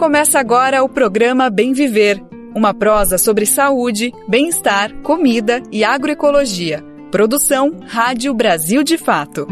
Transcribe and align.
Começa 0.00 0.40
agora 0.40 0.82
o 0.82 0.88
programa 0.88 1.50
Bem 1.50 1.74
Viver, 1.74 2.24
uma 2.56 2.72
prosa 2.72 3.18
sobre 3.18 3.44
saúde, 3.44 4.10
bem-estar, 4.26 4.94
comida 5.02 5.62
e 5.70 5.84
agroecologia. 5.84 6.82
Produção 7.10 7.76
Rádio 7.86 8.32
Brasil 8.32 8.82
de 8.82 8.96
Fato. 8.96 9.46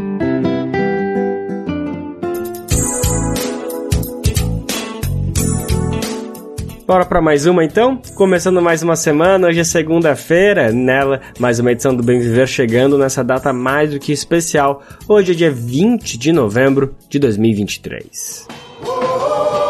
Bora 6.87 7.05
para 7.05 7.21
mais 7.21 7.45
uma 7.45 7.63
então? 7.63 8.01
Começando 8.15 8.59
mais 8.59 8.81
uma 8.81 8.95
semana, 8.95 9.49
hoje 9.49 9.59
é 9.59 9.63
segunda-feira, 9.63 10.71
nela 10.71 11.21
mais 11.37 11.59
uma 11.59 11.71
edição 11.71 11.95
do 11.95 12.01
Bem 12.01 12.19
Viver 12.19 12.47
chegando 12.47 12.97
nessa 12.97 13.23
data 13.23 13.53
mais 13.53 13.91
do 13.91 13.99
que 13.99 14.11
especial. 14.11 14.81
Hoje 15.07 15.33
é 15.33 15.35
dia 15.35 15.51
20 15.51 16.17
de 16.17 16.31
novembro 16.31 16.95
de 17.07 17.19
2023. 17.19 18.47
Por 18.81 19.68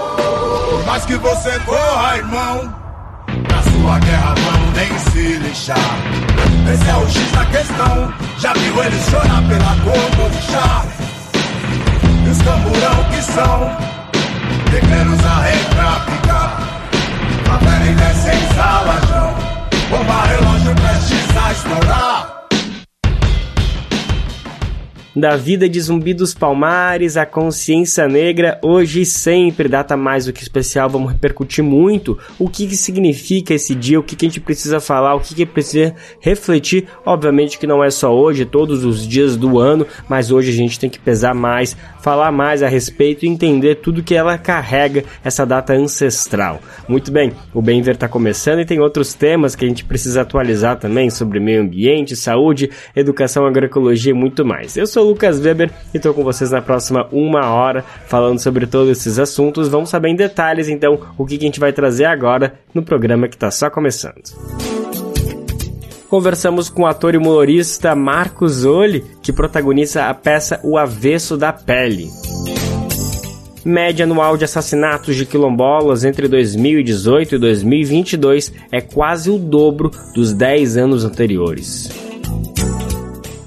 mais 0.90 1.06
que 1.06 1.18
você 1.18 1.52
corra, 1.60 2.18
irmão, 2.18 2.74
na 3.28 3.62
sua 3.62 4.00
guerra 4.00 4.34
vão 4.34 4.72
nem 4.74 4.98
se 4.98 5.38
lixar. 5.38 5.78
Esse 6.74 6.90
é 6.90 6.96
o 6.96 7.08
X 7.08 7.32
da 7.32 7.46
questão, 7.46 8.14
já 8.40 8.54
viu 8.54 8.84
eles 8.84 9.06
chorar 9.06 9.44
pela 9.48 9.76
cor 9.84 10.10
do 10.18 10.52
chá. 10.52 10.84
E 12.26 12.30
os 12.30 12.42
camburão 12.42 13.04
que 13.12 13.22
são, 13.22 13.72
pequenos 14.72 15.26
a 15.28 15.42
rei 15.42 15.64
pra 15.76 15.92
ficar. 16.12 16.58
A 17.54 17.58
pele 17.60 17.94
desce 17.94 18.30
em 18.30 18.56
salajão, 18.56 19.36
bomba 19.92 20.22
relógio 20.26 20.74
prestes 20.74 21.38
a 21.38 21.52
estourar. 21.52 22.39
Da 25.16 25.36
vida 25.36 25.68
de 25.68 25.82
Zumbi 25.82 26.14
dos 26.14 26.36
Palmares, 26.36 27.18
a 27.18 27.26
consciência 27.26 28.08
negra, 28.08 28.60
hoje 28.64 29.02
e 29.02 29.06
sempre, 29.06 29.68
data 29.68 29.98
mais 29.98 30.28
do 30.28 30.34
que 30.34 30.44
especial, 30.44 30.88
vamos 30.88 31.12
repercutir 31.12 31.64
muito 31.64 32.16
o 32.38 32.48
que, 32.48 32.68
que 32.68 32.78
significa 32.78 33.56
esse 33.56 33.74
dia, 33.74 34.00
o 34.00 34.04
que, 34.04 34.16
que 34.16 34.28
a 34.28 34.30
gente 34.30 34.40
precisa 34.40 34.80
falar, 34.80 35.16
o 35.16 35.20
que, 35.20 35.34
que 35.34 35.48
precisa 35.48 35.96
refletir. 36.20 36.88
Obviamente 37.04 37.58
que 37.58 37.66
não 37.66 37.84
é 37.84 37.90
só 37.90 38.16
hoje, 38.16 38.46
todos 38.46 38.86
os 38.86 39.08
dias 39.08 39.36
do 39.36 39.58
ano, 39.58 39.86
mas 40.08 40.30
hoje 40.30 40.52
a 40.52 40.56
gente 40.56 40.80
tem 40.80 40.92
que 40.92 41.00
pesar 41.00 41.34
mais, 41.34 41.76
falar 42.04 42.32
mais 42.32 42.62
a 42.62 42.68
respeito 42.68 43.26
e 43.26 43.30
entender 43.30 43.76
tudo 43.78 44.04
que 44.04 44.14
ela 44.14 44.38
carrega, 44.38 45.04
essa 45.24 45.44
data 45.44 45.74
ancestral. 45.74 46.60
Muito 46.88 47.12
bem, 47.12 47.32
o 47.52 47.64
Bem 47.64 47.82
Ver 47.82 47.96
está 47.96 48.08
começando 48.08 48.60
e 48.60 48.66
tem 48.66 48.80
outros 48.80 49.16
temas 49.16 49.56
que 49.56 49.66
a 49.66 49.68
gente 49.68 49.84
precisa 49.86 50.22
atualizar 50.22 50.78
também 50.78 51.10
sobre 51.10 51.40
meio 51.40 51.64
ambiente, 51.64 52.16
saúde, 52.16 52.70
educação, 52.96 53.48
agroecologia 53.48 54.12
e 54.12 54.16
muito 54.16 54.46
mais. 54.46 54.78
Eu 54.78 54.86
sou 54.86 54.99
sou 55.00 55.06
o 55.06 55.10
Lucas 55.12 55.40
Weber 55.40 55.72
e 55.94 55.98
estou 55.98 56.14
com 56.14 56.26
vocês 56.26 56.52
na 56.52 56.62
próxima 56.62 57.08
uma 57.10 57.48
hora 57.54 57.86
falando 58.08 58.38
sobre 58.38 58.68
todos 58.68 58.90
esses 58.90 59.18
assuntos. 59.18 59.70
Vamos 59.70 59.90
saber 59.90 60.10
em 60.10 60.16
detalhes 60.16 60.68
então 60.68 61.00
o 61.18 61.26
que 61.26 61.38
a 61.38 61.40
gente 61.40 61.58
vai 61.58 61.72
trazer 61.72 62.04
agora 62.04 62.56
no 62.74 62.84
programa 62.84 63.30
que 63.30 63.36
está 63.36 63.50
só 63.50 63.70
começando. 63.70 64.22
Conversamos 66.10 66.70
com 66.70 66.82
o 66.82 66.86
ator 66.86 67.14
e 67.14 67.18
humorista 67.18 67.96
Marcos 67.96 68.52
Zoli, 68.52 69.06
que 69.22 69.32
protagoniza 69.32 70.06
a 70.06 70.14
peça 70.14 70.60
O 70.64 70.78
Avesso 70.78 71.38
da 71.38 71.54
Pele. 71.54 72.10
Média 73.64 74.04
anual 74.04 74.36
de 74.36 74.44
assassinatos 74.44 75.16
de 75.16 75.26
quilombolas 75.26 76.04
entre 76.04 76.28
2018 76.28 77.36
e 77.36 77.38
2022 77.38 78.52
é 78.70 78.82
quase 78.82 79.30
o 79.30 79.38
dobro 79.38 79.92
dos 80.14 80.34
10 80.34 80.76
anos 80.76 81.06
anteriores. 81.06 82.09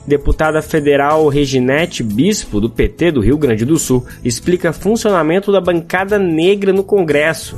Deputada 0.07 0.61
federal 0.61 1.29
Reginete 1.29 2.03
Bispo, 2.03 2.61
do 2.61 2.69
PT 2.69 3.13
do 3.13 3.21
Rio 3.21 3.39
Grande 3.39 3.65
do 3.65 3.79
Sul, 3.79 4.05
explica 4.25 4.73
funcionamento 4.73 5.53
da 5.53 5.61
bancada 5.61 6.19
negra 6.19 6.73
no 6.73 6.83
Congresso. 6.83 7.57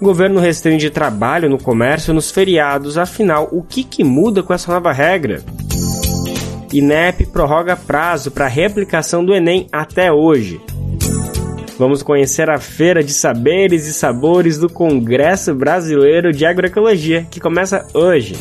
O 0.00 0.04
governo 0.04 0.40
restringe 0.40 0.90
trabalho 0.90 1.48
no 1.48 1.56
comércio 1.56 2.12
nos 2.12 2.30
feriados, 2.30 2.98
afinal, 2.98 3.48
o 3.50 3.62
que, 3.62 3.82
que 3.82 4.04
muda 4.04 4.42
com 4.42 4.52
essa 4.52 4.72
nova 4.72 4.92
regra? 4.92 5.42
INEP 6.72 7.26
prorroga 7.26 7.76
prazo 7.76 8.30
para 8.30 8.48
reaplicação 8.48 9.24
do 9.24 9.34
Enem 9.34 9.66
até 9.72 10.12
hoje. 10.12 10.60
Vamos 11.78 12.02
conhecer 12.02 12.50
a 12.50 12.58
Feira 12.58 13.04
de 13.04 13.12
Saberes 13.12 13.86
e 13.86 13.94
Sabores 13.94 14.58
do 14.58 14.68
Congresso 14.68 15.54
Brasileiro 15.54 16.32
de 16.32 16.44
Agroecologia, 16.44 17.26
que 17.30 17.38
começa 17.38 17.86
hoje. 17.94 18.34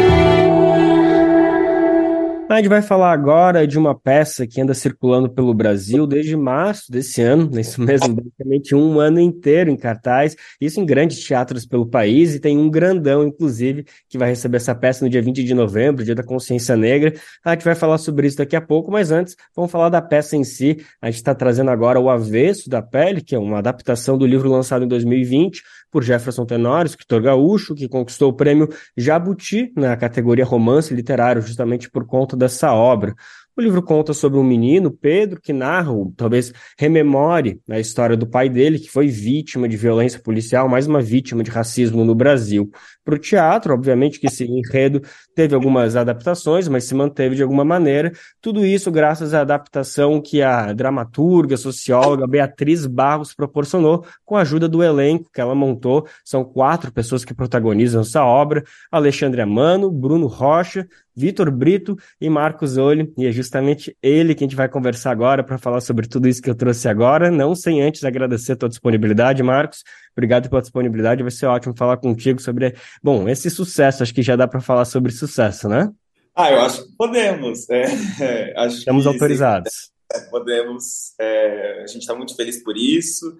A 2.51 2.57
gente 2.57 2.67
vai 2.67 2.81
falar 2.81 3.13
agora 3.13 3.65
de 3.65 3.79
uma 3.79 3.97
peça 3.97 4.45
que 4.45 4.59
anda 4.59 4.73
circulando 4.73 5.29
pelo 5.29 5.53
Brasil 5.53 6.05
desde 6.05 6.35
março 6.35 6.91
desse 6.91 7.21
ano, 7.21 7.57
isso 7.57 7.81
mesmo, 7.81 8.13
basicamente 8.13 8.75
um 8.75 8.99
ano 8.99 9.21
inteiro 9.21 9.71
em 9.71 9.77
cartaz, 9.77 10.35
isso 10.59 10.77
em 10.81 10.85
grandes 10.85 11.23
teatros 11.23 11.65
pelo 11.65 11.85
país, 11.85 12.35
e 12.35 12.41
tem 12.41 12.57
um 12.57 12.69
grandão, 12.69 13.25
inclusive, 13.25 13.85
que 14.09 14.17
vai 14.17 14.27
receber 14.27 14.57
essa 14.57 14.75
peça 14.75 15.05
no 15.05 15.09
dia 15.09 15.21
20 15.21 15.45
de 15.45 15.53
novembro, 15.53 16.03
dia 16.03 16.13
da 16.13 16.23
consciência 16.23 16.75
negra. 16.75 17.13
A 17.45 17.51
gente 17.51 17.63
vai 17.63 17.73
falar 17.73 17.97
sobre 17.97 18.27
isso 18.27 18.35
daqui 18.35 18.57
a 18.57 18.61
pouco, 18.61 18.91
mas 18.91 19.11
antes, 19.11 19.37
vamos 19.55 19.71
falar 19.71 19.87
da 19.87 20.01
peça 20.01 20.35
em 20.35 20.43
si. 20.43 20.83
A 21.01 21.05
gente 21.05 21.19
está 21.19 21.33
trazendo 21.33 21.71
agora 21.71 22.01
o 22.01 22.09
Avesso 22.09 22.69
da 22.69 22.81
Pele, 22.81 23.21
que 23.21 23.33
é 23.33 23.39
uma 23.39 23.59
adaptação 23.59 24.17
do 24.17 24.25
livro 24.25 24.51
lançado 24.51 24.83
em 24.83 24.89
2020, 24.89 25.63
por 25.91 26.03
Jefferson 26.03 26.45
Tenório, 26.45 26.87
escritor 26.87 27.21
gaúcho, 27.21 27.75
que 27.75 27.89
conquistou 27.89 28.29
o 28.29 28.33
prêmio 28.33 28.69
Jabuti 28.95 29.71
na 29.75 29.97
categoria 29.97 30.45
romance 30.45 30.93
literário, 30.93 31.41
justamente 31.41 31.89
por 31.91 32.05
conta 32.05 32.37
dessa 32.37 32.73
obra. 32.73 33.13
O 33.55 33.61
livro 33.61 33.83
conta 33.83 34.13
sobre 34.13 34.39
um 34.39 34.43
menino, 34.43 34.89
Pedro, 34.89 35.41
que 35.41 35.51
narra, 35.51 35.91
ou 35.91 36.13
talvez 36.15 36.53
rememore 36.79 37.59
a 37.69 37.79
história 37.81 38.15
do 38.15 38.25
pai 38.25 38.49
dele, 38.49 38.79
que 38.79 38.89
foi 38.89 39.07
vítima 39.07 39.67
de 39.67 39.75
violência 39.75 40.21
policial, 40.21 40.69
mais 40.69 40.87
uma 40.87 41.01
vítima 41.01 41.43
de 41.43 41.51
racismo 41.51 42.05
no 42.05 42.15
Brasil. 42.15 42.71
Para 43.03 43.15
o 43.15 43.19
teatro, 43.19 43.73
obviamente 43.73 44.19
que 44.19 44.27
esse 44.27 44.45
enredo 44.45 45.01
teve 45.35 45.55
algumas 45.55 45.95
adaptações, 45.95 46.67
mas 46.67 46.83
se 46.83 46.95
manteve 46.95 47.35
de 47.35 47.43
alguma 47.43 47.63
maneira. 47.63 48.11
Tudo 48.41 48.65
isso 48.65 48.91
graças 48.91 49.33
à 49.33 49.41
adaptação 49.41 50.21
que 50.21 50.41
a 50.41 50.73
dramaturga, 50.73 51.57
socióloga 51.57 52.27
Beatriz 52.27 52.85
Barros 52.85 53.33
proporcionou 53.33 54.05
com 54.25 54.35
a 54.35 54.41
ajuda 54.41 54.67
do 54.67 54.83
elenco 54.83 55.29
que 55.33 55.41
ela 55.41 55.55
montou. 55.55 56.07
São 56.23 56.43
quatro 56.43 56.91
pessoas 56.91 57.25
que 57.25 57.33
protagonizam 57.33 58.01
essa 58.01 58.23
obra: 58.23 58.63
Alexandre 58.91 59.41
Amano, 59.41 59.91
Bruno 59.91 60.27
Rocha, 60.27 60.87
Vitor 61.15 61.51
Brito 61.51 61.97
e 62.19 62.29
Marcos 62.29 62.77
Olho, 62.77 63.11
e 63.17 63.27
é 63.27 63.31
justamente 63.31 63.95
ele 64.01 64.33
que 64.33 64.43
a 64.43 64.47
gente 64.47 64.55
vai 64.55 64.69
conversar 64.69 65.11
agora 65.11 65.43
para 65.43 65.57
falar 65.57 65.81
sobre 65.81 66.07
tudo 66.07 66.27
isso 66.27 66.41
que 66.41 66.49
eu 66.49 66.55
trouxe 66.55 66.87
agora, 66.87 67.29
não 67.29 67.53
sem 67.53 67.81
antes 67.81 68.03
agradecer 68.03 68.53
a 68.53 68.55
tua 68.55 68.69
disponibilidade, 68.69 69.43
Marcos. 69.43 69.83
Obrigado 70.15 70.49
pela 70.49 70.61
disponibilidade, 70.61 71.23
vai 71.23 71.31
ser 71.31 71.45
ótimo 71.45 71.75
falar 71.75 71.97
contigo 71.97 72.41
sobre, 72.41 72.75
bom, 73.01 73.27
esse 73.29 73.49
sucesso, 73.49 74.03
acho 74.03 74.13
que 74.13 74.21
já 74.21 74.35
dá 74.35 74.47
para 74.47 74.61
falar 74.61 74.85
sobre 74.85 75.11
sucesso, 75.11 75.69
né? 75.69 75.89
Ah, 76.35 76.51
eu 76.51 76.61
acho 76.61 76.85
que 76.85 76.95
podemos. 76.97 77.69
É, 77.69 77.83
é, 78.21 78.53
acho 78.57 78.77
Estamos 78.77 79.03
que, 79.03 79.09
autorizados. 79.09 79.91
Sim, 80.13 80.29
podemos. 80.29 81.13
É, 81.19 81.83
a 81.83 81.87
gente 81.87 82.01
está 82.01 82.15
muito 82.15 82.35
feliz 82.35 82.63
por 82.63 82.77
isso. 82.77 83.35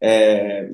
É, 0.00 0.68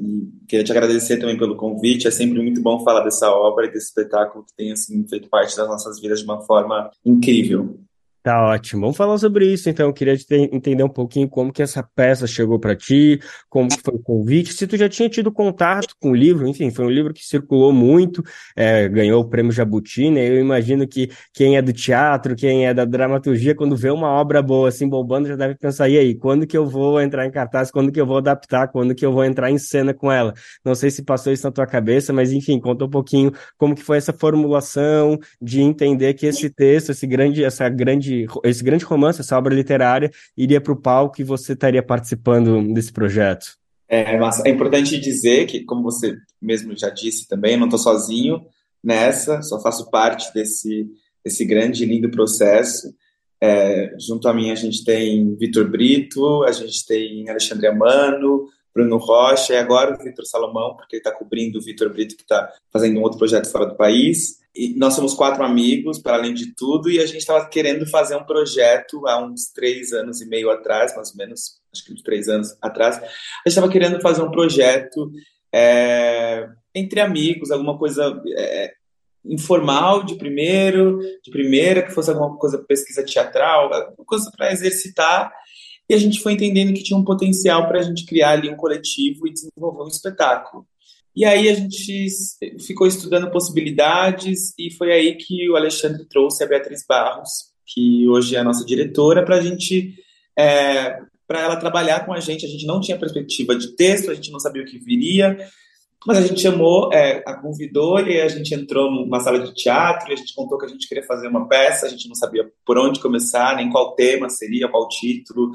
queria 0.49 0.65
te 0.65 0.73
agradecer 0.73 1.19
também 1.19 1.37
pelo 1.37 1.57
convite. 1.57 2.09
É 2.09 2.11
sempre 2.11 2.41
muito 2.41 2.63
bom 2.63 2.83
falar 2.83 3.05
dessa 3.05 3.31
obra 3.31 3.67
e 3.67 3.71
desse 3.71 3.89
espetáculo 3.89 4.45
que 4.45 4.55
tem 4.57 4.73
assim, 4.73 5.07
feito 5.07 5.29
parte 5.29 5.57
das 5.57 5.69
nossas 5.69 6.01
vidas 6.01 6.21
de 6.21 6.25
uma 6.25 6.41
forma 6.41 6.91
incrível. 7.05 7.79
Tá 8.23 8.45
ótimo. 8.45 8.83
Vamos 8.83 8.97
falar 8.97 9.17
sobre 9.17 9.47
isso, 9.51 9.71
então. 9.71 9.87
Eu 9.87 9.93
queria 9.93 10.15
entender 10.53 10.83
um 10.83 10.89
pouquinho 10.89 11.29
como 11.29 11.53
que 11.53 11.63
essa 11.63 11.83
peça 11.83 12.27
chegou 12.27 12.59
para 12.59 12.75
ti, 12.75 13.21
como 13.49 13.69
foi 13.83 13.95
o 13.95 13.99
convite, 13.99 14.53
se 14.53 14.67
tu 14.67 14.77
já 14.77 14.89
tinha 14.89 15.09
tido 15.09 15.33
contato 15.33 15.95
com 16.01 16.11
o 16.11 16.15
livro, 16.15 16.47
enfim, 16.47 16.71
foi 16.71 16.85
um 16.85 16.91
livro 16.91 17.15
que 17.15 17.25
circulou 17.25 17.73
muito, 17.73 18.23
é, 18.57 18.89
ganhou 18.89 19.23
o 19.23 19.29
prêmio 19.29 19.53
Jabuti, 19.53 20.11
né? 20.11 20.29
Eu 20.29 20.41
imagino 20.41 20.87
que 20.87 21.09
quem 21.33 21.57
é 21.57 21.63
do 21.63 21.73
teatro, 21.73 22.35
quem 22.37 22.67
é 22.67 22.75
da 22.75 22.85
dramaturgia, 22.85 23.55
quando 23.55 23.77
vê 23.77 23.89
uma 23.91 24.09
obra 24.09 24.43
boa 24.43 24.69
assim 24.69 24.89
bombando, 24.89 25.29
já 25.29 25.37
deve 25.37 25.55
pensar, 25.55 25.89
e 25.89 25.97
aí, 25.97 26.15
quando 26.15 26.47
que 26.47 26.57
eu 26.57 26.67
vou 26.67 27.01
entrar 27.01 27.25
em 27.25 27.31
cartaz, 27.31 27.71
quando 27.71 27.91
que 27.93 28.01
eu 28.01 28.07
vou 28.07 28.19
adaptar, 28.19 28.69
quando 28.69 28.95
que 28.95 29.07
eu 29.07 29.13
vou 29.13 29.25
entrar 29.25 29.51
em 29.51 29.59
cena 29.59 29.95
com 29.95 30.11
ela? 30.11 30.35
Não 30.65 30.75
sei 30.75 30.91
se 30.91 31.03
passou 31.03 31.33
isso 31.33 31.47
na 31.47 31.53
tua 31.53 31.67
cabeça, 31.67 32.13
mas 32.13 32.33
enfim, 32.33 32.59
conta 32.61 32.85
um 32.85 32.91
pouquinho 32.91 33.33
como 33.57 33.75
que 33.75 33.83
foi 33.83 33.97
essa 33.97 34.13
formulação 34.13 35.19
de 35.41 35.61
entender 35.63 36.15
que 36.15 36.27
esse 36.27 36.51
texto, 36.51 36.91
esse 36.91 37.07
grande, 37.07 37.45
essa 37.45 37.69
grande 37.69 38.18
esse 38.45 38.65
grande 38.65 38.85
romance, 38.85 39.21
essa 39.21 39.37
obra 39.37 39.55
literária, 39.55 40.11
iria 40.37 40.61
para 40.61 40.73
o 40.73 40.81
palco 40.81 41.21
e 41.21 41.25
você 41.25 41.53
estaria 41.53 41.83
participando 41.83 42.73
desse 42.73 42.93
projeto? 42.93 43.59
É, 43.89 44.19
mas 44.19 44.45
é 44.45 44.51
importante 44.51 44.99
dizer 44.99 45.47
que, 45.47 45.65
como 45.65 45.83
você 45.83 46.17
mesmo 46.41 46.77
já 46.77 46.91
disse 46.91 47.27
também, 47.27 47.55
eu 47.55 47.59
não 47.59 47.67
estou 47.67 47.79
sozinho 47.79 48.43
nessa, 48.83 49.41
só 49.43 49.61
faço 49.61 49.91
parte 49.91 50.33
desse, 50.35 50.87
desse 51.25 51.45
grande 51.45 51.83
e 51.83 51.87
lindo 51.87 52.11
processo. 52.11 52.95
É, 53.41 53.95
junto 53.99 54.29
a 54.29 54.35
mim 54.35 54.51
a 54.51 54.55
gente 54.55 54.85
tem 54.85 55.35
Vitor 55.37 55.71
Brito, 55.71 56.43
a 56.45 56.53
gente 56.53 56.85
tem 56.87 57.29
Alexandre 57.29 57.69
Amano, 57.69 58.47
Bruno 58.75 58.97
Rocha 58.97 59.55
e 59.55 59.57
agora 59.57 59.95
o 59.95 60.03
Vitor 60.03 60.25
Salomão, 60.25 60.77
porque 60.77 60.97
ele 60.97 61.01
está 61.01 61.11
cobrindo 61.13 61.59
o 61.59 61.63
Vitor 61.63 61.91
Brito, 61.91 62.17
que 62.17 62.23
está 62.23 62.53
fazendo 62.73 62.99
um 62.99 63.03
outro 63.03 63.19
projeto 63.19 63.51
fora 63.51 63.67
do 63.67 63.77
país. 63.77 64.39
E 64.55 64.75
nós 64.77 64.95
somos 64.95 65.15
quatro 65.15 65.45
amigos, 65.45 65.99
para 65.99 66.17
além 66.17 66.35
de 66.35 66.55
tudo, 66.55 66.91
e 66.91 66.99
a 66.99 67.07
gente 67.07 67.19
estava 67.19 67.47
querendo 67.49 67.87
fazer 67.87 68.17
um 68.17 68.25
projeto 68.25 69.07
há 69.07 69.19
uns 69.23 69.53
três 69.53 69.93
anos 69.93 70.21
e 70.21 70.29
meio 70.29 70.51
atrás, 70.51 70.95
mais 70.97 71.11
ou 71.11 71.17
menos, 71.17 71.61
acho 71.73 71.85
que 71.85 71.93
uns 71.93 72.03
três 72.03 72.29
anos 72.29 72.57
atrás. 72.61 72.97
A 72.97 73.01
gente 73.01 73.47
estava 73.47 73.69
querendo 73.69 74.01
fazer 74.01 74.23
um 74.23 74.31
projeto 74.31 75.11
é, 75.53 76.49
entre 76.75 77.01
amigos, 77.01 77.51
alguma 77.51 77.79
coisa 77.79 78.21
é, 78.37 78.73
informal 79.25 80.03
de 80.03 80.17
primeiro, 80.17 80.99
de 81.23 81.31
primeira, 81.31 81.83
que 81.83 81.93
fosse 81.93 82.11
alguma 82.11 82.37
coisa 82.37 82.59
pesquisa 82.59 83.05
teatral, 83.05 83.73
alguma 83.73 84.07
coisa 84.07 84.31
para 84.37 84.53
exercitar. 84.53 85.33
E 85.89 85.95
a 85.95 85.99
gente 85.99 86.21
foi 86.21 86.35
entendendo 86.35 86.75
que 86.75 86.83
tinha 86.83 86.99
um 86.99 87.05
potencial 87.05 87.67
para 87.67 87.81
a 87.81 87.83
gente 87.83 88.05
criar 88.05 88.31
ali 88.31 88.51
um 88.51 88.57
coletivo 88.57 89.27
e 89.27 89.33
desenvolver 89.33 89.85
um 89.85 89.89
espetáculo. 89.89 90.67
E 91.17 91.25
aí 91.25 91.49
a 91.49 91.55
gente 91.55 92.07
ficou 92.65 92.87
estudando 92.87 93.31
possibilidades 93.31 94.55
e 94.59 94.71
foi 94.71 94.93
aí 94.93 95.17
que 95.17 95.49
o 95.51 95.57
Alexandre 95.57 96.05
trouxe 96.05 96.45
a 96.45 96.47
Beatriz 96.47 96.85
Barros, 96.87 97.51
que 97.67 98.07
hoje 98.07 98.37
é 98.37 98.39
a 98.39 98.45
nossa 98.45 98.65
diretora, 98.65 99.25
para 99.25 99.37
a 99.37 99.41
gente 99.41 99.95
é, 100.39 101.01
para 101.27 101.41
ela 101.41 101.57
trabalhar 101.57 102.07
com 102.07 102.13
a 102.13 102.21
gente. 102.21 102.47
A 102.47 102.49
gente 102.49 102.67
não 102.67 102.81
tinha 102.81 102.99
perspectiva 102.99 103.57
de 103.57 103.75
texto, 103.75 104.11
a 104.11 104.15
gente 104.15 104.31
não 104.31 104.39
sabia 104.39 104.63
o 104.63 104.67
que 104.67 104.79
viria, 104.79 105.37
mas 106.07 106.19
a 106.19 106.21
gente 106.23 106.41
chamou, 106.41 106.93
é, 106.93 107.23
a 107.27 107.35
convidou 107.35 107.99
e 108.01 108.21
a 108.21 108.29
gente 108.29 108.55
entrou 108.55 108.91
numa 108.91 109.21
sala 109.21 109.41
de 109.41 109.53
teatro 109.53 110.11
e 110.11 110.13
a 110.13 110.17
gente 110.17 110.35
contou 110.35 110.57
que 110.57 110.67
a 110.67 110.69
gente 110.69 110.89
queria 110.89 111.05
fazer 111.05 111.29
uma 111.29 111.49
peça, 111.49 111.87
a 111.87 111.89
gente 111.89 112.09
não 112.09 112.15
sabia 112.15 112.49
por 112.65 112.79
onde 112.79 113.01
começar, 113.01 113.57
nem 113.57 113.71
qual 113.71 113.95
tema 113.95 114.29
seria, 114.31 114.69
qual 114.69 114.89
título. 114.89 115.51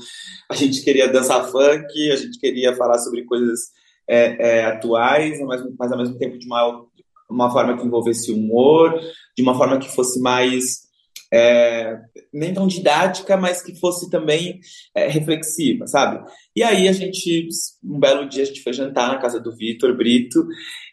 A 0.50 0.56
gente 0.56 0.84
queria 0.84 1.08
dançar 1.08 1.50
funk, 1.50 2.12
a 2.12 2.16
gente 2.16 2.38
queria 2.40 2.76
falar 2.76 3.00
sobre 3.00 3.24
coisas 3.24 3.72
é, 4.08 4.60
é, 4.60 4.66
atuais, 4.66 5.40
mas, 5.42 5.64
mas 5.80 5.92
ao 5.92 5.98
mesmo 5.98 6.18
tempo 6.18 6.38
de 6.38 6.46
uma, 6.46 6.86
uma 7.30 7.50
forma 7.50 7.78
que 7.78 7.86
envolvesse 7.86 8.32
humor, 8.32 9.00
de 9.36 9.42
uma 9.42 9.56
forma 9.56 9.80
que 9.80 9.90
fosse 9.90 10.20
mais 10.20 10.84
é, 11.34 12.00
nem 12.32 12.54
tão 12.54 12.68
didática, 12.68 13.36
mas 13.36 13.64
que 13.64 13.76
fosse 13.80 14.10
também 14.10 14.60
é, 14.94 15.08
reflexiva, 15.08 15.88
sabe? 15.88 16.24
E 16.56 16.62
aí 16.62 16.88
a 16.88 16.92
gente, 16.92 17.48
um 17.84 18.00
belo 18.00 18.30
dia, 18.30 18.44
a 18.44 18.46
gente 18.46 18.62
foi 18.62 18.72
jantar 18.72 19.10
na 19.10 19.18
casa 19.18 19.40
do 19.40 19.56
Vitor 19.56 19.98
Brito, 19.98 20.46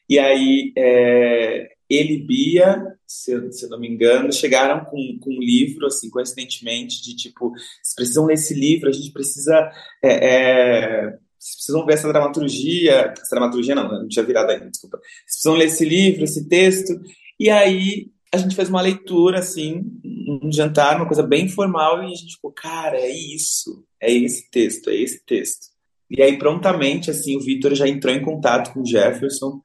e 0.08 0.18
aí 0.18 0.72
é, 0.76 1.68
ele 1.90 2.14
e 2.14 2.26
Bia, 2.26 2.82
se, 3.06 3.52
se 3.52 3.66
eu 3.66 3.68
não 3.68 3.78
me 3.78 3.88
engano, 3.88 4.32
chegaram 4.32 4.84
com, 4.86 5.18
com 5.20 5.30
um 5.30 5.40
livro, 5.40 5.86
assim, 5.86 6.08
coincidentemente, 6.08 7.02
de 7.02 7.14
tipo, 7.14 7.50
vocês 7.50 7.94
precisam 7.94 8.24
ler 8.24 8.34
esse 8.34 8.54
livro, 8.54 8.88
a 8.88 8.92
gente 8.92 9.12
precisa 9.12 9.70
é, 10.02 10.08
é, 10.08 11.18
vocês 11.38 11.54
precisam 11.56 11.86
ver 11.86 11.94
essa 11.94 12.08
dramaturgia, 12.08 13.12
essa 13.16 13.34
dramaturgia 13.34 13.74
não, 13.74 13.88
não 13.88 14.08
tinha 14.08 14.24
virado 14.24 14.50
ainda, 14.50 14.70
desculpa. 14.70 14.98
Vocês 14.98 15.24
precisam 15.24 15.54
ler 15.54 15.66
esse 15.66 15.84
livro, 15.84 16.24
esse 16.24 16.48
texto, 16.48 16.98
e 17.38 17.50
aí 17.50 18.10
a 18.32 18.36
gente 18.36 18.54
fez 18.54 18.68
uma 18.68 18.80
leitura, 18.80 19.40
assim, 19.40 19.84
um 20.04 20.52
jantar, 20.52 20.96
uma 20.96 21.06
coisa 21.06 21.22
bem 21.22 21.46
informal, 21.46 22.02
e 22.02 22.12
a 22.12 22.14
gente 22.14 22.34
ficou, 22.34 22.52
cara, 22.52 22.96
é 22.96 23.10
isso, 23.10 23.84
é 24.00 24.12
esse 24.12 24.48
texto, 24.50 24.88
é 24.88 24.96
esse 24.96 25.24
texto. 25.24 25.66
E 26.08 26.22
aí, 26.22 26.38
prontamente, 26.38 27.10
assim, 27.10 27.36
o 27.36 27.40
Vitor 27.40 27.74
já 27.74 27.88
entrou 27.88 28.14
em 28.14 28.22
contato 28.22 28.72
com 28.72 28.80
o 28.80 28.86
Jefferson, 28.86 29.60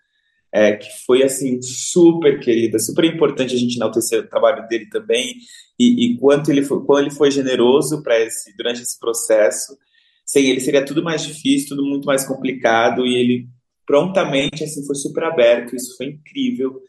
é, 0.52 0.76
que 0.76 0.88
foi, 1.06 1.22
assim, 1.22 1.62
super 1.62 2.40
querida, 2.40 2.80
super 2.80 3.06
importante 3.06 3.54
a 3.54 3.58
gente 3.58 3.76
enaltecer 3.76 4.22
o 4.22 4.28
trabalho 4.28 4.68
dele 4.68 4.88
também, 4.90 5.36
e, 5.78 6.06
e 6.06 6.18
quanto 6.18 6.50
ele 6.50 6.64
foi, 6.64 6.84
quanto 6.86 7.02
ele 7.02 7.12
foi 7.12 7.30
generoso 7.30 8.02
para 8.02 8.20
esse, 8.20 8.56
durante 8.58 8.82
esse 8.82 9.00
processo, 9.00 9.78
sem 10.26 10.48
ele 10.48 10.60
seria 10.60 10.84
tudo 10.84 11.04
mais 11.04 11.24
difícil, 11.24 11.70
tudo 11.70 11.86
muito 11.86 12.06
mais 12.06 12.26
complicado, 12.26 13.06
e 13.06 13.16
ele 13.16 13.48
prontamente 13.86 14.64
assim 14.64 14.84
foi 14.86 14.96
super 14.96 15.26
aberto, 15.26 15.76
isso 15.76 15.96
foi 15.96 16.08
incrível, 16.08 16.82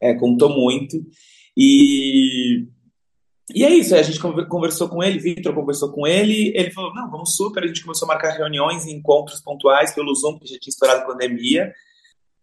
é, 0.00 0.14
contou 0.14 0.50
muito, 0.50 0.96
e, 1.56 2.66
e 3.54 3.64
é 3.64 3.74
isso, 3.74 3.94
a 3.94 4.02
gente 4.02 4.20
conversou 4.48 4.88
com 4.88 5.02
ele, 5.02 5.18
Vitor 5.18 5.54
conversou 5.54 5.92
com 5.92 6.06
ele, 6.06 6.52
ele 6.54 6.70
falou, 6.70 6.94
não, 6.94 7.10
vamos 7.10 7.36
super, 7.36 7.62
a 7.62 7.66
gente 7.66 7.82
começou 7.82 8.06
a 8.06 8.14
marcar 8.14 8.36
reuniões 8.36 8.84
e 8.84 8.92
encontros 8.92 9.40
pontuais 9.40 9.94
pelo 9.94 10.14
Zoom, 10.14 10.38
que 10.38 10.46
já 10.46 10.58
tinha 10.58 10.70
esperado 10.70 11.02
a 11.02 11.06
pandemia, 11.06 11.72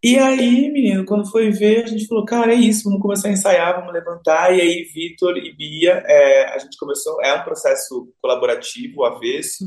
e 0.04 0.18
aí, 0.18 0.70
menino, 0.70 1.02
quando 1.06 1.30
foi 1.30 1.50
ver, 1.50 1.84
a 1.84 1.86
gente 1.86 2.06
falou, 2.06 2.26
cara, 2.26 2.52
é 2.52 2.56
isso, 2.56 2.84
vamos 2.84 3.00
começar 3.00 3.28
a 3.28 3.32
ensaiar, 3.32 3.76
vamos 3.76 3.90
levantar. 3.90 4.54
E 4.54 4.60
aí, 4.60 4.84
Vitor 4.94 5.34
e 5.38 5.50
Bia, 5.56 6.02
é, 6.04 6.54
a 6.54 6.58
gente 6.58 6.76
começou, 6.76 7.22
é 7.22 7.32
um 7.32 7.42
processo 7.42 8.12
colaborativo, 8.20 9.02
avesso, 9.02 9.64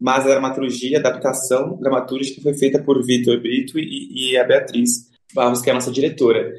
mas 0.00 0.24
a 0.24 0.28
dramaturgia, 0.28 1.00
adaptação 1.00 1.76
dramatúrgica 1.80 2.40
foi 2.40 2.54
feita 2.54 2.80
por 2.80 3.04
Vitor 3.04 3.40
Brito 3.40 3.76
e, 3.76 4.30
e, 4.30 4.38
a 4.38 4.44
Beatriz 4.44 5.10
Barros, 5.34 5.60
que 5.60 5.68
é 5.68 5.72
a 5.72 5.74
nossa 5.74 5.90
diretora. 5.90 6.54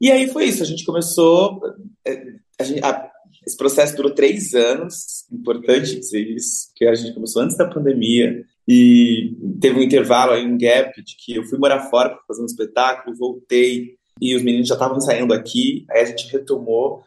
E 0.00 0.10
aí 0.10 0.28
foi 0.28 0.46
isso, 0.46 0.62
a 0.62 0.66
gente 0.66 0.84
começou, 0.84 1.60
é, 2.06 2.34
a 2.58 2.64
gente, 2.64 2.82
a, 2.82 3.10
esse 3.46 3.56
processo 3.56 3.96
durou 3.96 4.14
três 4.14 4.54
anos, 4.54 5.26
importante 5.30 5.98
dizer 5.98 6.20
isso, 6.20 6.68
porque 6.68 6.86
a 6.86 6.94
gente 6.94 7.14
começou 7.14 7.42
antes 7.42 7.56
da 7.56 7.68
pandemia, 7.68 8.44
e 8.66 9.34
teve 9.60 9.78
um 9.78 9.82
intervalo 9.82 10.32
aí, 10.32 10.46
um 10.46 10.56
gap, 10.56 11.02
de 11.02 11.16
que 11.16 11.36
eu 11.36 11.44
fui 11.44 11.58
morar 11.58 11.90
fora 11.90 12.10
para 12.10 12.22
fazer 12.28 12.42
um 12.42 12.46
espetáculo, 12.46 13.16
voltei, 13.16 13.96
e 14.20 14.34
os 14.34 14.42
meninos 14.42 14.68
já 14.68 14.74
estavam 14.74 14.96
ensaiando 14.96 15.34
aqui, 15.34 15.84
aí 15.90 16.02
a 16.02 16.04
gente 16.04 16.30
retomou, 16.30 17.02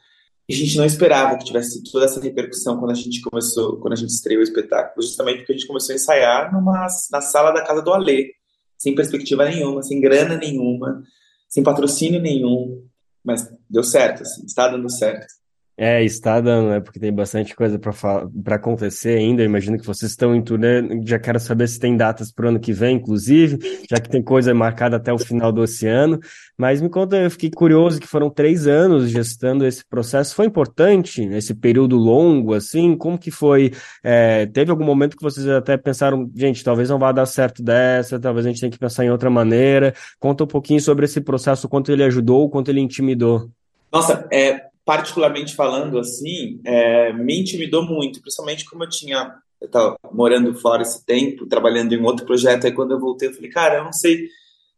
e 0.48 0.54
a 0.54 0.58
gente 0.58 0.78
não 0.78 0.86
esperava 0.86 1.38
que 1.38 1.46
tivesse 1.46 1.82
toda 1.90 2.06
essa 2.06 2.20
repercussão 2.20 2.78
quando 2.78 2.92
a 2.92 2.96
gente 2.96 3.22
começou, 3.22 3.78
quando 3.78 3.94
a 3.94 3.96
gente 3.96 4.10
estreou 4.10 4.42
o 4.42 4.44
espetáculo, 4.44 5.02
justamente 5.02 5.38
porque 5.38 5.54
a 5.54 5.56
gente 5.56 5.68
começou 5.68 5.94
a 5.94 5.96
ensaiar 5.96 6.54
numa, 6.54 6.86
na 7.12 7.22
sala 7.22 7.52
da 7.52 7.64
casa 7.64 7.82
do 7.82 7.94
Alê, 7.94 8.34
sem 8.78 8.94
perspectiva 8.94 9.46
nenhuma, 9.46 9.82
sem 9.82 10.02
grana 10.02 10.36
nenhuma, 10.36 11.02
sem 11.54 11.62
patrocínio 11.62 12.20
nenhum, 12.20 12.84
mas 13.24 13.48
deu 13.70 13.84
certo, 13.84 14.24
assim, 14.24 14.44
está 14.44 14.68
dando 14.68 14.90
certo. 14.90 15.32
É, 15.76 16.04
está 16.04 16.40
dando, 16.40 16.70
né? 16.70 16.80
Porque 16.80 17.00
tem 17.00 17.12
bastante 17.12 17.56
coisa 17.56 17.80
para 17.80 18.56
acontecer 18.56 19.18
ainda. 19.18 19.42
Eu 19.42 19.48
imagino 19.48 19.78
que 19.78 19.86
vocês 19.86 20.12
estão 20.12 20.36
em 20.36 20.42
turnê. 20.42 21.02
Já 21.04 21.18
quero 21.18 21.40
saber 21.40 21.68
se 21.68 21.80
tem 21.80 21.98
datas 21.98 22.32
para 22.32 22.46
o 22.46 22.50
ano 22.50 22.60
que 22.60 22.72
vem, 22.72 22.98
inclusive, 22.98 23.58
já 23.90 24.00
que 24.00 24.08
tem 24.08 24.22
coisa 24.22 24.54
marcada 24.54 24.98
até 24.98 25.12
o 25.12 25.18
final 25.18 25.52
do 25.52 25.62
oceano. 25.62 26.20
Mas 26.56 26.80
me 26.80 26.90
conta, 26.90 27.18
eu 27.18 27.32
fiquei 27.32 27.50
curioso 27.50 28.00
que 28.00 28.06
foram 28.06 28.30
três 28.30 28.68
anos 28.68 29.10
gestando 29.10 29.66
esse 29.66 29.84
processo. 29.84 30.36
Foi 30.36 30.46
importante 30.46 31.24
esse 31.24 31.56
período 31.56 31.98
longo, 31.98 32.54
assim? 32.54 32.96
Como 32.96 33.18
que 33.18 33.32
foi? 33.32 33.72
É, 34.04 34.46
teve 34.46 34.70
algum 34.70 34.86
momento 34.86 35.18
que 35.18 35.24
vocês 35.24 35.48
até 35.48 35.76
pensaram, 35.76 36.30
gente, 36.36 36.64
talvez 36.64 36.90
não 36.90 37.00
vá 37.00 37.12
dar 37.12 37.26
certo 37.26 37.64
dessa, 37.64 38.20
talvez 38.20 38.46
a 38.46 38.50
gente 38.50 38.60
tenha 38.60 38.72
que 38.72 38.78
pensar 38.78 39.06
em 39.06 39.10
outra 39.10 39.30
maneira. 39.30 39.96
Conta 40.20 40.44
um 40.44 40.48
pouquinho 40.48 40.80
sobre 40.80 41.06
esse 41.06 41.20
processo, 41.20 41.68
quanto 41.68 41.92
ele 41.92 42.04
ajudou, 42.04 42.48
quanto 42.48 42.70
ele 42.70 42.80
intimidou. 42.80 43.50
Nossa, 43.92 44.28
é, 44.32 44.73
particularmente 44.86 45.56
falando, 45.56 45.98
assim, 45.98 46.60
é, 46.66 47.14
me 47.14 47.40
intimidou 47.40 47.84
muito, 47.84 48.22
principalmente 48.22 48.66
como 48.66 48.84
eu 48.84 48.90
tinha, 48.90 49.34
eu 49.62 49.68
estava 49.68 49.98
morando 50.12 50.54
fora 50.56 50.82
esse 50.82 51.06
tempo, 51.06 51.46
trabalhando 51.46 51.94
em 51.94 52.02
outro 52.02 52.26
projeto, 52.26 52.66
aí 52.66 52.72
quando 52.74 52.92
eu 52.92 53.00
voltei, 53.00 53.30
eu 53.30 53.34
falei, 53.34 53.50
cara, 53.50 53.78
eu 53.78 53.84
não 53.86 53.94
sei 53.94 54.28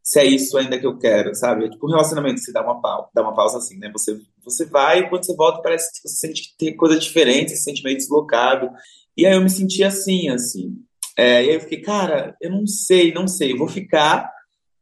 se 0.06 0.20
é 0.20 0.26
isso 0.26 0.56
ainda 0.56 0.78
que 0.78 0.86
eu 0.86 1.00
quero, 1.00 1.34
sabe? 1.34 1.66
É 1.66 1.70
tipo 1.70 1.88
um 1.88 1.90
relacionamento, 1.90 2.40
você 2.40 2.52
dá 2.52 2.62
uma 2.62 2.80
pausa, 2.80 3.10
dá 3.12 3.24
uma 3.24 3.34
pausa 3.34 3.58
assim, 3.58 3.80
né? 3.80 3.92
Você, 3.92 4.22
você 4.44 4.64
vai 4.66 5.00
e 5.00 5.10
quando 5.10 5.26
você 5.26 5.36
volta 5.36 5.64
parece 5.64 5.92
que 5.92 6.08
você 6.08 6.16
sente 6.28 6.44
que 6.44 6.58
tem 6.60 6.78
coisa 6.78 7.00
diferente, 7.00 7.50
você 7.50 7.58
se 7.58 7.64
sente 7.64 7.84
meio 7.84 7.98
deslocado. 7.98 8.70
E 9.18 9.26
aí 9.26 9.34
eu 9.34 9.42
me 9.42 9.50
senti 9.50 9.84
assim, 9.84 10.30
assim. 10.30 10.76
É, 11.18 11.44
e 11.44 11.50
aí 11.50 11.56
eu 11.56 11.62
fiquei, 11.62 11.82
cara, 11.82 12.38
eu 12.40 12.52
não 12.52 12.68
sei, 12.68 13.12
não 13.12 13.28
sei, 13.28 13.54
eu 13.54 13.58
vou 13.58 13.68
ficar 13.68 14.32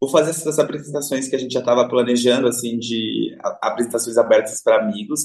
vou 0.04 0.10
fazer 0.10 0.32
essas 0.32 0.60
apresentações 0.60 1.30
que 1.30 1.36
a 1.36 1.40
gente 1.40 1.54
já 1.54 1.62
estava 1.62 1.88
planejando, 1.88 2.48
assim, 2.48 2.78
de 2.78 3.36
apresentações 3.62 4.18
abertas 4.18 4.62
para 4.62 4.84
amigos. 4.84 5.22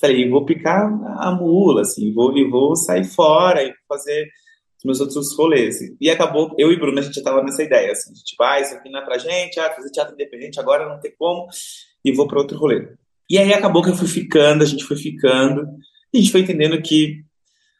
Falei, 0.00 0.28
vou 0.28 0.44
picar 0.44 0.86
a 1.18 1.30
mula, 1.30 1.82
assim, 1.82 2.12
vou, 2.12 2.32
vou 2.50 2.74
sair 2.74 3.04
fora 3.04 3.62
e 3.62 3.72
fazer 3.88 4.28
os 4.78 4.84
meus 4.84 5.00
outros 5.00 5.36
rolês. 5.36 5.78
E 6.00 6.10
acabou, 6.10 6.54
eu 6.58 6.72
e 6.72 6.76
Bruno, 6.78 6.98
a 6.98 7.02
gente 7.02 7.14
já 7.14 7.20
estava 7.20 7.42
nessa 7.42 7.62
ideia, 7.62 7.92
assim, 7.92 8.12
de, 8.12 8.22
tipo, 8.24 8.42
ah, 8.42 8.60
isso 8.60 8.74
aqui 8.74 8.90
não 8.90 9.00
é 9.00 9.04
pra 9.04 9.16
gente, 9.16 9.60
ah, 9.60 9.72
fazer 9.72 9.90
teatro 9.90 10.14
independente 10.14 10.58
agora 10.58 10.88
não 10.88 11.00
tem 11.00 11.12
como, 11.16 11.46
e 12.04 12.12
vou 12.12 12.26
para 12.26 12.40
outro 12.40 12.58
rolê. 12.58 12.88
E 13.30 13.38
aí 13.38 13.54
acabou 13.54 13.82
que 13.82 13.90
eu 13.90 13.96
fui 13.96 14.08
ficando, 14.08 14.62
a 14.62 14.66
gente 14.66 14.84
foi 14.84 14.96
ficando, 14.96 15.66
e 16.12 16.18
a 16.18 16.20
gente 16.20 16.32
foi 16.32 16.40
entendendo 16.40 16.82
que 16.82 17.24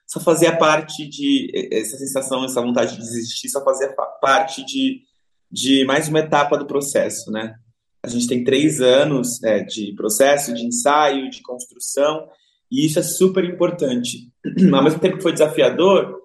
só 0.07 0.21
fazia 0.21 0.57
parte 0.57 1.09
de, 1.09 1.51
essa 1.73 1.97
sensação, 1.99 2.45
essa 2.45 2.63
vontade 2.63 2.93
de 2.93 2.99
desistir, 2.99 3.49
só 3.49 3.63
fazia 3.65 3.93
parte 4.21 4.65
de 4.65 5.01
de 5.51 5.85
mais 5.85 6.09
uma 6.09 6.21
etapa 6.21 6.57
do 6.57 6.67
processo, 6.67 7.31
né? 7.31 7.55
A 8.03 8.09
gente 8.09 8.29
tem 8.29 8.45
três 8.45 8.81
anos 8.81 9.43
é, 9.43 9.65
de 9.65 9.93
processo, 9.95 10.55
de 10.55 10.65
ensaio, 10.65 11.31
de 11.31 11.43
construção, 11.43 12.29
e 12.71 12.87
isso 12.87 12.99
é 12.99 13.03
super 13.03 13.45
importante. 13.45 14.31
Ao 14.73 14.83
mesmo 14.83 15.01
tempo 15.01 15.17
que 15.17 15.23
foi 15.23 15.33
desafiador, 15.33 16.17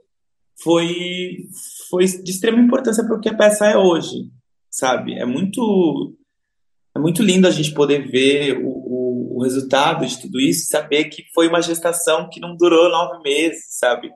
foi, 0.61 1.47
foi 1.89 2.05
de 2.05 2.31
extrema 2.31 2.59
importância 2.59 3.03
para 3.03 3.15
o 3.15 3.19
que 3.19 3.29
a 3.29 3.35
peça 3.35 3.65
é 3.65 3.77
hoje, 3.77 4.29
sabe? 4.69 5.13
É 5.13 5.25
muito, 5.25 6.15
é 6.95 6.99
muito 6.99 7.23
lindo 7.23 7.47
a 7.47 7.51
gente 7.51 7.73
poder 7.73 8.09
ver 8.09 8.57
o, 8.57 8.67
o, 8.67 9.37
o 9.37 9.43
resultado 9.43 10.05
de 10.05 10.19
tudo 10.21 10.39
isso, 10.39 10.67
saber 10.67 11.05
que 11.05 11.23
foi 11.33 11.47
uma 11.47 11.61
gestação 11.61 12.29
que 12.29 12.39
não 12.39 12.55
durou 12.55 12.89
nove 12.89 13.23
meses, 13.23 13.65
sabe? 13.79 14.11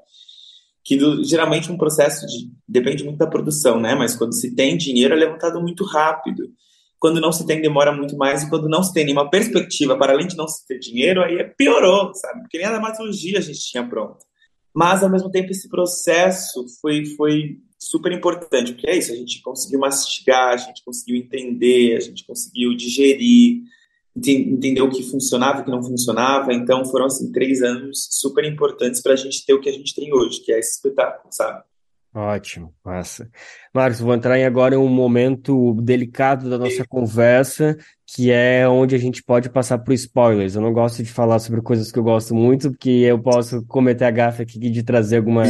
Que 0.85 0.95
do, 0.95 1.23
geralmente 1.23 1.71
um 1.71 1.77
processo 1.77 2.27
de, 2.27 2.47
depende 2.67 3.03
muito 3.03 3.17
da 3.17 3.25
produção, 3.25 3.79
né? 3.79 3.95
Mas 3.95 4.15
quando 4.15 4.35
se 4.35 4.55
tem 4.55 4.77
dinheiro 4.77 5.15
é 5.15 5.17
levantado 5.17 5.59
muito 5.59 5.83
rápido. 5.83 6.47
Quando 6.99 7.19
não 7.19 7.31
se 7.31 7.45
tem, 7.45 7.59
demora 7.59 7.91
muito 7.91 8.15
mais. 8.15 8.43
E 8.43 8.49
quando 8.49 8.69
não 8.69 8.83
se 8.83 8.93
tem 8.93 9.03
nenhuma 9.03 9.29
perspectiva, 9.29 9.97
para 9.97 10.13
além 10.13 10.27
de 10.27 10.37
não 10.37 10.47
se 10.47 10.65
ter 10.67 10.77
dinheiro, 10.77 11.23
aí 11.23 11.37
é 11.39 11.43
piorou, 11.43 12.13
sabe? 12.13 12.41
Porque 12.41 12.59
nem 12.59 12.67
a 12.67 12.71
dramaturgia 12.71 13.39
a 13.39 13.41
gente 13.41 13.59
tinha 13.59 13.85
pronta. 13.85 14.23
Mas, 14.73 15.03
ao 15.03 15.09
mesmo 15.09 15.31
tempo, 15.31 15.51
esse 15.51 15.67
processo 15.67 16.65
foi, 16.79 17.05
foi 17.17 17.57
super 17.79 18.11
importante, 18.11 18.73
porque 18.73 18.87
é 18.87 18.97
isso, 18.97 19.11
a 19.11 19.15
gente 19.15 19.41
conseguiu 19.41 19.79
mastigar, 19.79 20.53
a 20.53 20.57
gente 20.57 20.83
conseguiu 20.83 21.15
entender, 21.15 21.95
a 21.95 21.99
gente 21.99 22.25
conseguiu 22.25 22.75
digerir, 22.75 23.61
entender 24.15 24.81
o 24.81 24.89
que 24.89 25.03
funcionava 25.03 25.59
e 25.59 25.61
o 25.61 25.65
que 25.65 25.71
não 25.71 25.83
funcionava. 25.83 26.53
Então 26.53 26.85
foram 26.85 27.05
assim 27.05 27.31
três 27.31 27.61
anos 27.61 28.07
super 28.11 28.45
importantes 28.45 29.01
para 29.01 29.13
a 29.13 29.17
gente 29.17 29.45
ter 29.45 29.53
o 29.53 29.59
que 29.59 29.69
a 29.69 29.73
gente 29.73 29.93
tem 29.93 30.13
hoje, 30.13 30.41
que 30.41 30.51
é 30.51 30.59
esse 30.59 30.75
espetáculo, 30.75 31.31
sabe? 31.31 31.63
Ótimo, 32.13 32.73
massa. 32.81 33.29
Marcos, 33.73 33.99
vou 33.99 34.13
entrar 34.13 34.39
em 34.39 34.45
agora 34.45 34.73
em 34.73 34.77
um 34.77 34.87
momento 34.87 35.73
delicado 35.81 36.49
da 36.49 36.57
nossa 36.57 36.85
conversa, 36.87 37.77
que 38.07 38.31
é 38.31 38.65
onde 38.69 38.95
a 38.95 38.97
gente 38.97 39.21
pode 39.21 39.49
passar 39.49 39.79
por 39.79 39.93
spoilers. 39.93 40.55
Eu 40.55 40.61
não 40.61 40.71
gosto 40.71 41.03
de 41.03 41.11
falar 41.11 41.39
sobre 41.39 41.61
coisas 41.61 41.91
que 41.91 41.99
eu 41.99 42.03
gosto 42.03 42.33
muito, 42.33 42.71
porque 42.71 42.89
eu 42.89 43.21
posso 43.21 43.65
cometer 43.65 44.05
a 44.05 44.11
gafe 44.11 44.43
aqui 44.43 44.57
de 44.57 44.81
trazer 44.81 45.17
alguma 45.17 45.43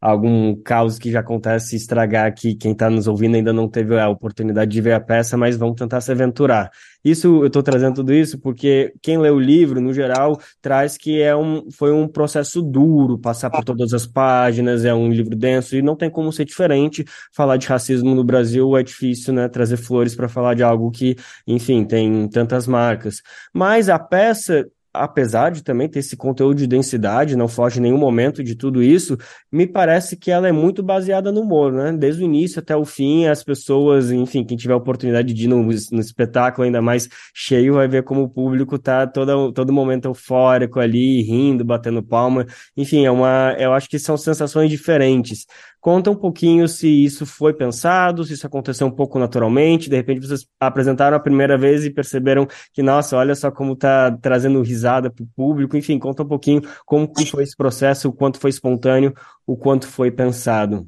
algum 0.00 0.54
caos 0.62 0.98
que 0.98 1.10
já 1.10 1.20
acontece 1.20 1.76
estragar 1.76 2.26
aqui. 2.26 2.54
Quem 2.54 2.72
está 2.72 2.88
nos 2.88 3.06
ouvindo 3.06 3.36
ainda 3.36 3.52
não 3.52 3.68
teve 3.68 3.98
a 3.98 4.08
oportunidade 4.08 4.70
de 4.70 4.80
ver 4.80 4.92
a 4.92 5.00
peça, 5.00 5.36
mas 5.36 5.56
vão 5.56 5.74
tentar 5.74 6.00
se 6.00 6.10
aventurar. 6.10 6.70
Isso 7.04 7.42
eu 7.42 7.46
estou 7.46 7.62
trazendo 7.62 7.96
tudo 7.96 8.12
isso 8.12 8.38
porque 8.38 8.92
quem 9.02 9.18
lê 9.18 9.30
o 9.30 9.38
livro, 9.38 9.80
no 9.80 9.92
geral, 9.92 10.38
traz 10.60 10.96
que 10.96 11.20
é 11.20 11.34
um, 11.36 11.70
foi 11.70 11.92
um 11.92 12.08
processo 12.08 12.62
duro 12.62 13.18
passar 13.18 13.50
por 13.50 13.64
todas 13.64 13.92
as 13.92 14.06
páginas, 14.06 14.84
é 14.84 14.94
um 14.94 15.10
livro 15.10 15.36
denso 15.36 15.76
e 15.76 15.82
não 15.82 15.96
tem 15.96 16.10
como 16.10 16.32
ser 16.32 16.44
diferente. 16.44 17.04
Falar 17.34 17.56
de 17.56 17.66
racismo 17.66 18.14
no 18.14 18.24
Brasil 18.24 18.76
é 18.76 18.82
difícil, 18.82 19.34
né? 19.34 19.48
Trazer 19.48 19.76
flores 19.76 20.14
para 20.14 20.28
falar 20.28 20.54
de 20.54 20.62
algo 20.62 20.90
que, 20.90 21.16
enfim, 21.46 21.84
tem 21.84 22.28
tantas 22.28 22.66
marcas. 22.66 23.22
Mas 23.52 23.88
a 23.88 23.98
peça 23.98 24.66
apesar 24.92 25.50
de 25.50 25.62
também 25.62 25.88
ter 25.88 26.00
esse 26.00 26.16
conteúdo 26.16 26.56
de 26.56 26.66
densidade, 26.66 27.36
não 27.36 27.48
foge 27.48 27.78
em 27.78 27.82
nenhum 27.82 27.98
momento 27.98 28.42
de 28.42 28.54
tudo 28.54 28.82
isso, 28.82 29.16
me 29.50 29.66
parece 29.66 30.16
que 30.16 30.30
ela 30.30 30.48
é 30.48 30.52
muito 30.52 30.82
baseada 30.82 31.30
no 31.30 31.42
humor, 31.42 31.72
né? 31.72 31.92
Desde 31.92 32.22
o 32.22 32.24
início 32.24 32.58
até 32.60 32.74
o 32.74 32.84
fim, 32.84 33.26
as 33.26 33.44
pessoas, 33.44 34.10
enfim, 34.10 34.44
quem 34.44 34.56
tiver 34.56 34.74
oportunidade 34.74 35.32
de 35.32 35.44
ir 35.44 35.48
no, 35.48 35.62
no 35.62 36.00
espetáculo 36.00 36.64
ainda 36.64 36.82
mais 36.82 37.08
cheio, 37.34 37.74
vai 37.74 37.88
ver 37.88 38.02
como 38.02 38.22
o 38.22 38.28
público 38.28 38.78
tá 38.78 39.06
todo, 39.06 39.52
todo 39.52 39.72
momento 39.72 40.06
eufórico 40.06 40.80
ali, 40.80 41.22
rindo, 41.22 41.64
batendo 41.64 42.02
palma. 42.02 42.46
Enfim, 42.76 43.04
é 43.04 43.10
uma, 43.10 43.54
eu 43.58 43.72
acho 43.72 43.88
que 43.88 43.98
são 43.98 44.16
sensações 44.16 44.70
diferentes. 44.70 45.46
Conta 45.80 46.10
um 46.10 46.14
pouquinho 46.14 46.68
se 46.68 46.86
isso 46.88 47.24
foi 47.24 47.54
pensado, 47.54 48.22
se 48.22 48.34
isso 48.34 48.46
aconteceu 48.46 48.86
um 48.86 48.90
pouco 48.90 49.18
naturalmente, 49.18 49.88
de 49.88 49.96
repente 49.96 50.26
vocês 50.26 50.46
apresentaram 50.60 51.16
a 51.16 51.20
primeira 51.20 51.56
vez 51.56 51.84
e 51.84 51.90
perceberam 51.90 52.46
que, 52.72 52.82
nossa, 52.82 53.16
olha 53.16 53.34
só 53.34 53.50
como 53.50 53.74
tá 53.74 54.10
trazendo 54.20 54.60
risada 54.60 55.10
para 55.10 55.24
o 55.24 55.28
público, 55.34 55.78
enfim, 55.78 55.98
conta 55.98 56.22
um 56.22 56.28
pouquinho 56.28 56.60
como 56.84 57.10
foi 57.26 57.44
esse 57.44 57.56
processo, 57.56 58.10
o 58.10 58.12
quanto 58.12 58.38
foi 58.38 58.50
espontâneo, 58.50 59.14
o 59.46 59.56
quanto 59.56 59.86
foi 59.86 60.10
pensado. 60.10 60.86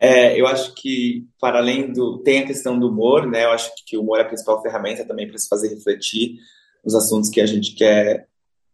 É, 0.00 0.38
eu 0.38 0.48
acho 0.48 0.74
que, 0.74 1.24
para 1.40 1.58
além 1.58 1.92
do. 1.92 2.18
Tem 2.24 2.40
a 2.40 2.46
questão 2.46 2.76
do 2.76 2.88
humor, 2.88 3.24
né? 3.24 3.44
Eu 3.44 3.52
acho 3.52 3.70
que 3.86 3.96
o 3.96 4.00
humor 4.00 4.18
é 4.18 4.22
a 4.22 4.26
principal 4.26 4.60
ferramenta 4.60 5.06
também 5.06 5.28
para 5.28 5.38
se 5.38 5.46
fazer 5.46 5.68
refletir 5.68 6.38
os 6.84 6.96
assuntos 6.96 7.30
que 7.30 7.40
a 7.40 7.46
gente 7.46 7.76
quer 7.76 8.26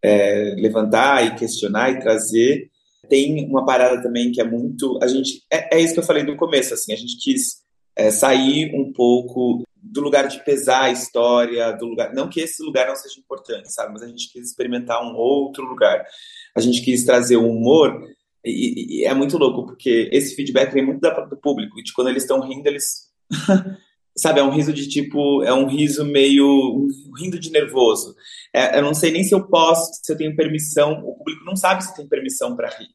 é, 0.03 0.55
levantar 0.57 1.27
e 1.27 1.35
questionar 1.35 1.91
e 1.91 2.01
trazer 2.01 2.71
tem 3.09 3.47
uma 3.49 3.65
parada 3.65 4.03
também 4.03 4.31
que 4.33 4.41
é 4.41 4.45
muito. 4.45 4.99
A 5.03 5.07
gente. 5.07 5.43
É, 5.51 5.77
é 5.77 5.81
isso 5.81 5.95
que 5.95 6.01
eu 6.01 6.05
falei 6.05 6.23
no 6.23 6.37
começo, 6.37 6.75
assim, 6.75 6.93
a 6.93 6.97
gente 6.97 7.19
quis 7.19 7.63
é, 7.97 8.11
sair 8.11 8.75
um 8.75 8.93
pouco 8.93 9.63
do 9.83 10.01
lugar 10.01 10.29
de 10.29 10.45
pesar 10.45 10.85
a 10.85 10.91
história, 10.91 11.73
do 11.73 11.87
lugar. 11.87 12.13
Não 12.13 12.29
que 12.29 12.41
esse 12.41 12.63
lugar 12.63 12.87
não 12.87 12.97
seja 12.97 13.19
importante, 13.19 13.73
sabe? 13.73 13.93
Mas 13.93 14.03
a 14.03 14.09
gente 14.09 14.31
quis 14.33 14.49
experimentar 14.49 15.03
um 15.03 15.17
outro 15.17 15.65
lugar. 15.65 16.05
A 16.55 16.61
gente 16.61 16.83
quis 16.83 17.05
trazer 17.05 17.37
o 17.37 17.49
humor. 17.49 18.01
E, 18.45 19.01
e 19.01 19.05
é 19.05 19.15
muito 19.15 19.37
louco, 19.37 19.67
porque 19.67 20.09
esse 20.13 20.35
feedback 20.35 20.73
vem 20.73 20.85
muito 20.85 21.01
do 21.01 21.37
público. 21.37 21.83
De 21.83 21.93
quando 21.93 22.09
eles 22.09 22.23
estão 22.23 22.41
rindo, 22.41 22.69
eles. 22.69 23.09
sabe, 24.19 24.41
é 24.41 24.43
um 24.43 24.51
riso 24.51 24.73
de 24.73 24.89
tipo, 24.89 25.43
é 25.45 25.55
um 25.55 25.67
riso 25.67 26.05
meio, 26.05 26.45
um 26.45 26.89
rindo 27.17 27.39
de 27.39 27.51
nervoso. 27.51 28.15
É, 28.53 28.79
eu 28.79 28.83
não 28.83 28.93
sei 28.93 29.13
nem 29.13 29.23
se 29.23 29.35
eu 29.35 29.47
posso, 29.47 30.01
se 30.03 30.13
eu 30.13 30.17
tenho 30.17 30.37
permissão, 30.37 31.01
o 31.05 31.17
público 31.17 31.45
não 31.45 31.57
sabe 31.57 31.85
se 31.85 31.95
tem 31.95 32.07
permissão 32.07 32.57
para 32.57 32.69
rir. 32.69 32.89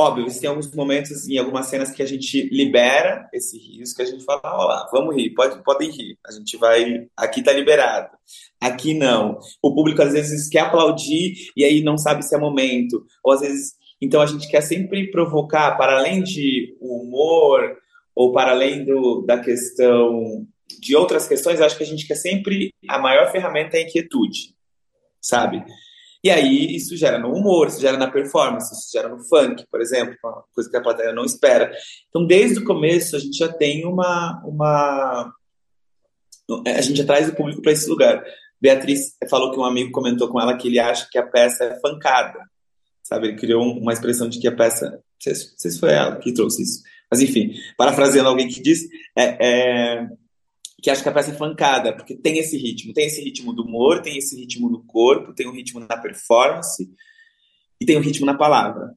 Óbvio, 0.00 0.26
tem 0.40 0.48
alguns 0.48 0.72
momentos, 0.72 1.28
em 1.28 1.38
algumas 1.38 1.66
cenas 1.66 1.90
que 1.90 2.00
a 2.00 2.06
gente 2.06 2.48
libera 2.52 3.28
esse 3.32 3.58
que 3.96 4.02
a 4.02 4.04
gente 4.04 4.24
fala, 4.24 4.40
ó 4.44 4.64
lá, 4.64 4.88
vamos 4.92 5.16
rir, 5.16 5.30
pode, 5.30 5.60
podem 5.64 5.90
rir, 5.90 6.16
a 6.24 6.30
gente 6.30 6.56
vai, 6.56 7.08
aqui 7.16 7.42
tá 7.42 7.52
liberado, 7.52 8.08
aqui 8.60 8.94
não. 8.94 9.40
O 9.60 9.74
público 9.74 10.00
às 10.00 10.12
vezes 10.12 10.48
quer 10.48 10.60
aplaudir 10.60 11.50
e 11.56 11.64
aí 11.64 11.82
não 11.82 11.98
sabe 11.98 12.24
se 12.24 12.32
é 12.32 12.38
momento, 12.38 13.04
ou 13.24 13.32
às 13.32 13.40
vezes, 13.40 13.72
então 14.00 14.20
a 14.20 14.26
gente 14.26 14.48
quer 14.48 14.60
sempre 14.60 15.10
provocar, 15.10 15.76
para 15.76 15.98
além 15.98 16.22
de 16.22 16.76
humor, 16.80 17.76
ou 18.14 18.32
para 18.32 18.52
além 18.52 18.84
do, 18.84 19.22
da 19.26 19.40
questão 19.40 20.46
de 20.80 20.94
outras 20.94 21.26
questões, 21.26 21.60
acho 21.60 21.76
que 21.76 21.82
a 21.82 21.86
gente 21.86 22.06
quer 22.06 22.14
sempre, 22.14 22.72
a 22.88 23.00
maior 23.00 23.32
ferramenta 23.32 23.76
é 23.76 23.80
a 23.80 23.82
inquietude, 23.82 24.54
sabe? 25.20 25.64
E 26.28 26.30
aí 26.30 26.76
isso 26.76 26.94
gera 26.94 27.18
no 27.18 27.32
humor, 27.32 27.68
isso 27.68 27.80
gera 27.80 27.96
na 27.96 28.10
performance, 28.10 28.70
isso 28.70 28.90
gera 28.92 29.08
no 29.08 29.18
funk, 29.24 29.64
por 29.70 29.80
exemplo, 29.80 30.14
uma 30.22 30.44
coisa 30.54 30.68
que 30.68 30.76
a 30.76 30.82
plateia 30.82 31.10
não 31.10 31.24
espera. 31.24 31.72
Então, 32.10 32.26
desde 32.26 32.58
o 32.58 32.64
começo, 32.66 33.16
a 33.16 33.18
gente 33.18 33.38
já 33.38 33.50
tem 33.50 33.86
uma. 33.86 34.38
uma 34.44 35.32
a 36.66 36.80
gente 36.82 36.98
já 36.98 37.06
traz 37.06 37.30
o 37.30 37.34
público 37.34 37.62
para 37.62 37.72
esse 37.72 37.88
lugar. 37.88 38.22
Beatriz 38.60 39.16
falou 39.30 39.52
que 39.52 39.58
um 39.58 39.64
amigo 39.64 39.90
comentou 39.90 40.28
com 40.28 40.38
ela 40.38 40.54
que 40.54 40.68
ele 40.68 40.78
acha 40.78 41.08
que 41.10 41.16
a 41.16 41.26
peça 41.26 41.64
é 41.64 41.80
fancada. 41.80 42.40
Sabe? 43.02 43.28
Ele 43.28 43.38
criou 43.38 43.62
uma 43.62 43.94
expressão 43.94 44.28
de 44.28 44.38
que 44.38 44.48
a 44.48 44.54
peça. 44.54 44.90
Não 44.90 45.00
sei 45.34 45.34
se 45.34 45.80
foi 45.80 45.92
ela 45.94 46.16
que 46.16 46.34
trouxe 46.34 46.62
isso. 46.62 46.82
Mas, 47.10 47.22
enfim, 47.22 47.54
parafraseando 47.78 48.28
alguém 48.28 48.48
que 48.48 48.60
disse, 48.60 48.86
é, 49.16 49.36
é 49.40 50.08
que 50.80 50.90
acho 50.90 51.02
que 51.02 51.08
a 51.08 51.12
peça 51.12 51.32
é 51.32 51.34
flancada, 51.34 51.92
porque 51.92 52.14
tem 52.14 52.38
esse 52.38 52.56
ritmo, 52.56 52.92
tem 52.92 53.06
esse 53.06 53.22
ritmo 53.22 53.52
do 53.52 53.64
humor, 53.64 54.00
tem 54.00 54.16
esse 54.16 54.36
ritmo 54.36 54.68
no 54.70 54.84
corpo, 54.84 55.34
tem 55.34 55.48
um 55.48 55.52
ritmo 55.52 55.80
na 55.80 55.96
performance 55.96 56.88
e 57.80 57.84
tem 57.84 57.96
um 57.96 58.02
ritmo 58.02 58.24
na 58.24 58.34
palavra. 58.34 58.94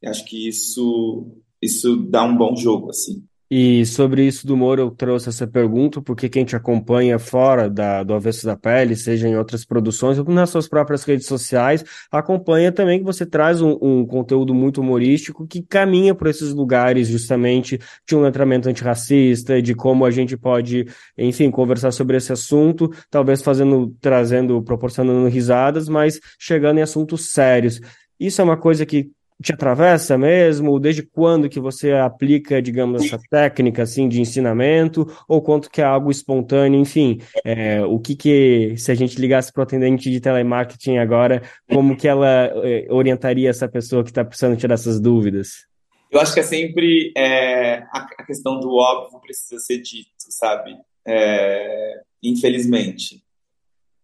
Eu 0.00 0.10
acho 0.10 0.24
que 0.24 0.48
isso 0.48 1.36
isso 1.60 1.96
dá 1.96 2.22
um 2.22 2.36
bom 2.36 2.54
jogo, 2.56 2.90
assim. 2.90 3.24
E 3.50 3.86
sobre 3.86 4.26
isso 4.26 4.46
do 4.46 4.52
humor, 4.52 4.78
eu 4.78 4.90
trouxe 4.90 5.30
essa 5.30 5.46
pergunta, 5.46 6.02
porque 6.02 6.28
quem 6.28 6.44
te 6.44 6.54
acompanha 6.54 7.18
fora 7.18 7.70
da, 7.70 8.02
do 8.02 8.12
Avesso 8.12 8.44
da 8.44 8.54
Pele, 8.54 8.94
seja 8.94 9.26
em 9.26 9.36
outras 9.38 9.64
produções 9.64 10.18
ou 10.18 10.24
nas 10.26 10.50
suas 10.50 10.68
próprias 10.68 11.02
redes 11.04 11.26
sociais, 11.26 11.82
acompanha 12.12 12.70
também 12.70 12.98
que 12.98 13.04
você 13.06 13.24
traz 13.24 13.62
um, 13.62 13.78
um 13.80 14.06
conteúdo 14.06 14.54
muito 14.54 14.82
humorístico 14.82 15.46
que 15.46 15.62
caminha 15.62 16.14
por 16.14 16.26
esses 16.26 16.52
lugares 16.52 17.08
justamente 17.08 17.78
de 18.06 18.14
um 18.14 18.20
letramento 18.20 18.68
antirracista, 18.68 19.62
de 19.62 19.74
como 19.74 20.04
a 20.04 20.10
gente 20.10 20.36
pode, 20.36 20.86
enfim, 21.16 21.50
conversar 21.50 21.90
sobre 21.90 22.18
esse 22.18 22.30
assunto, 22.30 22.90
talvez 23.10 23.40
fazendo, 23.40 23.96
trazendo, 23.98 24.62
proporcionando 24.62 25.26
risadas, 25.26 25.88
mas 25.88 26.20
chegando 26.38 26.80
em 26.80 26.82
assuntos 26.82 27.30
sérios. 27.32 27.80
Isso 28.20 28.40
é 28.42 28.44
uma 28.44 28.56
coisa 28.56 28.84
que 28.84 29.10
te 29.42 29.52
atravessa 29.52 30.18
mesmo? 30.18 30.78
Desde 30.80 31.02
quando 31.02 31.48
que 31.48 31.60
você 31.60 31.92
aplica, 31.92 32.60
digamos, 32.60 33.04
essa 33.04 33.18
técnica 33.30 33.82
assim 33.82 34.08
de 34.08 34.20
ensinamento? 34.20 35.06
Ou 35.28 35.40
quanto 35.40 35.70
que 35.70 35.80
é 35.80 35.84
algo 35.84 36.10
espontâneo? 36.10 36.80
Enfim, 36.80 37.20
é, 37.44 37.84
o 37.84 37.98
que 37.98 38.16
que, 38.16 38.74
se 38.76 38.90
a 38.90 38.94
gente 38.94 39.20
ligasse 39.20 39.52
para 39.52 39.60
o 39.60 39.62
atendente 39.62 40.10
de 40.10 40.20
telemarketing 40.20 40.98
agora, 40.98 41.42
como 41.70 41.96
que 41.96 42.08
ela 42.08 42.50
é, 42.64 42.86
orientaria 42.90 43.50
essa 43.50 43.68
pessoa 43.68 44.02
que 44.02 44.10
está 44.10 44.24
precisando 44.24 44.56
tirar 44.56 44.74
essas 44.74 45.00
dúvidas? 45.00 45.68
Eu 46.10 46.20
acho 46.20 46.32
que 46.32 46.40
é 46.40 46.44
sempre 46.44 47.12
é, 47.16 47.82
a, 47.92 48.24
questão 48.26 48.58
do 48.58 48.74
óbvio 48.74 49.20
precisa 49.20 49.60
ser 49.60 49.78
dito, 49.78 50.08
sabe? 50.30 50.74
É, 51.06 52.00
infelizmente. 52.22 53.22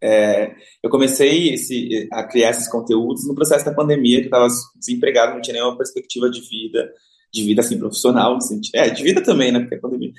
É, 0.04 0.54
eu 0.82 0.90
comecei 0.90 1.54
esse, 1.54 2.06
a 2.12 2.24
criar 2.24 2.50
esses 2.50 2.68
conteúdos 2.68 3.26
no 3.26 3.34
processo 3.34 3.64
da 3.64 3.72
pandemia, 3.72 4.18
que 4.18 4.26
eu 4.26 4.26
estava 4.26 4.48
desempregado, 4.76 5.32
não 5.32 5.40
tinha 5.40 5.54
nenhuma 5.54 5.78
perspectiva 5.78 6.28
de 6.28 6.42
vida, 6.42 6.92
de 7.32 7.42
vida 7.42 7.62
assim 7.62 7.78
profissional, 7.78 8.36
é, 8.74 8.90
de 8.90 9.02
vida 9.02 9.22
também, 9.22 9.50
né, 9.50 9.60
porque 9.60 9.76
é 9.76 9.78
pandemia, 9.78 10.12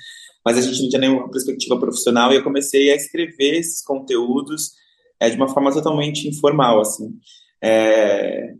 mas 0.44 0.58
a 0.58 0.60
gente 0.60 0.82
não 0.82 0.88
tinha 0.88 1.00
nenhuma 1.00 1.30
perspectiva 1.30 1.78
profissional 1.78 2.32
e 2.32 2.36
eu 2.36 2.42
comecei 2.42 2.90
a 2.90 2.96
escrever 2.96 3.60
esses 3.60 3.80
conteúdos 3.84 4.72
é, 5.20 5.30
de 5.30 5.36
uma 5.36 5.48
forma 5.48 5.72
totalmente 5.72 6.26
informal, 6.26 6.80
assim. 6.80 7.16
É, 7.62 8.54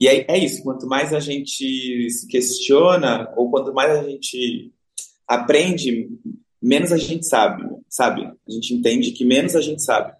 e 0.00 0.08
é, 0.08 0.32
é 0.32 0.36
isso, 0.36 0.64
quanto 0.64 0.88
mais 0.88 1.14
a 1.14 1.20
gente 1.20 2.10
se 2.10 2.26
questiona, 2.26 3.32
ou 3.36 3.48
quanto 3.52 3.72
mais 3.72 3.96
a 3.96 4.02
gente 4.02 4.72
aprende, 5.28 6.08
menos 6.60 6.90
a 6.90 6.96
gente 6.96 7.24
sabe, 7.24 7.62
sabe? 7.88 8.24
A 8.24 8.50
gente 8.50 8.74
entende 8.74 9.12
que 9.12 9.24
menos 9.24 9.54
a 9.54 9.60
gente 9.60 9.80
sabe 9.80 10.18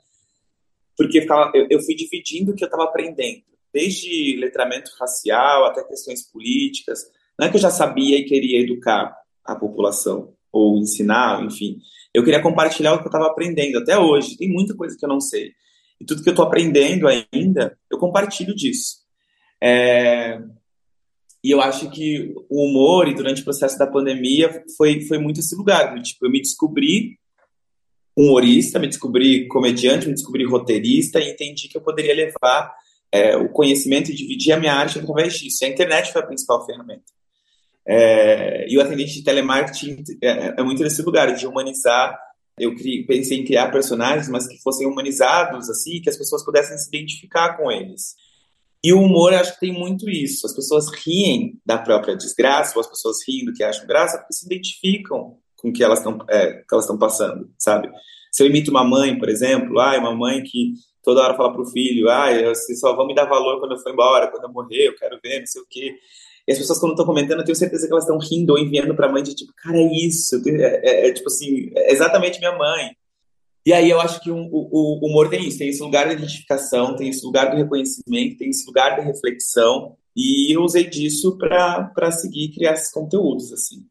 porque 1.00 1.23
ficava, 1.23 1.50
eu, 1.54 1.66
eu 1.71 1.80
fui 1.80 1.95
dividindo 1.95 2.52
o 2.52 2.54
que 2.54 2.62
eu 2.62 2.66
estava 2.66 2.85
aprendendo, 2.85 3.40
desde 3.73 4.37
letramento 4.37 4.90
racial 5.00 5.64
até 5.64 5.83
questões 5.83 6.30
políticas. 6.30 7.07
Não 7.38 7.47
é 7.47 7.50
que 7.50 7.57
eu 7.57 7.61
já 7.61 7.71
sabia 7.71 8.19
e 8.19 8.26
queria 8.26 8.61
educar 8.61 9.16
a 9.42 9.57
população, 9.57 10.35
ou 10.52 10.76
ensinar, 10.76 11.42
enfim. 11.42 11.78
Eu 12.12 12.23
queria 12.23 12.42
compartilhar 12.42 12.92
o 12.92 12.99
que 12.99 13.04
eu 13.04 13.09
estava 13.09 13.28
aprendendo 13.28 13.78
até 13.78 13.97
hoje. 13.97 14.37
Tem 14.37 14.50
muita 14.50 14.76
coisa 14.76 14.95
que 14.95 15.02
eu 15.02 15.09
não 15.09 15.23
sei. 15.23 15.52
E 15.99 16.04
tudo 16.04 16.23
que 16.23 16.28
eu 16.28 16.33
estou 16.33 16.45
aprendendo 16.45 17.09
ainda, 17.09 17.78
eu 17.90 17.97
compartilho 17.97 18.54
disso. 18.54 18.97
É... 19.59 20.38
E 21.42 21.50
eu 21.50 21.62
acho 21.62 21.90
que 21.90 22.35
o 22.50 22.66
humor, 22.66 23.09
e 23.09 23.14
durante 23.14 23.40
o 23.40 23.45
processo 23.45 23.78
da 23.78 23.87
pandemia, 23.87 24.62
foi, 24.76 25.00
foi 25.00 25.16
muito 25.16 25.40
esse 25.40 25.57
lugar. 25.57 25.95
Tipo, 26.02 26.26
eu 26.26 26.30
me 26.30 26.42
descobri 26.42 27.19
humorista, 28.17 28.79
me 28.79 28.87
descobri 28.87 29.47
comediante, 29.49 30.07
me 30.07 30.14
descobri 30.14 30.45
roteirista 30.45 31.21
e 31.21 31.31
entendi 31.31 31.69
que 31.69 31.76
eu 31.76 31.81
poderia 31.81 32.14
levar 32.14 32.75
é, 33.12 33.37
o 33.37 33.49
conhecimento 33.49 34.11
e 34.11 34.14
dividir 34.14 34.52
a 34.52 34.59
minha 34.59 34.75
arte 34.75 34.99
através 34.99 35.35
disso. 35.35 35.64
E 35.64 35.67
a 35.67 35.69
internet 35.69 36.12
foi 36.12 36.23
a 36.23 36.26
principal 36.26 36.64
ferramenta. 36.64 37.05
É, 37.87 38.69
e 38.69 38.76
o 38.76 38.81
atendente 38.81 39.14
de 39.14 39.25
telemarketing 39.25 40.02
é, 40.23 40.55
é, 40.59 40.62
muito 40.62 40.83
nesse 40.83 41.02
lugar 41.02 41.35
de 41.35 41.47
humanizar. 41.47 42.19
Eu 42.59 42.75
criei, 42.76 43.05
pensei 43.05 43.38
em 43.38 43.45
criar 43.45 43.71
personagens, 43.71 44.29
mas 44.29 44.47
que 44.47 44.61
fossem 44.62 44.87
humanizados, 44.87 45.71
assim, 45.71 46.00
que 46.00 46.11
as 46.11 46.17
pessoas 46.17 46.45
pudessem 46.45 46.76
se 46.76 46.88
identificar 46.88 47.57
com 47.57 47.71
eles. 47.71 48.14
E 48.83 48.93
o 48.93 49.00
humor, 49.00 49.33
acho 49.35 49.55
que 49.55 49.61
tem 49.61 49.73
muito 49.73 50.09
isso. 50.09 50.47
As 50.47 50.55
pessoas 50.55 50.87
riem 51.05 51.59
da 51.64 51.79
própria 51.79 52.17
desgraça, 52.17 52.73
ou 52.76 52.81
as 52.81 52.87
pessoas 52.87 53.17
riem 53.26 53.45
do 53.45 53.52
que 53.52 53.62
acham 53.62 53.87
graça, 53.87 54.19
porque 54.19 54.35
se 54.35 54.47
identificam 54.47 55.38
com 55.61 55.69
o 55.69 55.73
que 55.73 55.85
elas 55.85 55.99
estão 55.99 56.19
é, 56.29 56.52
que 56.52 56.73
elas 56.73 56.85
estão 56.85 56.99
passando, 56.99 57.50
sabe? 57.59 57.90
Se 58.33 58.43
eu 58.43 58.47
imito 58.47 58.71
uma 58.71 58.85
mãe, 58.85 59.19
por 59.19 59.29
exemplo, 59.29 59.79
ah, 59.81 59.99
uma 59.99 60.14
mãe 60.14 60.43
que 60.43 60.73
toda 61.02 61.23
hora 61.23 61.37
fala 61.37 61.52
pro 61.52 61.67
filho, 61.67 62.09
ah, 62.09 62.29
vocês 62.49 62.79
só 62.81 62.95
vão 62.95 63.07
me 63.07 63.14
dar 63.14 63.25
valor 63.25 63.59
quando 63.59 63.73
eu 63.73 63.79
for 63.79 63.92
embora, 63.92 64.29
quando 64.29 64.44
eu 64.44 64.53
morrer, 64.53 64.88
eu 64.88 64.96
quero 64.96 65.18
ver, 65.23 65.40
não 65.40 65.46
sei 65.46 65.62
o 65.62 65.66
quê. 65.68 65.94
E 66.46 66.53
as 66.53 66.59
pessoas, 66.59 66.79
quando 66.79 66.92
estão 66.92 67.07
comentando, 67.07 67.40
eu 67.40 67.44
tenho 67.44 67.57
certeza 67.57 67.87
que 67.87 67.92
elas 67.92 68.05
estão 68.05 68.18
rindo 68.18 68.53
ou 68.53 68.59
enviando 68.59 68.94
para 68.94 69.07
a 69.07 69.12
mãe 69.12 69.23
de 69.23 69.35
tipo, 69.35 69.53
cara, 69.57 69.79
é 69.79 70.07
isso, 70.07 70.40
é, 70.46 70.81
é, 70.83 71.09
é, 71.09 71.12
tipo 71.12 71.29
assim, 71.29 71.70
é 71.75 71.92
exatamente 71.92 72.38
minha 72.38 72.57
mãe. 72.57 72.90
E 73.64 73.73
aí 73.73 73.90
eu 73.90 74.01
acho 74.01 74.20
que 74.20 74.31
um, 74.31 74.49
o, 74.51 75.01
o, 75.03 75.07
humor 75.07 75.29
tem 75.29 75.46
isso, 75.46 75.59
tem 75.59 75.68
esse 75.68 75.83
lugar 75.83 76.09
de 76.09 76.14
identificação, 76.14 76.96
tem 76.96 77.11
esse 77.11 77.25
lugar 77.25 77.51
do 77.51 77.57
reconhecimento, 77.57 78.38
tem 78.38 78.49
esse 78.49 78.66
lugar 78.66 78.96
da 78.96 79.03
reflexão, 79.03 79.96
e 80.16 80.55
eu 80.57 80.62
usei 80.62 80.88
disso 80.88 81.37
para 81.37 82.11
seguir 82.11 82.53
criar 82.55 82.73
esses 82.73 82.90
conteúdos, 82.90 83.53
assim. 83.53 83.87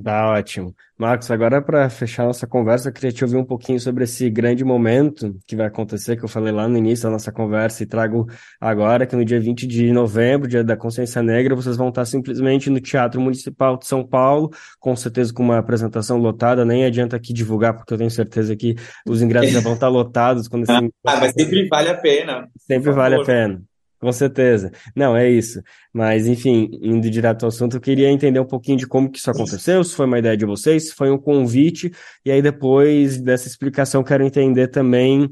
Tá 0.00 0.30
ótimo. 0.30 0.74
Marcos, 0.96 1.30
agora 1.30 1.60
para 1.60 1.90
fechar 1.90 2.24
nossa 2.24 2.46
conversa, 2.46 2.88
eu 2.88 2.92
queria 2.92 3.12
te 3.12 3.22
ouvir 3.24 3.36
um 3.36 3.44
pouquinho 3.44 3.78
sobre 3.78 4.04
esse 4.04 4.30
grande 4.30 4.64
momento 4.64 5.38
que 5.46 5.54
vai 5.54 5.66
acontecer, 5.66 6.16
que 6.16 6.24
eu 6.24 6.28
falei 6.28 6.52
lá 6.52 6.66
no 6.66 6.78
início 6.78 7.04
da 7.04 7.10
nossa 7.10 7.30
conversa 7.30 7.82
e 7.82 7.86
trago 7.86 8.26
agora, 8.58 9.06
que 9.06 9.14
no 9.14 9.24
dia 9.24 9.38
20 9.38 9.66
de 9.66 9.92
novembro, 9.92 10.48
dia 10.48 10.64
da 10.64 10.76
Consciência 10.76 11.22
Negra, 11.22 11.54
vocês 11.54 11.76
vão 11.76 11.90
estar 11.90 12.06
simplesmente 12.06 12.70
no 12.70 12.80
Teatro 12.80 13.20
Municipal 13.20 13.76
de 13.76 13.86
São 13.86 14.06
Paulo, 14.06 14.50
com 14.80 14.96
certeza 14.96 15.32
com 15.32 15.42
uma 15.42 15.58
apresentação 15.58 16.16
lotada, 16.16 16.64
nem 16.64 16.84
adianta 16.84 17.16
aqui 17.16 17.32
divulgar, 17.32 17.74
porque 17.74 17.92
eu 17.92 17.98
tenho 17.98 18.10
certeza 18.10 18.56
que 18.56 18.74
os 19.06 19.20
ingressos 19.20 19.50
já 19.50 19.60
vão 19.60 19.74
estar 19.74 19.88
lotados. 19.88 20.48
Quando 20.48 20.62
esse... 20.64 20.72
Ah, 21.04 21.18
mas 21.20 21.32
sempre 21.32 21.68
vale 21.68 21.90
a 21.90 21.96
pena. 21.96 22.48
Sempre 22.56 22.92
vale 22.92 23.16
a 23.16 23.24
pena. 23.24 23.62
Com 24.02 24.10
certeza. 24.10 24.72
Não, 24.96 25.16
é 25.16 25.30
isso. 25.30 25.62
Mas, 25.92 26.26
enfim, 26.26 26.68
indo 26.82 27.08
direto 27.08 27.44
ao 27.44 27.50
assunto, 27.50 27.76
eu 27.76 27.80
queria 27.80 28.10
entender 28.10 28.40
um 28.40 28.44
pouquinho 28.44 28.76
de 28.76 28.84
como 28.84 29.08
que 29.08 29.20
isso 29.20 29.30
aconteceu, 29.30 29.84
se 29.84 29.94
foi 29.94 30.06
uma 30.06 30.18
ideia 30.18 30.36
de 30.36 30.44
vocês, 30.44 30.88
se 30.88 30.94
foi 30.96 31.08
um 31.08 31.16
convite, 31.16 31.88
e 32.24 32.30
aí 32.32 32.42
depois 32.42 33.20
dessa 33.20 33.46
explicação 33.46 34.02
quero 34.02 34.24
entender 34.24 34.66
também 34.66 35.28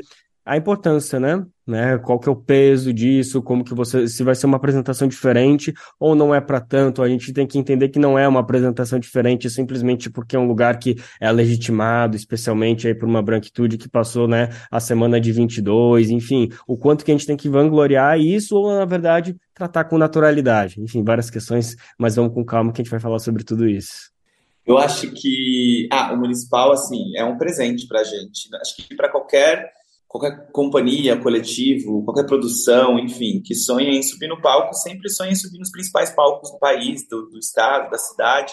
a 0.50 0.56
importância, 0.56 1.20
né? 1.20 1.46
né? 1.64 1.96
Qual 1.98 2.18
que 2.18 2.28
é 2.28 2.32
o 2.32 2.34
peso 2.34 2.92
disso? 2.92 3.40
Como 3.40 3.62
que 3.62 3.72
você, 3.72 4.08
se 4.08 4.24
vai 4.24 4.34
ser 4.34 4.46
uma 4.46 4.56
apresentação 4.56 5.06
diferente 5.06 5.72
ou 5.96 6.16
não 6.16 6.34
é 6.34 6.40
para 6.40 6.60
tanto? 6.60 7.04
A 7.04 7.08
gente 7.08 7.32
tem 7.32 7.46
que 7.46 7.56
entender 7.56 7.88
que 7.88 8.00
não 8.00 8.18
é 8.18 8.26
uma 8.26 8.40
apresentação 8.40 8.98
diferente 8.98 9.48
simplesmente 9.48 10.10
porque 10.10 10.34
é 10.34 10.38
um 10.40 10.48
lugar 10.48 10.76
que 10.80 10.96
é 11.20 11.30
legitimado, 11.30 12.16
especialmente 12.16 12.88
aí 12.88 12.94
por 12.96 13.08
uma 13.08 13.22
branquitude 13.22 13.78
que 13.78 13.88
passou, 13.88 14.26
né, 14.26 14.48
a 14.72 14.80
semana 14.80 15.20
de 15.20 15.30
22, 15.30 16.10
enfim, 16.10 16.48
o 16.66 16.76
quanto 16.76 17.04
que 17.04 17.12
a 17.12 17.14
gente 17.14 17.28
tem 17.28 17.36
que 17.36 17.48
vangloriar 17.48 18.18
isso 18.18 18.56
ou 18.56 18.74
na 18.74 18.84
verdade 18.84 19.36
tratar 19.54 19.84
com 19.84 19.96
naturalidade. 19.96 20.80
Enfim, 20.80 21.04
várias 21.04 21.30
questões, 21.30 21.76
mas 21.96 22.16
vamos 22.16 22.34
com 22.34 22.44
calma 22.44 22.72
que 22.72 22.80
a 22.80 22.82
gente 22.82 22.90
vai 22.90 22.98
falar 22.98 23.20
sobre 23.20 23.44
tudo 23.44 23.68
isso. 23.68 24.10
Eu 24.66 24.78
acho 24.78 25.12
que 25.12 25.88
ah, 25.92 26.12
o 26.12 26.16
municipal 26.16 26.72
assim 26.72 27.16
é 27.16 27.24
um 27.24 27.38
presente 27.38 27.86
para 27.86 28.02
gente. 28.02 28.48
Acho 28.60 28.76
que 28.76 28.96
para 28.96 29.08
qualquer 29.08 29.70
qualquer 30.10 30.50
companhia, 30.50 31.16
coletivo, 31.16 32.04
qualquer 32.04 32.26
produção, 32.26 32.98
enfim, 32.98 33.40
que 33.40 33.54
sonha 33.54 33.90
em 33.90 34.02
subir 34.02 34.26
no 34.26 34.42
palco, 34.42 34.74
sempre 34.74 35.08
sonha 35.08 35.30
em 35.30 35.36
subir 35.36 35.58
nos 35.58 35.70
principais 35.70 36.10
palcos 36.10 36.50
do 36.50 36.58
país, 36.58 37.08
do, 37.08 37.30
do 37.30 37.38
estado, 37.38 37.88
da 37.88 37.96
cidade. 37.96 38.52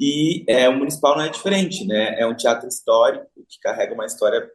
E 0.00 0.42
é, 0.48 0.70
o 0.70 0.78
municipal 0.78 1.14
não 1.18 1.24
é 1.24 1.28
diferente, 1.28 1.86
né? 1.86 2.18
É 2.18 2.26
um 2.26 2.34
teatro 2.34 2.66
histórico 2.66 3.26
que 3.46 3.60
carrega 3.60 3.92
uma 3.92 4.06
história 4.06 4.50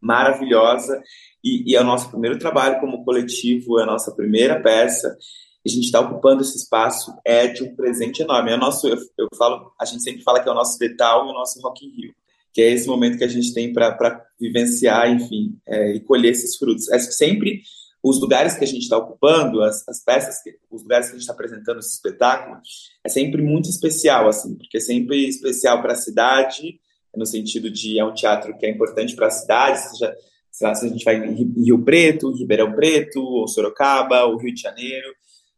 maravilhosa 0.00 1.00
e, 1.44 1.70
e 1.70 1.76
é 1.76 1.80
o 1.80 1.84
nosso 1.84 2.10
primeiro 2.10 2.40
trabalho 2.40 2.80
como 2.80 3.04
coletivo, 3.04 3.78
é 3.78 3.84
a 3.84 3.86
nossa 3.86 4.12
primeira 4.16 4.60
peça. 4.60 5.16
A 5.64 5.68
gente 5.68 5.84
está 5.84 6.00
ocupando 6.00 6.42
esse 6.42 6.56
espaço 6.56 7.14
é 7.24 7.46
de 7.46 7.62
um 7.62 7.76
presente 7.76 8.20
enorme. 8.20 8.50
É 8.50 8.56
nosso, 8.56 8.88
eu, 8.88 8.96
eu 9.16 9.28
falo, 9.38 9.72
a 9.80 9.84
gente 9.84 10.02
sempre 10.02 10.24
fala 10.24 10.42
que 10.42 10.48
é 10.48 10.52
o 10.52 10.56
nosso 10.56 10.76
Detal 10.76 11.28
e 11.28 11.30
o 11.30 11.34
nosso 11.34 11.60
Rock 11.60 11.86
in 11.86 11.90
Rio 11.90 12.14
que 12.52 12.62
é 12.62 12.72
esse 12.72 12.86
momento 12.86 13.18
que 13.18 13.24
a 13.24 13.28
gente 13.28 13.52
tem 13.52 13.72
para 13.72 14.26
vivenciar, 14.40 15.10
enfim, 15.10 15.56
é, 15.66 15.92
e 15.92 16.00
colher 16.00 16.32
esses 16.32 16.56
frutos. 16.56 16.90
É 16.90 16.98
sempre 16.98 17.62
os 18.02 18.20
lugares 18.20 18.56
que 18.56 18.64
a 18.64 18.66
gente 18.66 18.82
está 18.82 18.96
ocupando, 18.96 19.62
as, 19.62 19.86
as 19.88 20.02
peças, 20.02 20.42
que, 20.42 20.56
os 20.70 20.82
lugares 20.82 21.06
que 21.06 21.12
a 21.12 21.14
gente 21.14 21.22
está 21.22 21.32
apresentando 21.32 21.80
esse 21.80 21.94
espetáculo, 21.94 22.60
é 23.04 23.08
sempre 23.08 23.42
muito 23.42 23.68
especial, 23.68 24.28
assim, 24.28 24.54
porque 24.54 24.76
é 24.78 24.80
sempre 24.80 25.28
especial 25.28 25.82
para 25.82 25.92
a 25.92 25.96
cidade, 25.96 26.80
no 27.16 27.26
sentido 27.26 27.70
de 27.70 27.98
é 27.98 28.04
um 28.04 28.14
teatro 28.14 28.56
que 28.56 28.66
é 28.66 28.70
importante 28.70 29.16
para 29.16 29.26
a 29.26 29.30
cidade, 29.30 29.90
seja, 29.90 30.14
lá, 30.60 30.74
se 30.74 30.86
a 30.86 30.88
gente 30.88 31.04
vai 31.04 31.16
em 31.16 31.62
Rio 31.64 31.82
Preto, 31.84 32.32
Ribeirão 32.32 32.72
Preto, 32.72 33.20
ou 33.20 33.48
Sorocaba, 33.48 34.24
ou 34.24 34.38
Rio 34.38 34.54
de 34.54 34.60
Janeiro, 34.60 35.08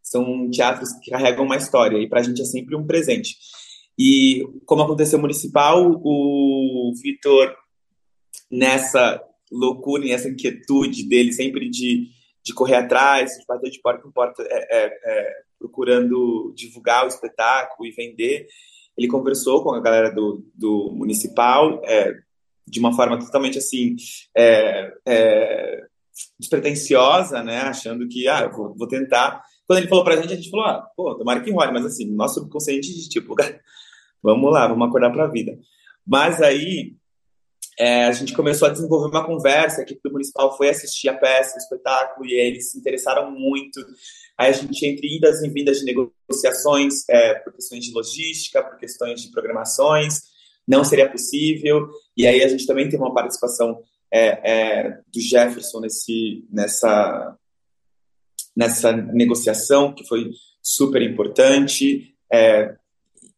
são 0.03 0.51
teatros 0.51 0.93
que 0.95 1.11
carregam 1.11 1.45
uma 1.45 1.57
história, 1.57 1.99
e 1.99 2.09
para 2.09 2.21
a 2.21 2.23
gente 2.23 2.41
é 2.41 2.45
sempre 2.45 2.75
um 2.75 2.87
presente. 2.87 3.37
E 4.03 4.49
como 4.65 4.81
aconteceu 4.81 5.19
municipal, 5.19 6.01
o 6.03 6.91
Vitor, 7.03 7.55
nessa 8.51 9.23
loucura, 9.53 10.03
nessa 10.03 10.31
inquietude 10.31 11.07
dele, 11.07 11.35
sempre 11.35 11.69
de, 11.69 12.09
de 12.43 12.55
correr 12.55 12.77
atrás, 12.77 13.33
de 13.33 13.45
bater 13.47 13.69
de 13.69 13.79
porta 13.79 14.09
em 14.09 14.11
porta, 14.11 14.43
é, 14.43 14.85
é, 14.85 15.01
é, 15.05 15.33
procurando 15.59 16.51
divulgar 16.57 17.05
o 17.05 17.09
espetáculo 17.09 17.87
e 17.87 17.93
vender, 17.93 18.47
ele 18.97 19.07
conversou 19.07 19.63
com 19.63 19.75
a 19.75 19.81
galera 19.83 20.11
do, 20.11 20.51
do 20.55 20.91
municipal 20.95 21.83
é, 21.85 22.15
de 22.67 22.81
uma 22.81 22.97
forma 22.97 23.19
totalmente 23.19 23.59
assim 23.59 23.97
é, 24.35 24.95
é, 25.07 25.85
despretensiosa, 26.39 27.43
né? 27.43 27.59
Achando 27.59 28.09
que 28.09 28.27
ah, 28.27 28.49
vou, 28.49 28.75
vou 28.75 28.89
tentar. 28.89 29.43
Quando 29.67 29.81
ele 29.81 29.89
falou 29.89 30.05
pra 30.05 30.17
gente, 30.17 30.33
a 30.33 30.37
gente 30.37 30.49
falou, 30.49 30.65
ah, 30.65 30.89
pô, 30.97 31.15
tomara 31.17 31.43
que 31.43 31.51
role, 31.51 31.71
mas 31.71 31.85
assim, 31.85 32.11
nosso 32.11 32.41
subconsciente 32.41 32.95
de 32.95 33.07
tipo, 33.07 33.35
vamos 34.23 34.53
lá, 34.53 34.67
vamos 34.67 34.89
acordar 34.89 35.11
pra 35.11 35.27
vida. 35.27 35.59
Mas 36.07 36.41
aí 36.43 36.95
é, 37.79 38.05
a 38.05 38.13
gente 38.13 38.35
começou 38.35 38.69
a 38.69 38.71
desenvolver 38.71 39.09
uma 39.09 39.25
conversa, 39.25 39.81
a 39.81 39.83
equipe 39.83 40.01
do 40.05 40.13
municipal 40.13 40.55
foi 40.57 40.69
assistir 40.69 41.09
a 41.09 41.17
peça, 41.17 41.55
o 41.55 41.59
espetáculo, 41.59 42.27
e 42.27 42.35
eles 42.35 42.71
se 42.71 42.79
interessaram 42.79 43.31
muito. 43.31 43.81
Aí 44.37 44.51
a 44.51 44.53
gente, 44.53 44.85
entre 44.85 45.17
idas 45.17 45.43
e 45.43 45.49
vindas 45.49 45.79
de 45.79 45.85
negociações, 45.85 47.09
é, 47.09 47.35
por 47.35 47.53
questões 47.55 47.85
de 47.85 47.93
logística, 47.93 48.63
por 48.63 48.79
questões 48.79 49.23
de 49.23 49.31
programações, 49.31 50.21
não 50.67 50.85
seria 50.85 51.11
possível. 51.11 51.89
E 52.17 52.27
aí 52.27 52.43
a 52.43 52.49
gente 52.49 52.67
também 52.67 52.89
teve 52.89 53.03
uma 53.03 53.15
participação 53.15 53.81
é, 54.13 54.51
é, 54.51 54.91
do 55.13 55.21
Jefferson 55.21 55.81
nesse, 55.81 56.45
nessa, 56.51 57.37
nessa 58.55 58.93
negociação, 58.93 59.95
que 59.95 60.07
foi 60.07 60.31
super 60.63 61.01
importante. 61.03 62.15
É, 62.33 62.77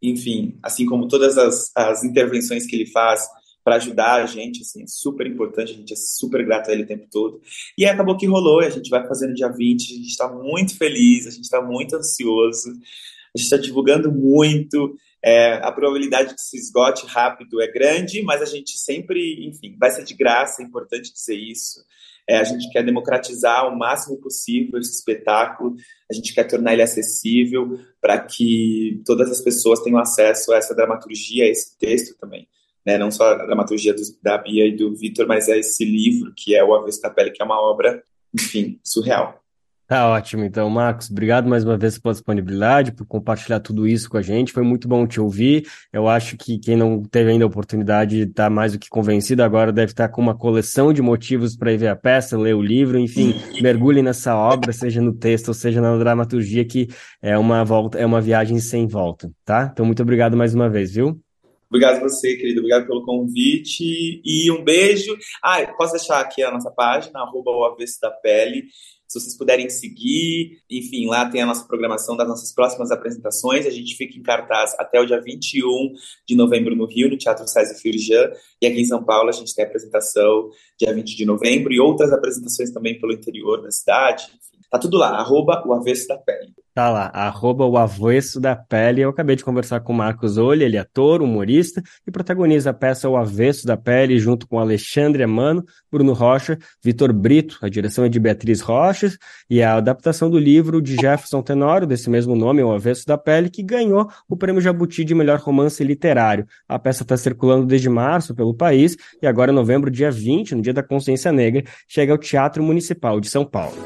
enfim, 0.03 0.59
assim 0.63 0.85
como 0.85 1.07
todas 1.09 1.39
as, 1.39 1.71
as 1.77 2.03
intervenções 2.03 2.67
que 2.67 2.75
ele 2.75 2.87
faz 2.87 3.27
para 3.65 3.77
ajudar 3.77 4.23
a 4.23 4.27
gente, 4.27 4.63
assim, 4.63 4.83
é 4.83 4.87
super 4.89 5.27
importante, 5.27 5.73
a 5.73 5.77
gente 5.77 5.93
é 5.93 5.97
super 5.97 6.45
grato 6.45 6.69
a 6.69 6.73
ele 6.73 6.83
o 6.83 6.87
tempo 6.87 7.07
todo. 7.11 7.41
E 7.79 7.87
acabou 7.87 8.17
que 8.17 8.27
rolou, 8.27 8.61
a 8.61 8.71
gente 8.71 8.91
vai 8.91 9.07
fazer 9.07 9.29
no 9.29 9.35
dia 9.35 9.49
20, 9.49 9.85
a 9.85 9.97
gente 9.97 10.09
está 10.09 10.29
muito 10.29 10.77
feliz, 10.77 11.27
a 11.27 11.31
gente 11.31 11.45
está 11.45 11.63
muito 11.63 11.95
ansioso, 11.95 12.71
a 12.71 13.39
gente 13.39 13.45
está 13.45 13.57
divulgando 13.57 14.11
muito, 14.11 14.97
é, 15.25 15.55
a 15.55 15.71
probabilidade 15.71 16.35
que 16.35 16.41
se 16.41 16.57
esgote 16.57 17.07
rápido 17.07 17.61
é 17.61 17.71
grande, 17.71 18.23
mas 18.23 18.43
a 18.43 18.47
gente 18.47 18.79
sempre, 18.79 19.47
enfim, 19.47 19.77
vai 19.79 19.91
ser 19.91 20.05
de 20.05 20.15
graça, 20.15 20.63
é 20.63 20.65
importante 20.65 21.13
dizer 21.13 21.37
isso. 21.37 21.85
É, 22.29 22.39
a 22.39 22.45
gente 22.45 22.71
quer 22.71 22.85
democratizar 22.85 23.67
o 23.69 23.77
máximo 23.77 24.17
possível 24.17 24.79
esse 24.79 24.93
espetáculo, 24.93 25.75
a 26.11 26.15
gente 26.15 26.33
quer 26.35 26.45
tornar 26.45 26.73
ele 26.73 26.83
acessível 26.83 27.79
para 28.01 28.19
que 28.19 29.03
todas 29.05 29.31
as 29.31 29.41
pessoas 29.41 29.81
tenham 29.81 29.99
acesso 29.99 30.53
a 30.53 30.57
essa 30.57 30.75
dramaturgia, 30.75 31.45
a 31.45 31.49
esse 31.49 31.77
texto 31.79 32.17
também 32.19 32.47
né? 32.85 32.99
Não 32.99 33.11
só 33.11 33.33
a 33.33 33.47
dramaturgia 33.47 33.95
do, 33.95 34.03
da 34.23 34.39
Bia 34.39 34.67
e 34.67 34.77
do 34.77 34.95
Vitor, 34.95 35.27
mas 35.27 35.49
é 35.49 35.59
esse 35.59 35.85
livro 35.85 36.33
que 36.37 36.55
é 36.55 36.63
o 36.63 36.75
Avesso 36.75 37.01
da 37.01 37.11
Pele, 37.11 37.31
que 37.31 37.43
é 37.43 37.45
uma 37.45 37.61
obra, 37.61 38.03
enfim, 38.35 38.79
surreal. 38.83 39.42
Tá 39.87 40.09
ótimo, 40.09 40.43
então, 40.45 40.71
Marcos, 40.71 41.11
obrigado 41.11 41.47
mais 41.47 41.65
uma 41.65 41.77
vez 41.77 41.99
pela 41.99 42.15
disponibilidade, 42.15 42.93
por 42.93 43.05
compartilhar 43.05 43.61
tudo 43.61 43.87
isso 43.87 44.09
com 44.09 44.17
a 44.17 44.23
gente. 44.23 44.53
Foi 44.53 44.63
muito 44.63 44.89
bom 44.89 45.07
te 45.07 45.21
ouvir. 45.21 45.67
Eu 45.93 46.09
acho 46.09 46.37
que 46.39 46.59
quem 46.59 46.77
não 46.77 47.03
teve 47.03 47.31
ainda 47.31 47.45
a 47.45 47.49
oportunidade 47.49 48.21
está 48.21 48.49
mais 48.49 48.73
do 48.73 48.79
que 48.79 48.89
convencido 48.89 49.43
agora, 49.43 49.71
deve 49.71 49.93
estar 49.93 50.09
com 50.09 50.23
uma 50.23 50.35
coleção 50.35 50.93
de 50.93 51.03
motivos 51.03 51.57
para 51.57 51.73
ir 51.73 51.77
ver 51.77 51.89
a 51.89 51.97
peça, 51.97 52.39
ler 52.39 52.55
o 52.55 52.63
livro, 52.63 52.99
enfim, 52.99 53.35
mergulhe 53.61 54.01
nessa 54.01 54.35
obra, 54.35 54.73
seja 54.73 55.03
no 55.03 55.13
texto 55.13 55.49
ou 55.49 55.55
seja 55.55 55.81
na 55.81 55.99
dramaturgia, 55.99 56.65
que 56.65 56.89
é 57.21 57.37
uma 57.37 57.63
volta, 57.63 57.99
é 57.99 58.07
uma 58.07 58.21
viagem 58.21 58.59
sem 58.61 58.87
volta, 58.87 59.31
tá? 59.45 59.69
Então, 59.71 59.85
muito 59.85 60.03
obrigado 60.03 60.37
mais 60.37 60.55
uma 60.55 60.71
vez, 60.71 60.95
viu? 60.95 61.21
Obrigado 61.69 61.97
a 61.97 62.01
você, 62.01 62.37
querido. 62.37 62.61
Obrigado 62.61 62.87
pelo 62.87 63.03
convite. 63.03 64.21
E 64.23 64.51
um 64.51 64.63
beijo. 64.63 65.17
Ah, 65.43 65.67
posso 65.75 65.93
deixar 65.95 66.21
aqui 66.21 66.43
a 66.43 66.51
nossa 66.51 66.71
página, 66.71 67.21
arroba 67.21 67.51
o 67.51 67.65
avesso 67.65 67.99
da 67.99 68.11
pele. 68.11 68.65
Se 69.13 69.21
vocês 69.21 69.37
puderem 69.37 69.69
seguir, 69.69 70.63
enfim, 70.71 71.07
lá 71.07 71.29
tem 71.29 71.43
a 71.43 71.47
nossa 71.47 71.67
programação 71.67 72.17
das 72.17 72.27
nossas 72.27 72.51
próximas 72.55 72.91
apresentações. 72.91 73.67
A 73.67 73.71
gente 73.71 73.95
fica 73.95 74.17
em 74.17 74.23
cartaz 74.23 74.75
até 74.79 74.99
o 74.99 75.05
dia 75.05 75.21
21 75.21 75.93
de 76.27 76.35
novembro 76.35 76.75
no 76.75 76.87
Rio, 76.87 77.11
no 77.11 77.19
Teatro 77.19 77.47
César 77.47 77.75
Firjan. 77.75 78.31
E 78.61 78.67
aqui 78.67 78.81
em 78.81 78.87
São 78.87 79.05
Paulo 79.05 79.29
a 79.29 79.33
gente 79.33 79.55
tem 79.55 79.67
a 79.67 79.69
apresentação 79.69 80.49
dia 80.79 80.95
20 80.95 81.15
de 81.15 81.27
novembro 81.27 81.75
e 81.75 81.79
outras 81.79 82.11
apresentações 82.11 82.71
também 82.71 82.99
pelo 82.99 83.13
interior 83.13 83.61
da 83.61 83.71
cidade. 83.71 84.25
Enfim, 84.29 84.65
tá 84.71 84.79
tudo 84.79 84.97
lá, 84.97 85.11
arroba 85.11 85.63
o 85.67 85.75
avesso 85.75 86.09
da 86.09 86.17
pele. 86.17 86.55
Tá 86.75 86.89
lá, 86.89 87.11
arroba 87.13 87.67
o 87.67 87.77
avesso 87.77 88.41
da 88.41 88.57
pele. 88.57 89.03
Eu 89.03 89.11
acabei 89.11 89.37
de 89.37 89.45
conversar 89.45 89.81
com 89.81 89.93
o 89.93 89.97
Marcos 89.97 90.39
Olho, 90.39 90.63
ele 90.63 90.79
é 90.79 90.81
ator, 90.81 91.21
humorista 91.21 91.83
e 92.07 92.11
protagoniza 92.11 92.71
a 92.71 92.73
peça 92.73 93.11
O 93.11 93.17
Avesso 93.17 93.67
da 93.67 93.77
Pele, 93.77 94.19
junto 94.19 94.49
com 94.49 94.59
Alexandre 94.59 95.23
Amano, 95.23 95.63
Bruno 95.91 96.15
Rocha, 96.15 96.59
Vitor 96.83 97.13
Brito. 97.13 97.59
A 97.61 97.69
direção 97.69 98.07
é 98.07 98.09
de 98.09 98.19
Beatriz 98.19 98.63
Rocha 98.63 99.13
e 99.51 99.63
a 99.63 99.75
adaptação 99.75 100.31
do 100.31 100.39
livro 100.39 100.81
de 100.81 100.97
Jefferson 100.97 101.43
Tenório, 101.43 101.87
desse 101.87 102.09
mesmo 102.09 102.35
nome, 102.35 102.63
O 102.63 102.73
Avesso 102.73 103.07
da 103.07 103.19
Pele, 103.19 103.51
que 103.51 103.63
ganhou 103.63 104.09
o 104.27 104.35
prêmio 104.35 104.63
Jabuti 104.63 105.05
de 105.05 105.15
melhor 105.15 105.41
romance 105.41 105.85
literário. 105.85 106.47
A 106.67 106.79
peça 106.79 107.03
está 107.03 107.19
circulando 107.19 107.67
desde 107.67 107.91
março 107.91 108.35
pelo 108.35 108.55
país 108.55 108.97
e 109.21 109.27
agora, 109.27 109.53
em 109.53 109.55
novembro, 109.55 109.91
dia 109.91 110.11
20, 110.11 110.55
no 110.55 110.63
Dia 110.63 110.73
da 110.73 110.83
Consciência 110.83 111.31
Negra, 111.31 111.65
chega 111.87 112.13
ao 112.13 112.19
Teatro 112.19 112.63
Municipal 112.63 113.21
de 113.21 113.29
São 113.29 113.45
Paulo. 113.45 113.77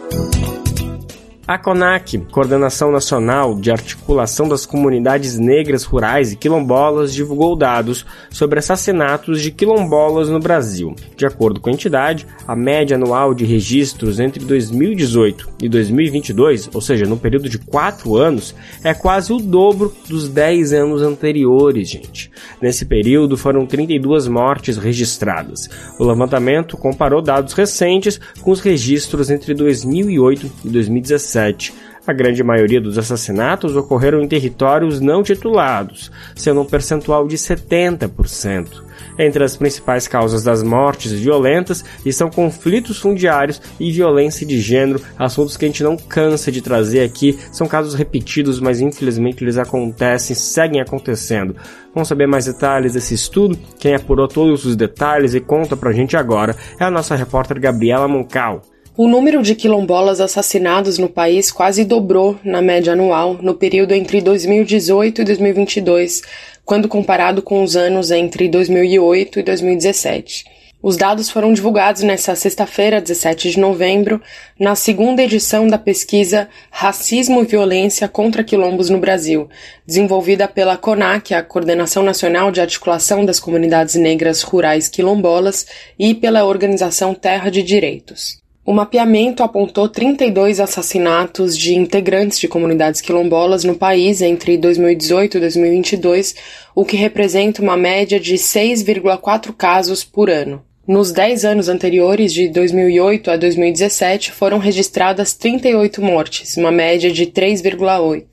A 1.49 1.57
CONAC, 1.57 2.19
Coordenação 2.33 2.91
Nacional 2.91 3.55
de 3.55 3.71
Articulação 3.71 4.49
das 4.49 4.67
Comunidades 4.67 5.39
Negras 5.39 5.85
Rurais 5.85 6.33
e 6.33 6.37
Quilombolas, 6.37 7.15
divulgou 7.15 7.55
dados 7.55 8.05
sobre 8.29 8.59
assassinatos 8.59 9.41
de 9.41 9.53
quilombolas 9.53 10.29
no 10.29 10.41
Brasil. 10.41 10.97
De 11.17 11.25
acordo 11.25 11.61
com 11.61 11.71
a 11.71 11.73
entidade, 11.73 12.27
a 12.49 12.57
média 12.57 12.97
anual 12.97 13.33
de 13.33 13.45
registros 13.45 14.19
entre 14.19 14.45
2018 14.45 15.49
e 15.63 15.69
2022, 15.69 16.69
ou 16.75 16.81
seja, 16.81 17.07
no 17.07 17.17
período 17.17 17.49
de 17.49 17.59
4 17.59 18.17
anos, 18.17 18.53
é 18.83 18.93
quase 18.93 19.33
o 19.33 19.39
dobro 19.39 19.95
dos 20.09 20.29
10 20.29 20.73
anos 20.73 21.01
anteriores, 21.01 21.89
gente. 21.89 22.29
Nesse 22.61 22.85
período 22.85 23.37
foram 23.37 23.65
32 23.65 24.27
mortes 24.27 24.77
registradas. 24.77 25.71
O 25.97 26.05
levantamento 26.05 26.77
comparou 26.77 27.23
dados 27.23 27.53
recentes 27.53 28.19
com 28.41 28.51
os 28.51 28.59
registros 28.59 29.31
entre 29.31 29.55
2008 29.55 30.51
e 30.65 30.69
2017 30.69 31.36
2017. 31.37 31.75
A 32.07 32.13
grande 32.13 32.43
maioria 32.43 32.81
dos 32.81 32.97
assassinatos 32.97 33.75
ocorreram 33.75 34.23
em 34.23 34.29
territórios 34.29 35.01
não 35.01 35.25
titulados, 35.25 36.11
sendo 36.37 36.61
um 36.61 36.65
percentual 36.65 37.27
de 37.27 37.37
70%. 37.37 38.87
Entre 39.19 39.43
as 39.43 39.57
principais 39.57 40.07
causas 40.07 40.45
das 40.45 40.63
mortes 40.63 41.11
violentas 41.13 41.85
estão 42.05 42.31
conflitos 42.31 42.99
fundiários 42.99 43.61
e 43.81 43.91
violência 43.91 44.47
de 44.47 44.61
gênero, 44.61 45.01
assuntos 45.19 45.57
que 45.57 45.65
a 45.65 45.69
gente 45.69 45.83
não 45.83 45.97
cansa 45.97 46.53
de 46.53 46.63
trazer 46.63 47.03
aqui. 47.03 47.39
São 47.51 47.67
casos 47.67 47.95
repetidos, 47.95 48.61
mas 48.61 48.81
infelizmente 48.81 49.43
eles 49.43 49.59
acontecem, 49.59 50.37
seguem 50.37 50.81
acontecendo. 50.81 51.57
Vamos 51.93 52.09
saber 52.09 52.29
mais 52.29 52.45
detalhes 52.45 52.93
desse 52.93 53.15
estudo? 53.15 53.59
Quem 53.81 53.95
apurou 53.95 54.29
todos 54.29 54.65
os 54.65 54.77
detalhes 54.77 55.35
e 55.35 55.41
conta 55.41 55.77
pra 55.77 55.93
gente 55.93 56.17
agora 56.17 56.55
é 56.79 56.85
a 56.85 56.91
nossa 56.91 57.17
repórter 57.17 57.59
Gabriela 57.59 58.07
Moncal. 58.07 58.63
O 58.99 59.07
número 59.07 59.43
de 59.43 59.55
quilombolas 59.55 60.23
assassinados 60.23 60.97
no 60.97 61.07
país 61.07 61.53
quase 61.53 61.85
dobrou 61.85 62.41
na 62.43 62.63
média 62.63 62.95
anual 62.95 63.37
no 63.43 63.53
período 63.53 63.93
entre 63.93 64.23
2018 64.23 65.21
e 65.21 65.25
2022, 65.25 66.23
quando 66.65 66.89
comparado 66.89 67.43
com 67.43 67.63
os 67.63 67.77
anos 67.77 68.11
entre 68.11 68.49
2008 68.49 69.39
e 69.39 69.43
2017. 69.43 70.47
Os 70.83 70.97
dados 70.97 71.29
foram 71.29 71.53
divulgados 71.53 72.03
nesta 72.03 72.35
sexta-feira, 72.35 72.99
17 72.99 73.51
de 73.51 73.61
novembro, 73.61 74.19
na 74.59 74.75
segunda 74.75 75.23
edição 75.23 75.69
da 75.69 75.77
pesquisa 75.77 76.49
Racismo 76.71 77.43
e 77.43 77.45
Violência 77.45 78.09
contra 78.09 78.43
Quilombos 78.43 78.89
no 78.89 78.99
Brasil, 78.99 79.47
desenvolvida 79.87 80.49
pela 80.49 80.79
CONAC, 80.79 81.35
a 81.35 81.43
Coordenação 81.43 82.03
Nacional 82.03 82.51
de 82.51 82.63
Articulação 82.63 83.27
das 83.27 83.39
Comunidades 83.39 83.95
Negras 83.95 84.41
Rurais 84.41 84.89
Quilombolas, 84.89 85.67
e 85.99 86.15
pela 86.15 86.47
organização 86.47 87.13
Terra 87.13 87.51
de 87.51 87.63
Direitos. 87.63 88.46
O 88.67 88.73
mapeamento 88.73 89.45
apontou 89.45 89.89
32 89.89 90.59
assassinatos 90.59 91.57
de 91.57 91.77
integrantes 91.77 92.37
de 92.37 92.49
comunidades 92.49 93.01
quilombolas 93.01 93.63
no 93.63 93.77
país 93.77 94.21
entre 94.21 94.59
2018 94.59 95.37
e 95.37 95.41
2022, 95.41 96.35
o 96.75 96.85
que 96.85 96.97
representa 96.97 97.63
uma 97.63 97.77
média 97.77 98.19
de 98.19 98.35
6,4 98.35 99.55
casos 99.57 100.03
por 100.03 100.29
ano. 100.29 100.65
Nos 100.85 101.13
10 101.13 101.45
anos 101.45 101.69
anteriores, 101.69 102.33
de 102.33 102.49
2008 102.49 103.31
a 103.31 103.37
2017, 103.37 104.33
foram 104.33 104.59
registradas 104.59 105.33
38 105.33 106.03
mortes, 106.03 106.57
uma 106.57 106.73
média 106.73 107.13
de 107.13 107.25
3,8. 107.25 108.25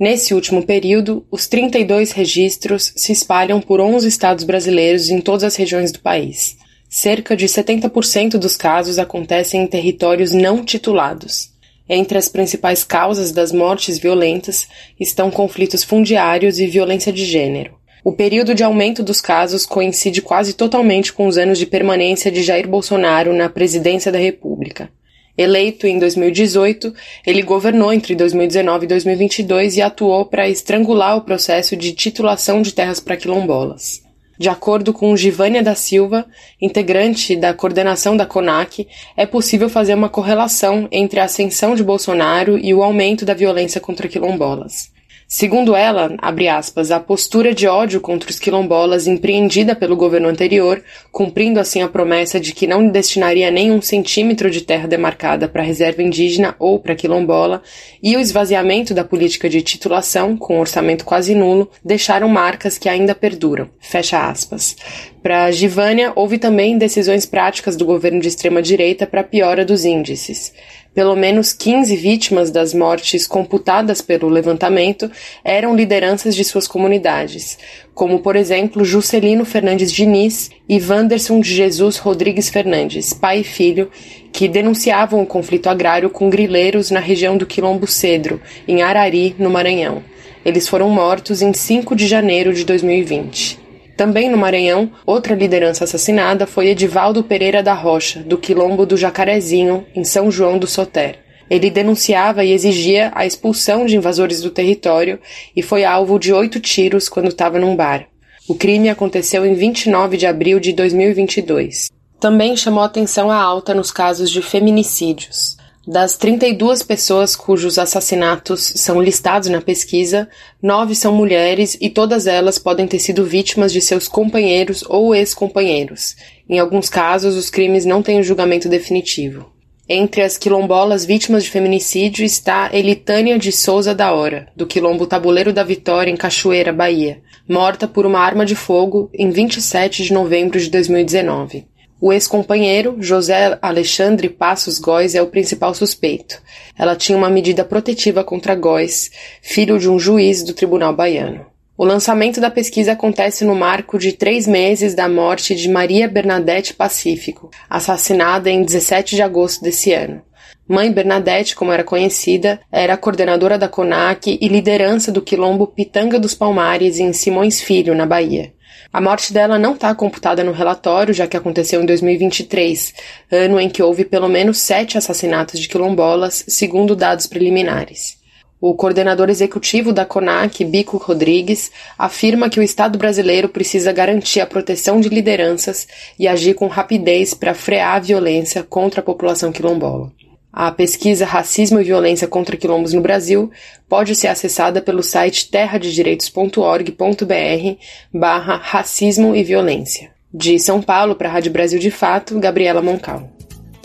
Nesse 0.00 0.32
último 0.32 0.64
período, 0.64 1.26
os 1.30 1.46
32 1.46 2.12
registros 2.12 2.94
se 2.96 3.12
espalham 3.12 3.60
por 3.60 3.78
11 3.78 4.08
estados 4.08 4.44
brasileiros 4.44 5.10
em 5.10 5.20
todas 5.20 5.44
as 5.44 5.54
regiões 5.54 5.92
do 5.92 6.00
país. 6.00 6.61
Cerca 6.94 7.34
de 7.34 7.46
70% 7.46 8.32
dos 8.32 8.54
casos 8.54 8.98
acontecem 8.98 9.62
em 9.62 9.66
territórios 9.66 10.30
não 10.30 10.62
titulados. 10.62 11.50
Entre 11.88 12.18
as 12.18 12.28
principais 12.28 12.84
causas 12.84 13.32
das 13.32 13.50
mortes 13.50 13.98
violentas 13.98 14.68
estão 15.00 15.30
conflitos 15.30 15.82
fundiários 15.82 16.58
e 16.58 16.66
violência 16.66 17.10
de 17.10 17.24
gênero. 17.24 17.78
O 18.04 18.12
período 18.12 18.54
de 18.54 18.62
aumento 18.62 19.02
dos 19.02 19.22
casos 19.22 19.64
coincide 19.64 20.20
quase 20.20 20.52
totalmente 20.52 21.14
com 21.14 21.26
os 21.26 21.38
anos 21.38 21.58
de 21.58 21.64
permanência 21.64 22.30
de 22.30 22.42
Jair 22.42 22.68
Bolsonaro 22.68 23.32
na 23.32 23.48
presidência 23.48 24.12
da 24.12 24.18
República. 24.18 24.90
Eleito 25.36 25.86
em 25.86 25.98
2018, 25.98 26.92
ele 27.26 27.40
governou 27.40 27.90
entre 27.90 28.14
2019 28.14 28.84
e 28.84 28.88
2022 28.88 29.78
e 29.78 29.80
atuou 29.80 30.26
para 30.26 30.46
estrangular 30.46 31.16
o 31.16 31.22
processo 31.22 31.74
de 31.74 31.92
titulação 31.92 32.60
de 32.60 32.74
terras 32.74 33.00
para 33.00 33.16
quilombolas. 33.16 34.01
De 34.42 34.48
acordo 34.48 34.92
com 34.92 35.16
Givânia 35.16 35.62
da 35.62 35.76
Silva, 35.76 36.26
integrante 36.60 37.36
da 37.36 37.54
coordenação 37.54 38.16
da 38.16 38.26
CONAC, 38.26 38.88
é 39.16 39.24
possível 39.24 39.68
fazer 39.68 39.94
uma 39.94 40.08
correlação 40.08 40.88
entre 40.90 41.20
a 41.20 41.26
ascensão 41.26 41.76
de 41.76 41.84
Bolsonaro 41.84 42.58
e 42.58 42.74
o 42.74 42.82
aumento 42.82 43.24
da 43.24 43.34
violência 43.34 43.80
contra 43.80 44.08
quilombolas. 44.08 44.90
Segundo 45.34 45.74
ela, 45.74 46.14
aspas, 46.54 46.90
a 46.90 47.00
postura 47.00 47.54
de 47.54 47.66
ódio 47.66 48.02
contra 48.02 48.28
os 48.28 48.38
quilombolas 48.38 49.06
empreendida 49.06 49.74
pelo 49.74 49.96
governo 49.96 50.28
anterior, 50.28 50.84
cumprindo 51.10 51.58
assim 51.58 51.80
a 51.80 51.88
promessa 51.88 52.38
de 52.38 52.52
que 52.52 52.66
não 52.66 52.86
destinaria 52.86 53.50
nenhum 53.50 53.80
centímetro 53.80 54.50
de 54.50 54.60
terra 54.60 54.86
demarcada 54.86 55.48
para 55.48 55.62
reserva 55.62 56.02
indígena 56.02 56.54
ou 56.58 56.78
para 56.78 56.94
quilombola, 56.94 57.62
e 58.02 58.14
o 58.14 58.20
esvaziamento 58.20 58.92
da 58.92 59.04
política 59.04 59.48
de 59.48 59.62
titulação, 59.62 60.36
com 60.36 60.60
orçamento 60.60 61.02
quase 61.02 61.34
nulo, 61.34 61.70
deixaram 61.82 62.28
marcas 62.28 62.76
que 62.76 62.86
ainda 62.86 63.14
perduram. 63.14 63.70
Fecha 63.80 64.28
aspas. 64.28 64.76
Para 65.22 65.50
Givânia, 65.50 66.12
houve 66.14 66.36
também 66.36 66.76
decisões 66.76 67.24
práticas 67.24 67.74
do 67.74 67.86
governo 67.86 68.20
de 68.20 68.28
extrema-direita 68.28 69.06
para 69.06 69.24
piora 69.24 69.64
dos 69.64 69.86
índices. 69.86 70.52
Pelo 70.94 71.16
menos 71.16 71.54
15 71.54 71.96
vítimas 71.96 72.50
das 72.50 72.74
mortes 72.74 73.26
computadas 73.26 74.02
pelo 74.02 74.28
levantamento 74.28 75.10
eram 75.42 75.74
lideranças 75.74 76.36
de 76.36 76.44
suas 76.44 76.68
comunidades, 76.68 77.58
como, 77.94 78.18
por 78.18 78.36
exemplo, 78.36 78.84
Juscelino 78.84 79.46
Fernandes 79.46 79.90
Diniz 79.90 80.50
e 80.68 80.78
Wanderson 80.78 81.40
de 81.40 81.54
Jesus 81.54 81.96
Rodrigues 81.96 82.50
Fernandes, 82.50 83.14
pai 83.14 83.40
e 83.40 83.44
filho, 83.44 83.90
que 84.30 84.46
denunciavam 84.46 85.22
o 85.22 85.26
conflito 85.26 85.68
agrário 85.68 86.10
com 86.10 86.28
grileiros 86.28 86.90
na 86.90 87.00
região 87.00 87.38
do 87.38 87.46
Quilombo 87.46 87.86
Cedro, 87.86 88.38
em 88.68 88.82
Arari, 88.82 89.34
no 89.38 89.48
Maranhão. 89.48 90.02
Eles 90.44 90.68
foram 90.68 90.90
mortos 90.90 91.40
em 91.40 91.54
5 91.54 91.96
de 91.96 92.06
janeiro 92.06 92.52
de 92.52 92.64
2020. 92.64 93.61
Também 94.02 94.28
no 94.28 94.36
Maranhão, 94.36 94.90
outra 95.06 95.32
liderança 95.32 95.84
assassinada 95.84 96.44
foi 96.44 96.66
Edivaldo 96.66 97.22
Pereira 97.22 97.62
da 97.62 97.72
Rocha, 97.72 98.18
do 98.18 98.36
Quilombo 98.36 98.84
do 98.84 98.96
Jacarezinho, 98.96 99.86
em 99.94 100.02
São 100.02 100.28
João 100.28 100.58
do 100.58 100.66
Soter. 100.66 101.20
Ele 101.48 101.70
denunciava 101.70 102.44
e 102.44 102.50
exigia 102.50 103.12
a 103.14 103.24
expulsão 103.24 103.86
de 103.86 103.96
invasores 103.96 104.42
do 104.42 104.50
território 104.50 105.20
e 105.54 105.62
foi 105.62 105.84
alvo 105.84 106.18
de 106.18 106.32
oito 106.32 106.58
tiros 106.58 107.08
quando 107.08 107.28
estava 107.28 107.60
num 107.60 107.76
bar. 107.76 108.08
O 108.48 108.56
crime 108.56 108.88
aconteceu 108.88 109.46
em 109.46 109.54
29 109.54 110.16
de 110.16 110.26
abril 110.26 110.58
de 110.58 110.72
2022. 110.72 111.88
Também 112.18 112.56
chamou 112.56 112.82
atenção 112.82 113.30
a 113.30 113.36
alta 113.36 113.72
nos 113.72 113.92
casos 113.92 114.32
de 114.32 114.42
feminicídios. 114.42 115.56
Das 115.86 116.16
32 116.16 116.84
pessoas 116.84 117.34
cujos 117.34 117.76
assassinatos 117.76 118.72
são 118.76 119.02
listados 119.02 119.48
na 119.48 119.60
pesquisa, 119.60 120.28
nove 120.62 120.94
são 120.94 121.12
mulheres 121.12 121.76
e 121.80 121.90
todas 121.90 122.28
elas 122.28 122.56
podem 122.56 122.86
ter 122.86 123.00
sido 123.00 123.24
vítimas 123.24 123.72
de 123.72 123.80
seus 123.80 124.06
companheiros 124.06 124.84
ou 124.88 125.12
ex-companheiros. 125.12 126.14
Em 126.48 126.60
alguns 126.60 126.88
casos, 126.88 127.34
os 127.34 127.50
crimes 127.50 127.84
não 127.84 128.00
têm 128.00 128.22
julgamento 128.22 128.68
definitivo. 128.68 129.50
Entre 129.88 130.22
as 130.22 130.38
quilombolas 130.38 131.04
vítimas 131.04 131.42
de 131.42 131.50
feminicídio 131.50 132.24
está 132.24 132.70
Elitânia 132.72 133.36
de 133.36 133.50
Souza 133.50 133.92
da 133.92 134.12
Hora, 134.12 134.46
do 134.54 134.68
quilombo 134.68 135.04
Tabuleiro 135.04 135.52
da 135.52 135.64
Vitória, 135.64 136.12
em 136.12 136.16
Cachoeira, 136.16 136.72
Bahia, 136.72 137.20
morta 137.48 137.88
por 137.88 138.06
uma 138.06 138.20
arma 138.20 138.46
de 138.46 138.54
fogo 138.54 139.10
em 139.12 139.30
27 139.30 140.04
de 140.04 140.12
novembro 140.12 140.60
de 140.60 140.70
2019. 140.70 141.66
O 142.04 142.12
ex-companheiro, 142.12 142.96
José 142.98 143.56
Alexandre 143.62 144.28
Passos 144.28 144.80
Góes, 144.80 145.14
é 145.14 145.22
o 145.22 145.28
principal 145.28 145.72
suspeito. 145.72 146.42
Ela 146.76 146.96
tinha 146.96 147.16
uma 147.16 147.30
medida 147.30 147.64
protetiva 147.64 148.24
contra 148.24 148.56
Góes, 148.56 149.12
filho 149.40 149.78
de 149.78 149.88
um 149.88 150.00
juiz 150.00 150.42
do 150.42 150.52
Tribunal 150.52 150.92
Baiano. 150.92 151.46
O 151.78 151.84
lançamento 151.84 152.40
da 152.40 152.50
pesquisa 152.50 152.90
acontece 152.90 153.44
no 153.44 153.54
marco 153.54 154.00
de 154.00 154.10
três 154.10 154.48
meses 154.48 154.96
da 154.96 155.08
morte 155.08 155.54
de 155.54 155.68
Maria 155.68 156.08
Bernadette 156.08 156.74
Pacífico, 156.74 157.50
assassinada 157.70 158.50
em 158.50 158.64
17 158.64 159.14
de 159.14 159.22
agosto 159.22 159.62
desse 159.62 159.92
ano. 159.92 160.22
Mãe 160.66 160.90
Bernadette, 160.90 161.54
como 161.54 161.70
era 161.70 161.84
conhecida, 161.84 162.58
era 162.72 162.96
coordenadora 162.96 163.56
da 163.56 163.68
CONAC 163.68 164.38
e 164.40 164.48
liderança 164.48 165.12
do 165.12 165.22
quilombo 165.22 165.68
Pitanga 165.68 166.18
dos 166.18 166.34
Palmares 166.34 166.98
em 166.98 167.12
Simões 167.12 167.60
Filho, 167.60 167.94
na 167.94 168.06
Bahia. 168.06 168.52
A 168.92 169.00
morte 169.00 169.32
dela 169.32 169.58
não 169.58 169.72
está 169.72 169.94
computada 169.94 170.44
no 170.44 170.52
relatório, 170.52 171.14
já 171.14 171.26
que 171.26 171.36
aconteceu 171.36 171.82
em 171.82 171.86
2023, 171.86 172.92
ano 173.30 173.58
em 173.58 173.70
que 173.70 173.82
houve 173.82 174.04
pelo 174.04 174.28
menos 174.28 174.58
sete 174.58 174.98
assassinatos 174.98 175.58
de 175.58 175.66
quilombolas, 175.66 176.44
segundo 176.46 176.94
dados 176.94 177.26
preliminares. 177.26 178.18
O 178.60 178.74
coordenador 178.74 179.30
executivo 179.30 179.94
da 179.94 180.04
CONAC, 180.04 180.62
Bico 180.66 180.98
Rodrigues, 180.98 181.72
afirma 181.98 182.50
que 182.50 182.60
o 182.60 182.62
Estado 182.62 182.98
brasileiro 182.98 183.48
precisa 183.48 183.92
garantir 183.92 184.40
a 184.40 184.46
proteção 184.46 185.00
de 185.00 185.08
lideranças 185.08 185.88
e 186.18 186.28
agir 186.28 186.52
com 186.52 186.66
rapidez 186.66 187.32
para 187.32 187.54
frear 187.54 187.96
a 187.96 188.00
violência 188.00 188.62
contra 188.62 189.00
a 189.00 189.04
população 189.04 189.50
quilombola. 189.50 190.12
A 190.52 190.70
pesquisa 190.70 191.24
Racismo 191.24 191.80
e 191.80 191.84
Violência 191.84 192.28
contra 192.28 192.58
Quilombos 192.58 192.92
no 192.92 193.00
Brasil 193.00 193.50
pode 193.88 194.14
ser 194.14 194.28
acessada 194.28 194.82
pelo 194.82 195.02
site 195.02 195.50
terradedireitos.org.br 195.50 197.78
barra 198.12 198.60
racismo 198.62 199.34
e 199.34 199.42
violência. 199.42 200.10
De 200.32 200.58
São 200.58 200.82
Paulo 200.82 201.14
para 201.14 201.30
a 201.30 201.32
Rádio 201.32 201.52
Brasil 201.52 201.78
de 201.78 201.90
Fato, 201.90 202.38
Gabriela 202.38 202.82
Moncal. 202.82 203.30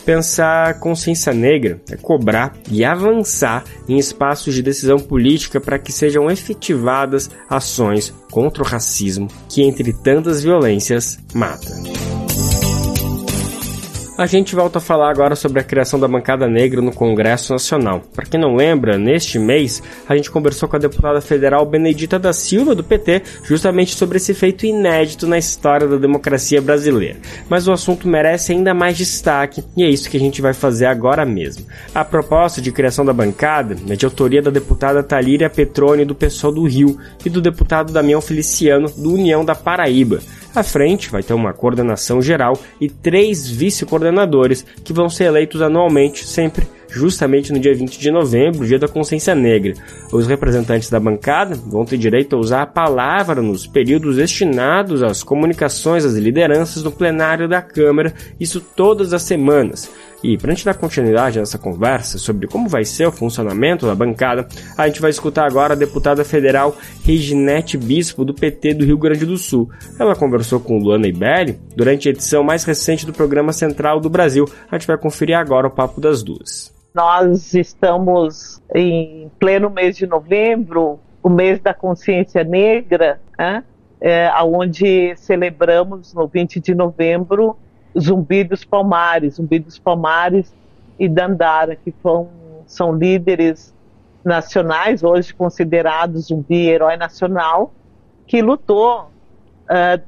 Pensar 0.05 0.79
consciência 0.79 1.33
negra 1.33 1.81
é 1.91 1.97
cobrar 1.97 2.53
e 2.71 2.85
avançar 2.85 3.65
em 3.89 3.97
espaços 3.97 4.53
de 4.53 4.61
decisão 4.61 4.97
política 4.97 5.59
para 5.59 5.77
que 5.77 5.91
sejam 5.91 6.31
efetivadas 6.31 7.29
ações 7.49 8.13
contra 8.31 8.63
o 8.63 8.65
racismo 8.65 9.27
que, 9.49 9.63
entre 9.63 9.91
tantas 9.91 10.41
violências, 10.41 11.19
mata. 11.33 11.67
A 14.17 14.25
gente 14.25 14.55
volta 14.55 14.79
a 14.79 14.81
falar 14.81 15.11
agora 15.11 15.35
sobre 15.35 15.59
a 15.59 15.63
criação 15.63 15.99
da 15.99 16.07
bancada 16.07 16.47
negra 16.47 16.81
no 16.81 16.91
Congresso 16.91 17.53
Nacional. 17.53 18.01
Para 18.15 18.25
quem 18.25 18.39
não 18.39 18.55
lembra, 18.55 18.97
neste 18.97 19.37
mês 19.37 19.83
a 20.09 20.15
gente 20.15 20.31
conversou 20.31 20.67
com 20.67 20.75
a 20.75 20.79
deputada 20.79 21.21
federal 21.21 21.63
Benedita 21.67 22.17
da 22.17 22.33
Silva 22.33 22.73
do 22.73 22.83
PT 22.83 23.21
justamente 23.43 23.95
sobre 23.95 24.17
esse 24.17 24.33
feito 24.33 24.65
inédito 24.65 25.27
na 25.27 25.37
história 25.37 25.87
da 25.87 25.97
democracia 25.97 26.59
brasileira. 26.59 27.17
Mas 27.47 27.67
o 27.67 27.71
assunto 27.71 28.07
merece 28.07 28.53
ainda 28.53 28.73
mais 28.73 28.97
destaque 28.97 29.63
e 29.77 29.83
é 29.83 29.87
isso 29.87 30.09
que 30.09 30.17
a 30.17 30.19
gente 30.19 30.41
vai 30.41 30.51
fazer 30.51 30.87
agora 30.87 31.23
mesmo. 31.23 31.67
A 31.93 32.03
proposta 32.03 32.59
de 32.59 32.71
criação 32.71 33.05
da 33.05 33.13
bancada 33.13 33.75
é 33.87 33.95
de 33.95 34.03
autoria 34.03 34.41
da 34.41 34.49
deputada 34.49 35.03
Talíria 35.03 35.47
Petrone 35.47 36.05
do 36.05 36.15
PSOL 36.15 36.51
do 36.51 36.63
Rio 36.63 36.97
e 37.23 37.29
do 37.29 37.39
deputado 37.39 37.93
Damião 37.93 38.19
Feliciano 38.19 38.89
do 38.89 39.13
União 39.13 39.45
da 39.45 39.53
Paraíba. 39.53 40.21
À 40.55 40.63
frente 40.63 41.09
vai 41.09 41.21
ter 41.21 41.33
uma 41.33 41.53
coordenação 41.53 42.21
geral 42.21 42.59
e 42.79 42.89
três 42.89 43.49
vice-coordenadores 43.49 44.65
que 44.83 44.93
vão 44.93 45.09
ser 45.09 45.25
eleitos 45.25 45.61
anualmente, 45.61 46.25
sempre 46.25 46.67
justamente 46.89 47.51
no 47.51 47.59
dia 47.59 47.75
20 47.75 47.99
de 47.99 48.11
novembro, 48.11 48.65
dia 48.65 48.79
da 48.79 48.87
consciência 48.87 49.35
negra. 49.35 49.73
Os 50.11 50.27
representantes 50.27 50.89
da 50.89 50.99
bancada 50.99 51.55
vão 51.55 51.85
ter 51.85 51.97
direito 51.97 52.35
a 52.35 52.39
usar 52.39 52.61
a 52.63 52.67
palavra 52.67 53.41
nos 53.41 53.67
períodos 53.67 54.15
destinados 54.15 55.03
às 55.03 55.23
comunicações 55.23 56.05
às 56.05 56.15
lideranças 56.15 56.83
no 56.83 56.91
plenário 56.91 57.47
da 57.47 57.61
Câmara, 57.61 58.13
isso 58.39 58.61
todas 58.61 59.13
as 59.13 59.21
semanas. 59.23 59.91
E 60.23 60.37
para 60.37 60.51
a 60.51 60.53
gente 60.53 60.65
dar 60.65 60.73
continuidade 60.73 61.39
nessa 61.39 61.57
conversa 61.57 62.17
sobre 62.17 62.47
como 62.47 62.67
vai 62.67 62.83
ser 62.83 63.07
o 63.07 63.11
funcionamento 63.11 63.85
da 63.85 63.93
bancada, 63.93 64.47
a 64.77 64.87
gente 64.87 64.99
vai 64.99 65.11
escutar 65.11 65.45
agora 65.45 65.73
a 65.73 65.77
deputada 65.77 66.23
federal 66.25 66.75
Reginete 67.03 67.77
Bispo, 67.77 68.25
do 68.25 68.33
PT 68.33 68.73
do 68.73 68.85
Rio 68.85 68.97
Grande 68.97 69.25
do 69.25 69.37
Sul. 69.37 69.69
Ela 69.99 70.15
conversou 70.15 70.59
com 70.59 70.79
Luana 70.79 71.07
Iberi 71.07 71.59
durante 71.75 72.07
a 72.07 72.11
edição 72.11 72.43
mais 72.43 72.63
recente 72.63 73.05
do 73.05 73.13
Programa 73.13 73.53
Central 73.53 73.99
do 73.99 74.09
Brasil. 74.09 74.45
A 74.71 74.77
gente 74.77 74.87
vai 74.87 74.97
conferir 74.97 75.37
agora 75.37 75.67
o 75.67 75.71
papo 75.71 76.01
das 76.01 76.23
duas. 76.23 76.73
Nós 76.95 77.53
estamos 77.53 78.61
em 78.73 79.29
pleno 79.39 79.69
mês 79.69 79.95
de 79.95 80.07
novembro, 80.07 80.99
o 81.21 81.29
mês 81.29 81.59
da 81.59 81.73
consciência 81.73 82.43
negra, 82.43 83.19
né? 83.37 83.63
é, 84.01 84.31
onde 84.43 85.15
celebramos 85.15 86.13
no 86.13 86.27
20 86.27 86.59
de 86.59 86.75
novembro 86.75 87.57
Zumbi 87.99 88.43
dos 88.43 88.63
Palmares, 88.63 89.35
Zumbi 89.35 89.59
dos 89.59 89.79
Palmares 89.79 90.53
e 90.99 91.07
Dandara, 91.07 91.75
que 91.75 91.91
foram, 91.91 92.29
são 92.65 92.93
líderes 92.93 93.73
nacionais, 94.23 95.03
hoje 95.03 95.33
considerados 95.33 96.27
zumbi 96.27 96.67
herói 96.67 96.97
nacional, 96.97 97.71
que 98.25 98.41
lutou 98.41 99.03
uh, 99.03 100.03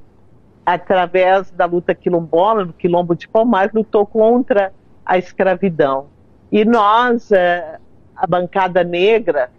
através 0.65 1.49
da 1.51 1.65
luta 1.65 1.95
quilombola, 1.95 2.65
no 2.65 2.73
quilombo 2.73 3.15
de 3.15 3.27
Palmares, 3.27 3.73
lutou 3.73 4.05
contra 4.05 4.73
a 5.05 5.17
escravidão. 5.17 6.07
E 6.51 6.65
nós, 6.65 7.31
uh, 7.31 7.79
a 8.15 8.27
bancada 8.27 8.83
negra, 8.83 9.49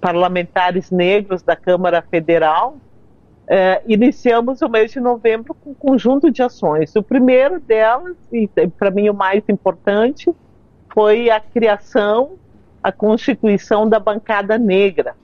parlamentares 0.00 0.90
negros 0.90 1.42
da 1.42 1.56
Câmara 1.56 2.02
Federal, 2.02 2.76
é, 3.46 3.82
iniciamos 3.86 4.62
o 4.62 4.68
mês 4.68 4.90
de 4.90 5.00
novembro 5.00 5.54
com 5.54 5.70
um 5.70 5.74
conjunto 5.74 6.30
de 6.30 6.42
ações. 6.42 6.94
O 6.96 7.02
primeiro 7.02 7.60
delas, 7.60 8.16
e 8.32 8.48
para 8.78 8.90
mim 8.90 9.08
o 9.08 9.14
mais 9.14 9.42
importante, 9.48 10.34
foi 10.92 11.30
a 11.30 11.40
criação, 11.40 12.38
a 12.82 12.90
constituição 12.90 13.88
da 13.88 13.98
bancada 13.98 14.56
negra, 14.56 15.14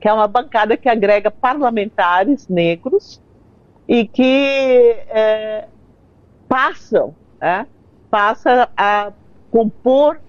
que 0.00 0.08
é 0.08 0.12
uma 0.12 0.26
bancada 0.26 0.76
que 0.76 0.88
agrega 0.88 1.30
parlamentares 1.30 2.48
negros 2.48 3.20
e 3.86 4.06
que 4.06 4.96
é, 5.08 5.66
passam, 6.48 7.14
é, 7.40 7.66
passa 8.10 8.68
a 8.76 9.12
compor 9.50 10.20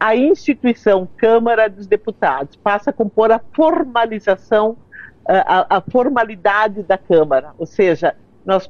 a 0.00 0.16
instituição 0.16 1.06
Câmara 1.18 1.68
dos 1.68 1.86
Deputados, 1.86 2.56
passa 2.56 2.88
a 2.88 2.92
compor 2.92 3.30
a 3.30 3.38
formalização, 3.52 4.76
a, 5.38 5.76
a 5.76 5.80
formalidade 5.80 6.82
da 6.82 6.98
Câmara, 6.98 7.52
ou 7.58 7.66
seja, 7.66 8.14
nós 8.44 8.68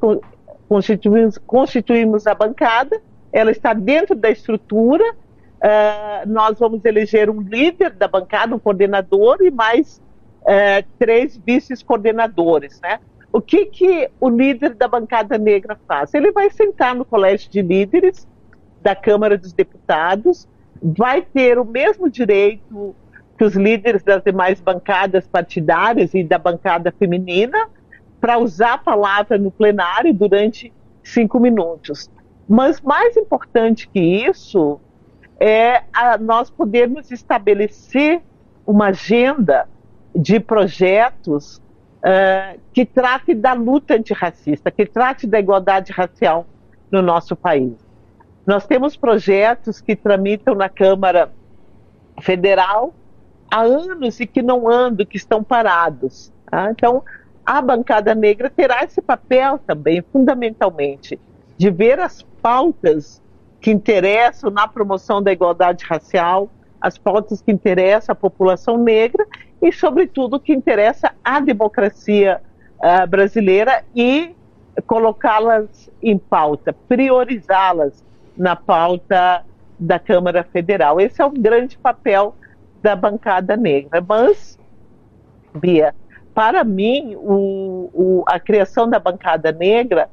constituímos, 0.68 1.38
constituímos 1.38 2.26
a 2.26 2.34
bancada, 2.34 3.00
ela 3.32 3.50
está 3.50 3.72
dentro 3.72 4.14
da 4.14 4.30
estrutura, 4.30 5.04
uh, 5.12 6.28
nós 6.28 6.58
vamos 6.58 6.84
eleger 6.84 7.30
um 7.30 7.40
líder 7.40 7.90
da 7.90 8.06
bancada, 8.06 8.54
um 8.54 8.58
coordenador 8.58 9.38
e 9.40 9.50
mais 9.50 10.02
uh, 10.42 10.86
três 10.98 11.40
vice-coordenadores, 11.44 12.80
né? 12.80 12.98
O 13.32 13.40
que, 13.40 13.66
que 13.66 14.10
o 14.20 14.28
líder 14.28 14.74
da 14.74 14.88
bancada 14.88 15.38
negra 15.38 15.78
faz? 15.86 16.12
Ele 16.14 16.32
vai 16.32 16.50
sentar 16.50 16.96
no 16.96 17.04
colégio 17.04 17.48
de 17.48 17.62
líderes 17.62 18.26
da 18.82 18.96
Câmara 18.96 19.38
dos 19.38 19.52
Deputados, 19.52 20.48
vai 20.82 21.22
ter 21.22 21.58
o 21.58 21.64
mesmo 21.64 22.10
direito 22.10 22.94
que 23.40 23.44
os 23.44 23.54
líderes 23.54 24.02
das 24.02 24.22
demais 24.22 24.60
bancadas 24.60 25.26
partidárias 25.26 26.12
e 26.12 26.22
da 26.22 26.36
bancada 26.36 26.92
feminina 26.92 27.70
para 28.20 28.36
usar 28.36 28.74
a 28.74 28.78
palavra 28.78 29.38
no 29.38 29.50
plenário 29.50 30.12
durante 30.12 30.70
cinco 31.02 31.40
minutos. 31.40 32.10
Mas 32.46 32.82
mais 32.82 33.16
importante 33.16 33.88
que 33.88 33.98
isso 33.98 34.78
é 35.40 35.84
a, 35.90 36.18
nós 36.18 36.50
podermos 36.50 37.10
estabelecer 37.10 38.20
uma 38.66 38.88
agenda 38.88 39.66
de 40.14 40.38
projetos 40.38 41.62
uh, 42.04 42.60
que 42.74 42.84
trate 42.84 43.32
da 43.32 43.54
luta 43.54 43.94
antirracista, 43.94 44.70
que 44.70 44.84
trate 44.84 45.26
da 45.26 45.40
igualdade 45.40 45.92
racial 45.92 46.44
no 46.92 47.00
nosso 47.00 47.34
país. 47.34 47.72
Nós 48.46 48.66
temos 48.66 48.98
projetos 48.98 49.80
que 49.80 49.96
tramitam 49.96 50.54
na 50.54 50.68
Câmara 50.68 51.32
Federal 52.20 52.92
há 53.50 53.62
anos 53.62 54.20
e 54.20 54.26
que 54.26 54.42
não 54.42 54.70
andam, 54.70 55.04
que 55.04 55.16
estão 55.16 55.42
parados. 55.42 56.32
Tá? 56.50 56.70
Então, 56.70 57.02
a 57.44 57.60
bancada 57.60 58.14
negra 58.14 58.48
terá 58.48 58.84
esse 58.84 59.02
papel 59.02 59.58
também, 59.66 60.02
fundamentalmente, 60.12 61.18
de 61.58 61.70
ver 61.70 61.98
as 61.98 62.22
pautas 62.40 63.20
que 63.60 63.70
interessam 63.70 64.50
na 64.50 64.66
promoção 64.66 65.22
da 65.22 65.32
igualdade 65.32 65.84
racial, 65.84 66.48
as 66.80 66.96
pautas 66.96 67.42
que 67.42 67.52
interessam 67.52 68.12
a 68.12 68.16
população 68.16 68.78
negra 68.78 69.26
e, 69.60 69.70
sobretudo, 69.72 70.40
que 70.40 70.52
interessa 70.52 71.12
a 71.22 71.40
democracia 71.40 72.40
uh, 72.78 73.06
brasileira 73.06 73.84
e 73.94 74.34
colocá-las 74.86 75.90
em 76.02 76.16
pauta, 76.16 76.72
priorizá-las 76.88 78.02
na 78.36 78.56
pauta 78.56 79.44
da 79.78 79.98
Câmara 79.98 80.42
Federal. 80.42 81.00
Esse 81.00 81.20
é 81.20 81.24
o 81.24 81.30
grande 81.30 81.76
papel 81.76 82.34
da 82.82 82.96
bancada 82.96 83.56
negra. 83.56 84.04
Mas, 84.06 84.58
Bia, 85.54 85.94
para 86.34 86.64
mim, 86.64 87.16
o, 87.16 87.90
o, 87.92 88.24
a 88.26 88.38
criação 88.38 88.88
da 88.88 88.98
bancada 88.98 89.52
negra 89.52 90.08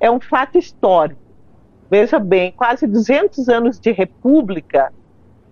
é 0.00 0.10
um 0.10 0.20
fato 0.20 0.58
histórico. 0.58 1.20
Veja 1.90 2.18
bem, 2.18 2.52
quase 2.52 2.86
200 2.86 3.48
anos 3.48 3.80
de 3.80 3.92
república 3.92 4.92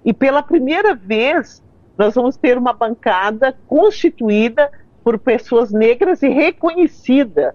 e 0.05 0.13
pela 0.13 0.43
primeira 0.43 0.95
vez 0.95 1.63
nós 1.97 2.15
vamos 2.15 2.37
ter 2.37 2.59
uma 2.59 2.73
bancada 2.73 3.57
constituída 3.67 4.71
por 5.03 5.19
pessoas 5.19 5.73
negras 5.73 6.23
e 6.23 6.29
reconhecida 6.29 7.55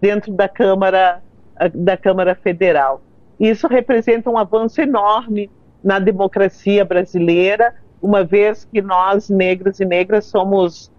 dentro 0.00 0.32
da 0.32 0.48
Câmara 0.48 1.22
da 1.72 1.96
Câmara 1.96 2.34
Federal. 2.34 3.00
Isso 3.38 3.68
representa 3.68 4.30
um 4.30 4.36
avanço 4.38 4.80
enorme 4.80 5.50
na 5.82 5.98
democracia 5.98 6.84
brasileira, 6.84 7.74
uma 8.04 8.22
vez 8.22 8.66
que 8.70 8.82
nós 8.82 9.30
negros 9.30 9.80
e 9.80 9.84
negras 9.86 10.26
somos 10.26 10.86
uh, 10.86 10.90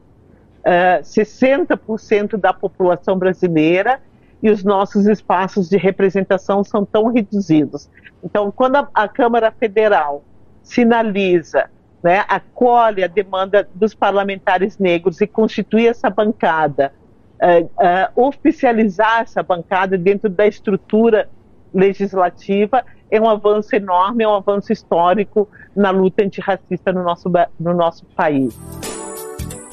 eh, 0.66 1.02
60% 1.04 2.36
da 2.36 2.52
população 2.52 3.16
brasileira 3.16 4.02
e 4.42 4.50
os 4.50 4.64
nossos 4.64 5.06
espaços 5.06 5.70
de 5.70 5.78
representação 5.78 6.64
são 6.64 6.84
tão 6.84 7.12
reduzidos. 7.12 7.88
Então, 8.24 8.52
quando 8.52 8.78
a, 8.78 8.90
a 8.92 9.08
Câmara 9.08 9.52
Federal 9.52 10.24
sinaliza, 10.64 11.70
né, 12.04 12.26
acolhe 12.28 13.04
a 13.04 13.08
demanda 13.08 13.68
dos 13.76 13.94
parlamentares 13.94 14.80
negros 14.80 15.22
e 15.22 15.28
constitui 15.28 15.86
essa 15.86 16.10
bancada, 16.10 16.92
uh, 17.40 17.66
uh, 17.66 18.28
oficializar 18.28 19.22
essa 19.22 19.44
bancada 19.44 19.96
dentro 19.96 20.28
da 20.28 20.48
estrutura 20.48 21.30
legislativa 21.72 22.84
é 23.10 23.20
um 23.20 23.30
avanço 23.30 23.76
enorme, 23.76 24.24
é 24.24 24.28
um 24.28 24.36
avanço 24.36 24.72
histórico 24.72 25.48
na 25.76 25.92
luta 25.92 26.24
antirracista 26.24 26.92
no 26.92 27.04
nosso, 27.04 27.32
no 27.60 27.74
nosso 27.74 28.06
país. 28.16 28.58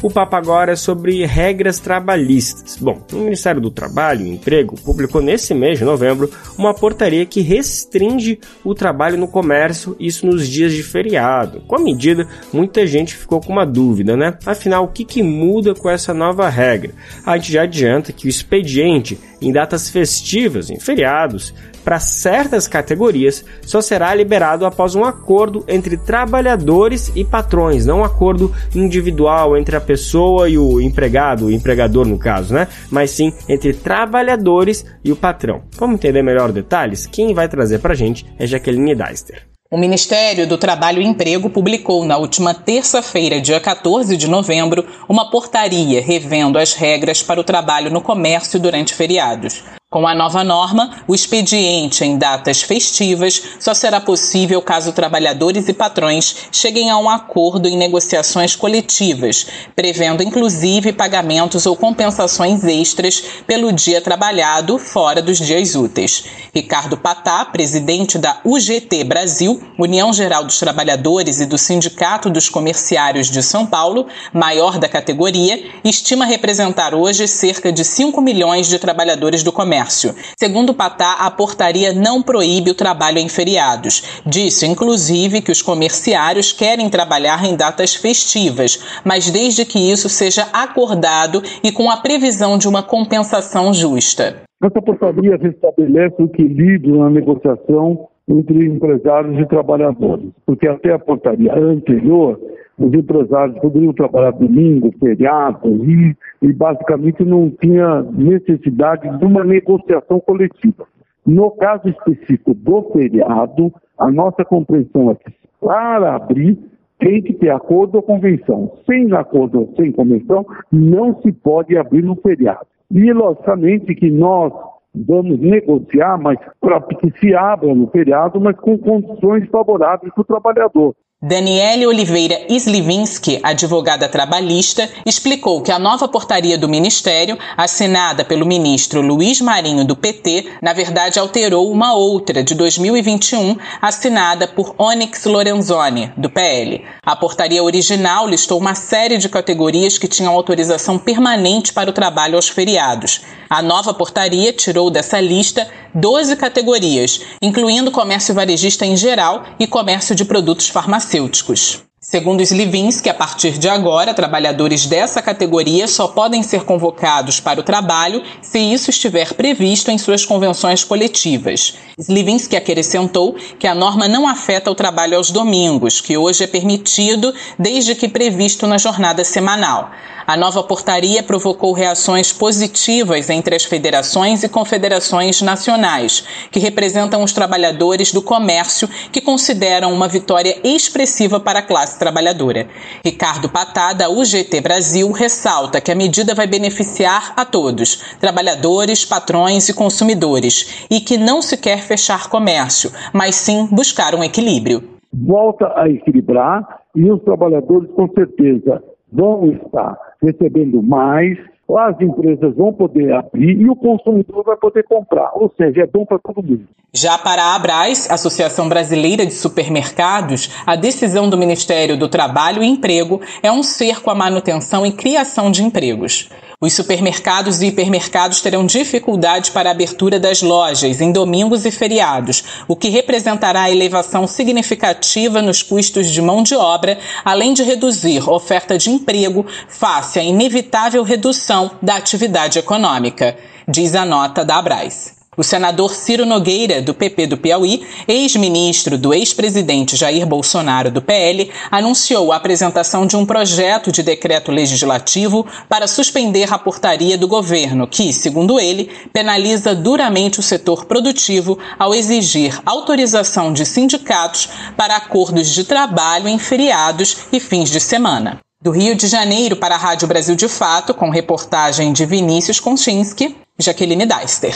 O 0.03 0.11
papo 0.11 0.35
agora 0.35 0.73
é 0.73 0.77
sobre 0.77 1.25
regras 1.25 1.79
trabalhistas. 1.79 2.77
Bom, 2.77 3.01
o 3.13 3.17
Ministério 3.19 3.61
do 3.61 3.71
Trabalho 3.71 4.27
e 4.27 4.31
Emprego 4.31 4.75
publicou 4.85 5.23
nesse 5.23 5.55
mês 5.55 5.79
de 5.79 5.85
novembro 5.85 6.29
uma 6.59 6.75
portaria 6.75 7.25
que 7.25 7.41
restringe 7.41 8.41
o 8.65 8.75
trabalho 8.75 9.17
no 9.17 9.29
comércio, 9.29 9.95
isso 10.01 10.27
nos 10.27 10.49
dias 10.49 10.73
de 10.73 10.83
feriado. 10.83 11.61
Com 11.69 11.77
a 11.77 11.81
medida, 11.81 12.27
muita 12.53 12.85
gente 12.85 13.15
ficou 13.15 13.41
com 13.41 13.53
uma 13.53 13.65
dúvida, 13.65 14.17
né? 14.17 14.37
Afinal, 14.45 14.83
o 14.83 14.89
que, 14.89 15.05
que 15.05 15.23
muda 15.23 15.73
com 15.73 15.89
essa 15.89 16.13
nova 16.13 16.49
regra? 16.49 16.91
A 17.25 17.37
gente 17.37 17.53
já 17.53 17.63
adianta 17.63 18.13
que 18.13 18.27
o 18.27 18.29
expediente 18.29 19.21
em 19.41 19.53
datas 19.53 19.89
festivas, 19.89 20.69
em 20.69 20.81
feriados, 20.81 21.55
para 21.85 21.99
certas 21.99 22.67
categorias 22.69 23.45
só 23.65 23.81
será 23.81 24.15
liberado 24.15 24.65
após 24.67 24.95
um 24.95 25.05
acordo 25.05 25.65
entre 25.69 25.97
trabalhadores 25.97 27.13
e 27.15 27.25
patrões, 27.25 27.87
não 27.87 28.01
um 28.01 28.05
acordo 28.05 28.53
individual 28.75 29.57
entre 29.57 29.77
a 29.77 29.81
pessoa 29.81 30.49
e 30.49 30.59
o 30.59 30.81
empregado, 30.81 31.47
o 31.47 31.53
empregador 31.53 32.07
no 32.07 32.19
caso, 32.19 32.55
né? 32.55 32.69
Mas 32.91 33.11
sim 33.11 33.33
entre 33.49 33.73
trabalhadores 33.73 34.85
e 35.05 35.13
o 35.13 35.17
patrão. 35.17 35.63
Vamos 35.79 35.95
entender 35.95 36.23
melhor 36.23 36.53
detalhes? 36.53 37.07
Quem 37.07 37.35
vai 37.35 37.49
trazer 37.49 37.79
para 37.79 37.93
a 37.93 37.97
gente 37.97 38.27
é 38.39 38.47
Jaqueline 38.47 38.95
Deister. 38.95 39.53
O 39.73 39.79
Ministério 39.79 40.47
do 40.47 40.59
Trabalho 40.59 41.01
e 41.01 41.07
Emprego 41.07 41.49
publicou 41.49 42.05
na 42.05 42.19
última 42.19 42.53
terça-feira, 42.53 43.41
dia 43.41 43.59
14 43.59 44.19
de 44.19 44.29
novembro, 44.29 44.87
uma 45.09 45.31
portaria 45.31 46.03
revendo 46.03 46.59
as 46.59 46.75
regras 46.75 47.23
para 47.23 47.41
o 47.41 47.45
trabalho 47.45 47.91
no 47.91 48.03
comércio 48.03 48.61
durante 48.61 48.93
feriados. 48.93 49.65
Com 49.93 50.09
a 50.09 50.15
nova 50.15 50.43
norma, 50.43 51.03
o 51.07 51.15
expediente 51.15 52.03
em 52.03 52.17
datas 52.17 52.63
festivas 52.63 53.43
só 53.61 53.75
será 53.75 54.01
possível 54.01 54.63
caso 54.63 54.91
trabalhadores 54.91 55.69
e 55.69 55.75
patrões 55.75 56.35
cheguem 56.51 56.91
a 56.91 56.97
um 56.97 57.11
acordo 57.11 57.69
em 57.69 57.77
negociações 57.77 58.57
coletivas, 58.57 59.47
prevendo 59.77 60.23
inclusive 60.23 60.95
pagamentos 60.95 61.67
ou 61.67 61.77
compensações 61.77 62.65
extras 62.65 63.23
pelo 63.47 63.71
dia 63.71 64.01
trabalhado 64.01 64.79
fora 64.79 65.21
dos 65.21 65.37
dias 65.37 65.75
úteis. 65.75 66.25
Ricardo 66.55 66.97
Patá, 66.97 67.45
presidente 67.45 68.17
da 68.17 68.41
UGT 68.47 69.05
Brasil, 69.05 69.63
União 69.79 70.11
Geral 70.11 70.45
dos 70.45 70.59
Trabalhadores 70.59 71.39
e 71.39 71.45
do 71.45 71.59
Sindicato 71.59 72.31
dos 72.31 72.49
Comerciários 72.49 73.31
de 73.31 73.43
São 73.43 73.67
Paulo, 73.67 74.07
maior 74.33 74.79
da 74.79 74.89
categoria, 74.89 75.63
estima 75.85 76.25
representar 76.25 76.95
hoje 76.95 77.29
cerca 77.29 77.71
de 77.71 77.85
5 77.85 78.19
milhões 78.23 78.69
de 78.69 78.79
trabalhadores 78.79 79.43
do 79.43 79.53
comércio 79.53 79.82
comércio. 79.83 80.15
Segundo 80.39 80.75
Patá, 80.75 81.17
a 81.21 81.31
portaria 81.31 81.93
não 81.93 82.23
proíbe 82.23 82.71
o 82.71 82.75
trabalho 82.75 83.19
em 83.19 83.29
feriados. 83.29 84.23
Disse, 84.25 84.67
inclusive, 84.67 85.43
que 85.43 85.51
os 85.51 85.63
comerciários 85.63 86.53
querem 86.53 86.89
trabalhar 86.89 87.45
em 87.45 87.57
datas 87.57 87.95
festivas, 87.95 89.03
mas 89.05 89.31
desde 89.31 89.65
que 89.65 89.79
isso 89.79 90.09
seja 90.09 90.47
acordado 90.53 91.43
e 91.63 91.73
com 91.73 91.91
a 91.91 91.97
previsão 91.97 92.57
de 92.57 92.69
uma 92.69 92.83
compensação 92.83 93.73
justa. 93.75 94.43
Essa 94.63 94.81
portaria 94.81 95.37
restabelece 95.37 96.15
o 96.21 96.27
equilíbrio 96.27 96.99
na 96.99 97.11
negociação 97.11 98.09
entre 98.29 98.67
empresários 98.67 99.37
e 99.41 99.47
trabalhadores, 99.47 100.31
porque 100.47 100.69
até 100.69 100.93
a 100.93 100.99
portaria 100.99 101.53
anterior 101.55 102.39
os 102.83 102.93
empresários 102.93 103.59
poderiam 103.61 103.93
trabalhar 103.93 104.33
domingo, 104.33 104.93
feriado, 104.99 105.69
e, 105.85 106.17
e 106.43 106.53
basicamente 106.53 107.25
não 107.25 107.51
tinha 107.51 108.03
necessidade 108.03 109.09
de 109.19 109.25
uma 109.25 109.45
negociação 109.45 110.19
coletiva. 110.21 110.85
No 111.25 111.53
caso 111.53 111.89
específico 111.89 112.53
do 112.55 112.91
feriado, 112.93 113.73
a 113.99 114.11
nossa 114.11 114.45
compreensão 114.45 115.11
é 115.13 115.15
que 115.15 115.33
para 115.61 116.17
abrir 116.17 116.59
tem 116.99 117.23
que 117.23 117.33
ter 117.35 117.51
acordo 117.51 117.97
ou 117.97 118.03
convenção. 118.03 118.73
Sem 118.87 119.13
acordo 119.13 119.61
ou 119.61 119.75
sem 119.77 119.93
convenção, 119.93 120.45
não 120.71 121.21
se 121.23 121.33
pode 121.33 121.77
abrir 121.77 122.03
no 122.03 122.17
feriado. 122.17 122.67
E, 122.91 123.13
logicamente, 123.13 123.95
que 123.95 124.11
nós 124.11 124.53
vamos 124.95 125.39
negociar, 125.41 126.19
mas 126.21 126.39
para 126.61 126.81
que 126.81 127.11
se 127.19 127.35
abra 127.35 127.75
no 127.75 127.87
feriado, 127.89 128.41
mas 128.41 128.57
com 128.57 128.77
condições 128.79 129.49
favoráveis 129.49 130.13
para 130.13 130.21
o 130.21 130.25
trabalhador. 130.25 130.95
Daniele 131.25 131.87
Oliveira 131.87 132.47
Slivinski, 132.49 133.39
advogada 133.45 134.09
trabalhista, 134.09 134.91
explicou 135.07 135.63
que 135.63 135.71
a 135.71 135.79
nova 135.79 136.09
portaria 136.09 136.59
do 136.59 136.69
Ministério, 136.69 137.39
assinada 137.57 138.25
pelo 138.25 138.45
ministro 138.45 139.01
Luiz 139.01 139.41
Marinho 139.41 139.85
do 139.85 139.95
PT, 139.95 140.55
na 140.61 140.73
verdade 140.73 141.21
alterou 141.21 141.71
uma 141.71 141.95
outra 141.95 142.43
de 142.43 142.57
2021, 142.57 143.57
assinada 143.81 144.49
por 144.49 144.75
Onyx 144.77 145.25
Lorenzoni, 145.27 146.13
do 146.17 146.29
PL. 146.29 146.85
A 147.07 147.15
portaria 147.15 147.63
original 147.63 148.27
listou 148.27 148.59
uma 148.59 148.75
série 148.75 149.17
de 149.17 149.29
categorias 149.29 149.99
que 149.99 150.09
tinham 150.09 150.35
autorização 150.35 150.99
permanente 150.99 151.73
para 151.73 151.89
o 151.89 151.93
trabalho 151.93 152.35
aos 152.35 152.49
feriados. 152.49 153.21
A 153.49 153.63
nova 153.63 153.95
portaria 153.95 154.53
tirou 154.53 154.91
dessa 154.91 155.21
lista 155.21 155.69
12 155.95 156.35
categorias, 156.37 157.21
incluindo 157.41 157.93
comércio 157.93 158.35
varejista 158.35 158.85
em 158.85 158.97
geral 158.97 159.45
e 159.61 159.69
comércio 159.69 160.17
de 160.17 160.25
produtos 160.25 160.69
farmacêuticos 160.69 161.12
farmacêuticos. 161.13 161.92
Segundo 162.05 162.43
Slivinski, 162.43 163.09
a 163.09 163.15
partir 163.15 163.57
de 163.59 163.69
agora, 163.69 164.13
trabalhadores 164.13 164.87
dessa 164.87 165.23
categoria 165.23 165.87
só 165.87 166.09
podem 166.09 166.43
ser 166.43 166.65
convocados 166.65 167.39
para 167.39 167.61
o 167.61 167.63
trabalho 167.63 168.25
se 168.43 168.59
isso 168.59 168.91
estiver 168.91 169.35
previsto 169.35 169.89
em 169.89 169.97
suas 169.97 170.27
convenções 170.27 170.83
coletivas. 170.83 171.77
Slivinski 171.97 172.57
acrescentou 172.57 173.37
que 173.57 173.69
a 173.69 173.75
norma 173.75 174.09
não 174.09 174.27
afeta 174.27 174.69
o 174.69 174.75
trabalho 174.75 175.17
aos 175.17 175.31
domingos, 175.31 176.01
que 176.01 176.17
hoje 176.17 176.43
é 176.43 176.49
permitido 176.49 177.33
desde 177.57 177.95
que 177.95 178.09
previsto 178.09 178.67
na 178.67 178.79
jornada 178.79 179.23
semanal. 179.23 179.93
A 180.27 180.37
nova 180.37 180.63
portaria 180.63 181.23
provocou 181.23 181.73
reações 181.73 182.33
positivas 182.33 183.29
entre 183.29 183.57
as 183.57 183.65
federações 183.65 184.43
e 184.43 184.49
confederações 184.49 185.43
nacionais, 185.43 186.25
que 186.51 186.61
representam 186.61 187.23
os 187.23 187.33
trabalhadores 187.33 188.13
do 188.13 188.23
comércio, 188.23 188.89
que 189.11 189.21
consideram 189.21 189.93
uma 189.93 190.09
vitória 190.09 190.59
expressiva 190.63 191.41
para 191.41 191.59
a 191.59 191.63
classe 191.63 191.92
trabalhadora. 191.99 192.67
Ricardo 193.05 193.49
Patá, 193.49 193.93
da 193.93 194.09
UGT 194.09 194.61
Brasil, 194.61 195.11
ressalta 195.13 195.81
que 195.81 195.91
a 195.91 195.95
medida 195.95 196.35
vai 196.35 196.47
beneficiar 196.47 197.35
a 197.37 197.45
todos, 197.45 198.19
trabalhadores, 198.19 199.05
patrões 199.05 199.69
e 199.69 199.75
consumidores, 199.75 200.87
e 200.91 201.01
que 201.01 201.17
não 201.17 201.43
se 201.43 201.57
quer 201.57 201.79
fechar 201.79 202.29
comércio, 202.29 202.91
mas 203.13 203.35
sim 203.35 203.69
buscar 203.71 204.15
um 204.15 204.23
equilíbrio. 204.23 204.83
Volta 205.13 205.73
a 205.77 205.89
equilibrar 205.89 206.81
e 206.95 207.11
os 207.11 207.23
trabalhadores, 207.23 207.91
com 207.93 208.09
certeza, 208.13 208.83
vão 209.13 209.53
estar 209.53 209.97
recebendo 210.23 210.83
mais, 210.83 211.39
as 211.79 212.01
empresas 212.01 212.55
vão 212.57 212.73
poder 212.73 213.13
abrir 213.13 213.61
e 213.61 213.69
o 213.69 213.77
consumidor 213.77 214.45
vai 214.45 214.57
poder 214.57 214.85
comprar. 214.85 215.31
Ou 215.35 215.53
seja, 215.57 215.83
é 215.83 215.87
bom 215.87 216.05
para 216.05 216.19
todo 216.19 216.43
mundo. 216.43 216.67
Já 216.95 217.17
para 217.17 217.43
a 217.43 217.55
Abras, 217.55 218.11
Associação 218.11 218.69
Brasileira 218.69 219.25
de 219.25 219.33
Supermercados, 219.33 220.51
a 220.67 220.77
decisão 220.77 221.31
do 221.31 221.39
Ministério 221.39 221.97
do 221.97 222.09
Trabalho 222.09 222.63
e 222.63 222.67
Emprego 222.67 223.21
é 223.43 223.51
um 223.51 223.63
cerco 223.63 224.11
à 224.11 224.15
manutenção 224.15 224.85
e 224.85 224.93
criação 224.93 225.51
de 225.51 225.63
empregos. 225.63 226.29
Os 226.65 226.75
supermercados 226.75 227.61
e 227.61 227.67
hipermercados 227.67 228.41
terão 228.41 228.65
dificuldade 228.65 229.51
para 229.51 229.69
a 229.69 229.73
abertura 229.73 230.21
das 230.21 230.43
lojas 230.43 231.01
em 231.01 231.11
domingos 231.11 231.67
e 231.67 231.73
feriados, 231.73 232.63
o 232.69 232.77
que 232.77 232.89
representará 232.89 233.69
elevação 233.69 234.29
significativa 234.29 235.43
nos 235.43 235.61
custos 235.61 236.09
de 236.09 236.23
mão 236.23 236.41
de 236.41 236.55
obra, 236.55 236.99
além 237.25 237.53
de 237.53 237.65
reduzir 237.65 238.31
oferta 238.31 238.79
de 238.79 238.91
emprego 238.91 239.45
face 239.67 240.21
à 240.21 240.23
inevitável 240.23 241.03
redução 241.03 241.62
da 241.83 241.97
atividade 241.97 242.59
econômica, 242.59 243.37
diz 243.69 243.95
a 243.95 244.05
nota 244.05 244.45
da 244.45 244.57
Abras. 244.57 245.23
O 245.35 245.43
senador 245.43 245.95
Ciro 245.95 246.27
Nogueira, 246.27 246.83
do 246.83 246.93
PP 246.93 247.27
do 247.27 247.39
Piauí, 247.39 247.87
ex-ministro 248.07 248.99
do 248.99 249.15
ex-presidente 249.15 249.97
Jair 249.97 250.27
Bolsonaro 250.27 250.91
do 250.91 251.01
PL, 251.01 251.51
anunciou 251.71 252.31
a 252.31 252.37
apresentação 252.37 253.07
de 253.07 253.17
um 253.17 253.25
projeto 253.25 253.91
de 253.91 254.03
decreto 254.03 254.53
legislativo 254.53 255.47
para 255.71 255.87
suspender 255.87 256.53
a 256.53 256.59
portaria 256.59 257.17
do 257.17 257.27
governo, 257.27 257.87
que, 257.87 258.13
segundo 258.13 258.61
ele, 258.61 258.91
penaliza 259.11 259.75
duramente 259.75 260.39
o 260.39 260.43
setor 260.43 260.85
produtivo 260.85 261.59
ao 261.79 261.95
exigir 261.95 262.61
autorização 262.67 263.55
de 263.55 263.65
sindicatos 263.65 264.51
para 264.77 264.97
acordos 264.97 265.49
de 265.49 265.65
trabalho 265.65 266.29
em 266.29 266.39
feriados 266.39 267.17
e 267.33 267.41
fins 267.41 267.71
de 267.71 267.81
semana. 267.81 268.39
Do 268.63 268.71
Rio 268.71 268.95
de 268.95 269.09
Janeiro 269.09 269.57
para 269.57 269.75
a 269.75 269.79
Rádio 269.79 270.07
Brasil 270.07 270.37
de 270.37 270.49
Fato, 270.49 270.95
com 270.95 271.11
reportagem 271.11 271.93
de 271.93 272.07
Vinícius 272.07 272.61
Konchinski, 272.61 273.37
Jaqueline 273.59 274.07
Deister 274.07 274.55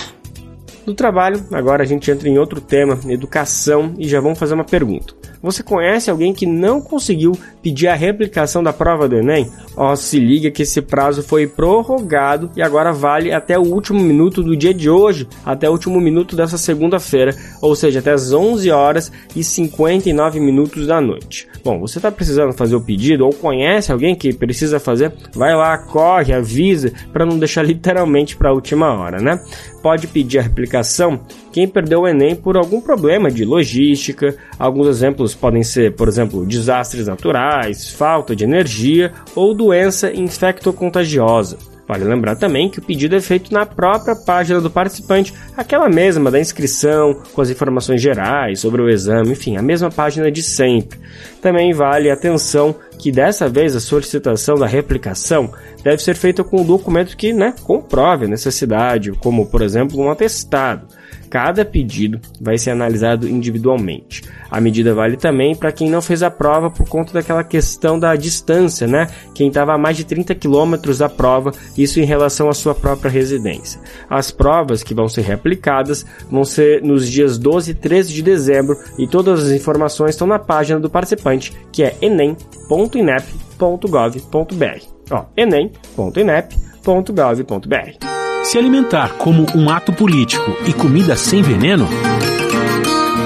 do 0.87 0.95
trabalho, 0.95 1.45
agora 1.53 1.83
a 1.83 1.87
gente 1.87 2.09
entra 2.11 2.29
em 2.29 2.39
outro 2.39 2.61
tema, 2.61 2.99
educação, 3.09 3.93
e 3.99 4.09
já 4.09 4.21
vamos 4.21 4.39
fazer 4.39 4.55
uma 4.55 4.65
pergunta. 4.65 5.13
Você 5.43 5.63
conhece 5.63 6.11
alguém 6.11 6.33
que 6.33 6.47
não 6.47 6.81
conseguiu 6.81 7.33
pedir 7.63 7.89
a 7.89 7.95
replicação 7.95 8.63
da 8.63 8.73
prova 8.73 9.09
do 9.09 9.17
Enem? 9.17 9.51
Ó, 9.77 9.93
oh, 9.93 9.97
se 9.97 10.19
liga 10.19 10.51
que 10.51 10.63
esse 10.63 10.81
prazo 10.81 11.23
foi 11.23 11.47
prorrogado 11.47 12.51
e 12.57 12.63
agora 12.63 12.93
vale 12.93 13.33
até 13.33 13.59
o 13.59 13.63
último 13.63 14.01
minuto 14.01 14.43
do 14.43 14.57
dia 14.57 14.73
de 14.73 14.89
hoje, 14.89 15.29
até 15.45 15.69
o 15.69 15.73
último 15.73 16.01
minuto 16.01 16.35
dessa 16.35 16.57
segunda-feira, 16.57 17.37
ou 17.61 17.75
seja, 17.75 17.99
até 17.99 18.13
as 18.13 18.33
11 18.33 18.71
horas 18.71 19.13
e 19.35 19.45
59 19.45 20.41
minutos 20.41 20.87
da 20.87 21.01
noite. 21.01 21.47
Bom, 21.63 21.81
você 21.81 21.99
está 21.99 22.11
precisando 22.11 22.53
fazer 22.53 22.77
o 22.77 22.81
pedido 22.81 23.25
ou 23.25 23.33
conhece 23.33 23.93
alguém 23.93 24.15
que 24.15 24.33
precisa 24.33 24.79
fazer? 24.79 25.13
Vai 25.35 25.55
lá, 25.55 25.77
corre, 25.79 26.33
avisa 26.33 26.93
para 27.13 27.27
não 27.27 27.39
deixar 27.39 27.63
literalmente 27.63 28.37
para 28.37 28.51
a 28.51 28.53
última 28.53 28.93
hora, 28.93 29.21
né? 29.21 29.41
Pode 29.83 30.07
pedir 30.07 30.39
a 30.39 30.43
replicação 30.43 31.21
quem 31.57 31.67
perdeu 31.67 32.03
o 32.03 32.07
Enem 32.07 32.37
por 32.37 32.57
algum 32.57 32.83
problema 32.83 33.31
de 33.31 33.43
logística. 33.43 34.37
Alguns 34.59 34.89
exemplos 34.89 35.26
podem 35.35 35.63
ser, 35.63 35.95
por 35.95 36.09
exemplo, 36.09 36.47
desastres 36.47 37.07
naturais, 37.07 37.91
falta 37.91 38.35
de 38.35 38.45
energia 38.45 39.13
ou 39.35 39.55
doença 39.55 40.13
infectocontagiosa. 40.13 41.59
Vale 41.89 42.03
lembrar 42.03 42.35
também 42.35 42.69
que 42.69 42.81
o 42.81 42.83
pedido 42.83 43.15
é 43.15 43.21
feito 43.21 43.53
na 43.53 43.65
própria 43.65 44.17
página 44.17 44.61
do 44.61 44.69
participante, 44.69 45.33
aquela 45.57 45.89
mesma 45.89 46.33
da 46.33 46.41
inscrição, 46.41 47.23
com 47.33 47.41
as 47.41 47.49
informações 47.49 48.03
gerais 48.03 48.59
sobre 48.59 48.83
o 48.83 48.89
exame, 48.89 49.31
enfim, 49.31 49.57
a 49.57 49.63
mesma 49.63 49.89
página 49.89 50.31
de 50.31 50.43
sempre. 50.43 50.99
Também 51.41 51.73
vale 51.73 52.11
atenção 52.11 52.75
que 52.99 53.13
dessa 53.13 53.49
vez 53.49 53.77
a 53.77 53.81
solicitação 53.81 54.57
da 54.57 54.67
replicação 54.67 55.53
deve 55.85 56.03
ser 56.03 56.17
feita 56.17 56.43
com 56.43 56.63
um 56.63 56.65
documento 56.65 57.17
que 57.17 57.33
né, 57.33 57.55
comprove 57.63 58.25
a 58.25 58.29
necessidade, 58.29 59.13
como 59.13 59.47
por 59.47 59.63
exemplo 59.63 60.01
um 60.01 60.11
atestado. 60.11 60.89
Cada 61.29 61.65
pedido 61.65 62.21
vai 62.41 62.59
ser 62.59 62.71
analisado 62.71 63.29
individualmente. 63.29 64.23
A 64.51 64.61
medida 64.61 64.95
vale 64.95 65.17
também 65.17 65.55
para 65.55 65.73
quem 65.73 65.91
não 65.91 66.01
fez 66.01 66.23
a 66.23 66.31
prova 66.31 66.71
por 66.71 66.89
conta 66.89 67.13
daquela 67.13 67.43
questão 67.43 67.99
da 67.99 68.15
distância, 68.15 68.87
né? 68.87 69.09
Quem 69.35 69.49
estava 69.49 69.75
a 69.75 69.79
mais 69.79 69.97
de 69.97 70.05
30 70.05 70.35
quilômetros 70.35 70.99
da 70.99 71.09
prova, 71.09 71.53
isso 71.77 72.01
em 72.01 72.05
relação 72.05 72.49
à 72.49 72.55
sua 72.55 72.75
própria 72.75 73.11
residência. 73.11 73.81
As 74.09 74.31
provas 74.31 74.83
que 74.83 74.95
vão 74.95 75.09
ser 75.09 75.23
reaplicadas 75.23 76.07
vão 76.31 76.45
ser 76.45 76.83
nos 76.83 77.09
dias 77.09 77.39
12 77.39 77.73
e 77.73 77.75
13 77.75 78.13
de 78.13 78.23
dezembro 78.23 78.79
e 78.99 79.07
todas 79.07 79.45
as 79.45 79.51
informações 79.51 80.11
estão 80.11 80.27
na 80.27 80.39
página 80.39 80.81
do 80.81 80.91
participante, 80.91 81.53
que 81.73 81.83
é 81.83 81.97
enem.inep.gov.br. 82.01 84.97
Ó, 85.11 85.25
enem.inep.gov.br. 85.37 88.16
Se 88.47 88.57
alimentar 88.57 89.15
como 89.15 89.45
um 89.57 89.69
ato 89.69 89.93
político 89.93 90.57
e 90.69 90.73
comida 90.73 91.17
sem 91.17 91.43
veneno? 91.43 91.89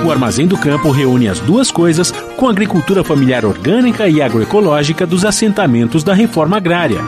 O 0.04 0.10
Armazém 0.10 0.46
do 0.46 0.56
Campo 0.56 0.90
reúne 0.90 1.28
as 1.28 1.38
duas 1.40 1.70
coisas 1.70 2.10
com 2.36 2.48
a 2.48 2.50
agricultura 2.50 3.04
familiar 3.04 3.44
orgânica 3.44 4.08
e 4.08 4.22
agroecológica 4.22 5.06
dos 5.06 5.24
assentamentos 5.24 6.02
da 6.02 6.14
reforma 6.14 6.56
agrária. 6.56 7.00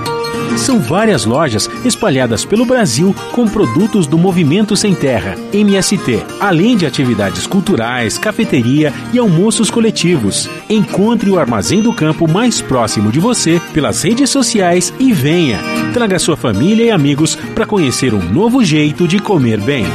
São 0.57 0.78
várias 0.78 1.24
lojas 1.24 1.68
espalhadas 1.84 2.45
pelo 2.45 2.66
Brasil 2.66 3.14
com 3.32 3.49
produtos 3.49 4.07
do 4.07 4.18
Movimento 4.18 4.76
Sem 4.76 4.95
Terra, 4.95 5.34
MST, 5.53 6.22
além 6.38 6.76
de 6.76 6.84
atividades 6.84 7.47
culturais, 7.47 8.18
cafeteria 8.18 8.93
e 9.12 9.18
almoços 9.18 9.70
coletivos. 9.70 10.49
Encontre 10.68 11.30
o 11.30 11.38
Armazém 11.38 11.80
do 11.80 11.93
Campo 11.93 12.28
mais 12.28 12.61
próximo 12.61 13.11
de 13.11 13.18
você 13.18 13.61
pelas 13.72 14.03
redes 14.03 14.28
sociais 14.28 14.93
e 14.99 15.12
venha. 15.12 15.59
Traga 15.95 16.18
sua 16.18 16.36
família 16.36 16.84
e 16.84 16.90
amigos 16.90 17.34
para 17.55 17.66
conhecer 17.66 18.12
um 18.12 18.22
novo 18.22 18.62
jeito 18.62 19.09
de 19.09 19.18
comer 19.18 19.61
bem. 19.61 19.86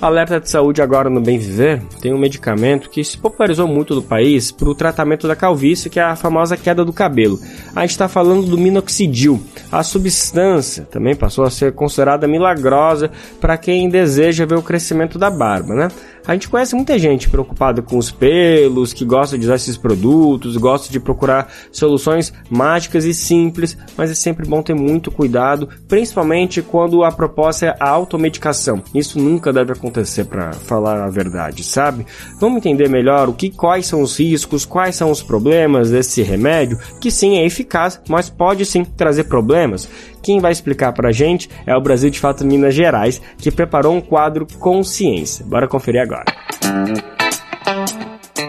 Alerta 0.00 0.40
de 0.40 0.48
saúde 0.48 0.80
agora 0.80 1.10
no 1.10 1.20
Bem 1.20 1.38
Viver 1.38 1.82
tem 2.00 2.14
um 2.14 2.18
medicamento 2.18 2.88
que 2.88 3.04
se 3.04 3.18
popularizou 3.18 3.68
muito 3.68 3.94
no 3.94 4.02
país 4.02 4.50
para 4.50 4.70
o 4.70 4.74
tratamento 4.74 5.28
da 5.28 5.36
calvície, 5.36 5.90
que 5.90 6.00
é 6.00 6.02
a 6.02 6.16
famosa 6.16 6.56
queda 6.56 6.82
do 6.82 6.92
cabelo. 6.92 7.38
A 7.76 7.82
gente 7.82 7.90
está 7.90 8.08
falando 8.08 8.46
do 8.46 8.56
minoxidil. 8.56 9.38
A 9.70 9.82
substância 9.82 10.84
também 10.90 11.14
passou 11.14 11.44
a 11.44 11.50
ser 11.50 11.72
considerada 11.72 12.26
milagrosa 12.26 13.10
para 13.38 13.58
quem 13.58 13.90
deseja 13.90 14.46
ver 14.46 14.56
o 14.56 14.62
crescimento 14.62 15.18
da 15.18 15.28
barba, 15.28 15.74
né? 15.74 15.88
A 16.30 16.34
gente 16.34 16.48
conhece 16.48 16.76
muita 16.76 16.96
gente 16.96 17.28
preocupada 17.28 17.82
com 17.82 17.98
os 17.98 18.12
pelos, 18.12 18.92
que 18.92 19.04
gosta 19.04 19.36
de 19.36 19.46
usar 19.46 19.56
esses 19.56 19.76
produtos, 19.76 20.56
gosta 20.56 20.88
de 20.88 21.00
procurar 21.00 21.52
soluções 21.72 22.32
mágicas 22.48 23.04
e 23.04 23.12
simples, 23.12 23.76
mas 23.96 24.12
é 24.12 24.14
sempre 24.14 24.46
bom 24.46 24.62
ter 24.62 24.74
muito 24.74 25.10
cuidado, 25.10 25.68
principalmente 25.88 26.62
quando 26.62 27.02
a 27.02 27.10
proposta 27.10 27.66
é 27.66 27.76
a 27.80 27.88
automedicação. 27.88 28.80
Isso 28.94 29.18
nunca 29.18 29.52
deve 29.52 29.72
acontecer 29.72 30.24
para 30.24 30.52
falar 30.52 31.02
a 31.02 31.10
verdade, 31.10 31.64
sabe? 31.64 32.06
Vamos 32.38 32.58
entender 32.58 32.88
melhor 32.88 33.28
o 33.28 33.34
que 33.34 33.50
quais 33.50 33.86
são 33.86 34.00
os 34.00 34.16
riscos, 34.16 34.64
quais 34.64 34.94
são 34.94 35.10
os 35.10 35.24
problemas 35.24 35.90
desse 35.90 36.22
remédio, 36.22 36.78
que 37.00 37.10
sim 37.10 37.38
é 37.38 37.44
eficaz, 37.44 38.00
mas 38.08 38.30
pode 38.30 38.64
sim 38.64 38.84
trazer 38.84 39.24
problemas. 39.24 39.88
Quem 40.22 40.38
vai 40.38 40.52
explicar 40.52 40.92
pra 40.92 41.12
gente 41.12 41.48
é 41.66 41.74
o 41.74 41.80
Brasil 41.80 42.10
de 42.10 42.20
Fato 42.20 42.44
Minas 42.44 42.74
Gerais, 42.74 43.20
que 43.38 43.50
preparou 43.50 43.94
um 43.94 44.00
quadro 44.00 44.46
Consciência. 44.58 45.44
Bora 45.46 45.66
conferir 45.66 46.02
agora. 46.02 46.24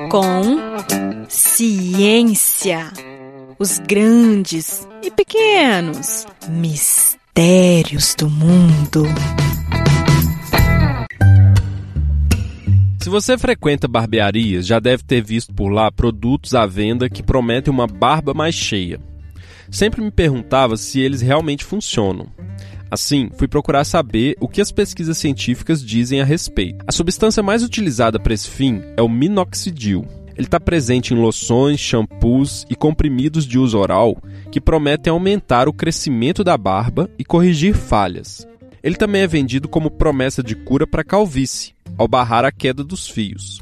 Com 0.10 0.42
ciência. 1.30 2.92
Os 3.58 3.80
grandes 3.80 4.88
e 5.02 5.10
pequenos 5.12 6.26
mistérios 6.50 8.16
do 8.16 8.30
mundo. 8.30 9.06
Se 13.00 13.10
você 13.10 13.38
frequenta 13.38 13.88
barbearias, 13.88 14.66
já 14.66 14.80
deve 14.80 15.04
ter 15.04 15.24
visto 15.24 15.54
por 15.54 15.70
lá 15.70 15.92
produtos 15.92 16.54
à 16.54 16.66
venda 16.66 17.10
que 17.10 17.24
prometem 17.24 17.74
uma 17.74 17.88
barba 17.88 18.34
mais 18.34 18.54
cheia 18.54 19.00
sempre 19.72 20.02
me 20.02 20.12
perguntava 20.12 20.78
se 20.78 21.00
eles 21.00 21.22
realmente 21.22 21.66
funcionam. 21.66 22.28
Assim, 22.92 23.30
fui 23.38 23.48
procurar 23.48 23.86
saber 23.86 24.36
o 24.42 24.50
que 24.50 24.60
as 24.60 24.70
pesquisas 24.70 25.18
científicas 25.18 25.84
dizem 25.84 26.20
a 26.20 26.26
respeito. 26.26 26.84
A 26.86 26.92
substância 26.92 27.42
mais 27.42 27.64
utilizada 27.64 28.20
para 28.20 28.34
esse 28.34 28.50
fim 28.50 28.82
é 28.98 29.02
o 29.02 29.08
minoxidil. 29.08 30.06
Ele 30.36 30.48
está 30.48 30.60
presente 30.60 31.14
em 31.14 31.18
loções, 31.18 31.80
shampoos 31.80 32.66
e 32.70 32.76
comprimidos 32.76 33.46
de 33.46 33.58
uso 33.58 33.78
oral 33.78 34.18
que 34.52 34.60
prometem 34.60 35.12
aumentar 35.12 35.70
o 35.70 35.74
crescimento 35.74 36.44
da 36.44 36.58
barba 36.58 37.10
e 37.18 37.24
corrigir 37.24 37.74
falhas. 37.74 38.46
Ele 38.84 38.96
também 38.96 39.22
é 39.22 39.28
vendido 39.28 39.70
como 39.70 39.92
promessa 39.92 40.44
de 40.44 40.56
cura 40.56 40.86
para 40.86 41.04
calvície, 41.04 41.74
ao 41.98 42.08
barrar 42.08 42.44
a 42.44 42.52
queda 42.52 42.84
dos 42.84 43.08
fios. 43.08 43.62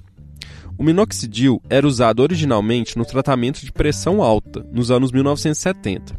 O 0.79 0.83
minoxidil 0.83 1.61
era 1.69 1.85
usado 1.85 2.21
originalmente 2.21 2.97
no 2.97 3.03
tratamento 3.03 3.59
de 3.59 3.69
pressão 3.69 4.23
alta, 4.23 4.65
nos 4.71 4.89
anos 4.89 5.11
1970. 5.11 6.15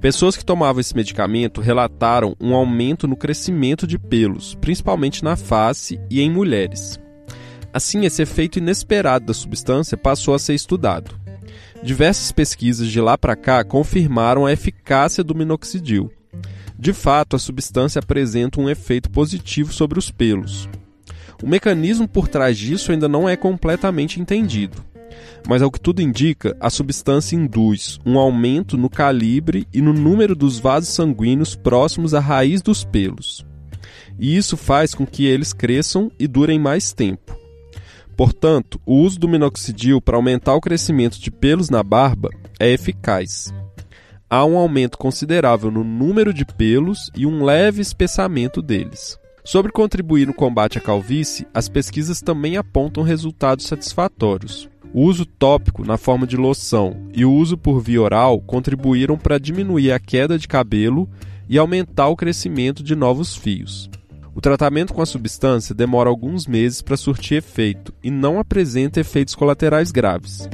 Pessoas 0.00 0.36
que 0.36 0.44
tomavam 0.44 0.80
esse 0.80 0.96
medicamento 0.96 1.60
relataram 1.60 2.34
um 2.40 2.56
aumento 2.56 3.06
no 3.06 3.16
crescimento 3.16 3.86
de 3.86 3.96
pelos, 3.96 4.56
principalmente 4.56 5.22
na 5.22 5.36
face 5.36 6.00
e 6.10 6.20
em 6.20 6.28
mulheres. 6.28 6.98
Assim, 7.72 8.04
esse 8.04 8.20
efeito 8.20 8.58
inesperado 8.58 9.26
da 9.26 9.32
substância 9.32 9.96
passou 9.96 10.34
a 10.34 10.40
ser 10.40 10.54
estudado. 10.54 11.14
Diversas 11.80 12.32
pesquisas 12.32 12.88
de 12.88 13.00
lá 13.00 13.16
para 13.16 13.36
cá 13.36 13.62
confirmaram 13.62 14.44
a 14.44 14.52
eficácia 14.52 15.22
do 15.22 15.36
minoxidil. 15.36 16.10
De 16.76 16.92
fato, 16.92 17.36
a 17.36 17.38
substância 17.38 18.00
apresenta 18.00 18.60
um 18.60 18.68
efeito 18.68 19.08
positivo 19.08 19.72
sobre 19.72 20.00
os 20.00 20.10
pelos. 20.10 20.68
O 21.44 21.46
mecanismo 21.46 22.08
por 22.08 22.26
trás 22.26 22.56
disso 22.56 22.90
ainda 22.90 23.06
não 23.06 23.28
é 23.28 23.36
completamente 23.36 24.18
entendido. 24.18 24.82
Mas 25.46 25.60
ao 25.60 25.70
que 25.70 25.78
tudo 25.78 26.00
indica, 26.00 26.56
a 26.58 26.70
substância 26.70 27.36
induz 27.36 28.00
um 28.02 28.18
aumento 28.18 28.78
no 28.78 28.88
calibre 28.88 29.68
e 29.70 29.82
no 29.82 29.92
número 29.92 30.34
dos 30.34 30.58
vasos 30.58 30.94
sanguíneos 30.94 31.54
próximos 31.54 32.14
à 32.14 32.18
raiz 32.18 32.62
dos 32.62 32.82
pelos. 32.82 33.44
E 34.18 34.34
isso 34.34 34.56
faz 34.56 34.94
com 34.94 35.06
que 35.06 35.26
eles 35.26 35.52
cresçam 35.52 36.10
e 36.18 36.26
durem 36.26 36.58
mais 36.58 36.94
tempo. 36.94 37.36
Portanto, 38.16 38.80
o 38.86 38.94
uso 38.94 39.20
do 39.20 39.28
minoxidil 39.28 40.00
para 40.00 40.16
aumentar 40.16 40.54
o 40.54 40.62
crescimento 40.62 41.20
de 41.20 41.30
pelos 41.30 41.68
na 41.68 41.82
barba 41.82 42.30
é 42.58 42.70
eficaz. 42.70 43.52
Há 44.30 44.46
um 44.46 44.56
aumento 44.56 44.96
considerável 44.96 45.70
no 45.70 45.84
número 45.84 46.32
de 46.32 46.46
pelos 46.46 47.10
e 47.14 47.26
um 47.26 47.44
leve 47.44 47.82
espessamento 47.82 48.62
deles. 48.62 49.22
Sobre 49.46 49.70
contribuir 49.70 50.26
no 50.26 50.32
combate 50.32 50.78
à 50.78 50.80
calvície, 50.80 51.46
as 51.52 51.68
pesquisas 51.68 52.22
também 52.22 52.56
apontam 52.56 53.02
resultados 53.02 53.66
satisfatórios. 53.66 54.70
O 54.94 55.02
uso 55.02 55.26
tópico 55.26 55.84
na 55.84 55.98
forma 55.98 56.26
de 56.26 56.34
loção 56.34 56.96
e 57.12 57.26
o 57.26 57.32
uso 57.32 57.58
por 57.58 57.78
via 57.80 58.00
oral 58.00 58.40
contribuíram 58.40 59.18
para 59.18 59.38
diminuir 59.38 59.92
a 59.92 60.00
queda 60.00 60.38
de 60.38 60.48
cabelo 60.48 61.06
e 61.46 61.58
aumentar 61.58 62.08
o 62.08 62.16
crescimento 62.16 62.82
de 62.82 62.96
novos 62.96 63.36
fios. 63.36 63.90
O 64.34 64.40
tratamento 64.40 64.94
com 64.94 65.02
a 65.02 65.06
substância 65.06 65.74
demora 65.74 66.08
alguns 66.08 66.46
meses 66.46 66.80
para 66.80 66.96
surtir 66.96 67.36
efeito 67.36 67.92
e 68.02 68.10
não 68.10 68.38
apresenta 68.38 68.98
efeitos 68.98 69.34
colaterais 69.34 69.92
graves. 69.92 70.48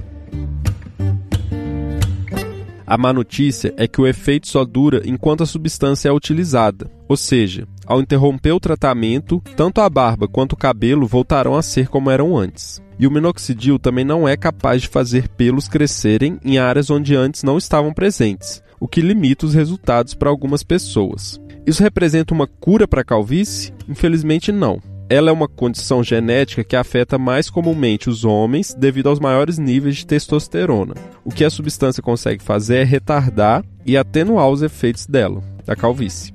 A 2.91 2.99
má 2.99 3.12
notícia 3.12 3.72
é 3.76 3.86
que 3.86 4.01
o 4.01 4.07
efeito 4.09 4.49
só 4.49 4.64
dura 4.64 5.01
enquanto 5.05 5.45
a 5.45 5.47
substância 5.47 6.09
é 6.09 6.12
utilizada, 6.12 6.91
ou 7.09 7.16
seja, 7.16 7.64
ao 7.86 8.01
interromper 8.01 8.51
o 8.51 8.59
tratamento, 8.59 9.41
tanto 9.55 9.80
a 9.80 9.88
barba 9.88 10.26
quanto 10.26 10.55
o 10.55 10.57
cabelo 10.57 11.07
voltarão 11.07 11.55
a 11.55 11.62
ser 11.62 11.86
como 11.86 12.11
eram 12.11 12.36
antes. 12.36 12.82
E 12.99 13.07
o 13.07 13.11
minoxidil 13.12 13.78
também 13.78 14.05
não 14.05 14.26
é 14.26 14.36
capaz 14.36 14.82
de 14.82 14.88
fazer 14.88 15.28
pelos 15.28 15.68
crescerem 15.68 16.41
em 16.45 16.59
áreas 16.59 16.91
onde 16.91 17.14
antes 17.14 17.45
não 17.45 17.57
estavam 17.57 17.95
presentes, 17.95 18.61
o 18.80 18.88
que 18.88 19.01
limita 19.01 19.47
os 19.47 19.55
resultados 19.55 20.12
para 20.12 20.28
algumas 20.28 20.64
pessoas. 20.64 21.41
Isso 21.64 21.84
representa 21.84 22.34
uma 22.34 22.49
cura 22.49 22.88
para 22.88 23.03
a 23.03 23.05
calvície? 23.05 23.72
Infelizmente 23.88 24.51
não 24.51 24.82
ela 25.11 25.29
é 25.29 25.33
uma 25.33 25.49
condição 25.49 26.05
genética 26.05 26.63
que 26.63 26.77
afeta 26.77 27.19
mais 27.19 27.51
comumente 27.51 28.09
os 28.09 28.25
homens 28.25 28.73
devido 28.73 29.09
aos 29.09 29.19
maiores 29.19 29.59
níveis 29.59 29.97
de 29.97 30.07
testosterona. 30.07 30.95
O 31.25 31.33
que 31.33 31.45
a 31.45 31.51
substância 31.51 32.01
consegue 32.01 32.41
fazer 32.41 32.77
é 32.77 32.85
retardar 32.85 33.65
e 33.85 33.97
atenuar 33.97 34.49
os 34.49 34.63
efeitos 34.63 35.07
dela, 35.07 35.43
da 35.67 35.75
calvície. 35.75 36.33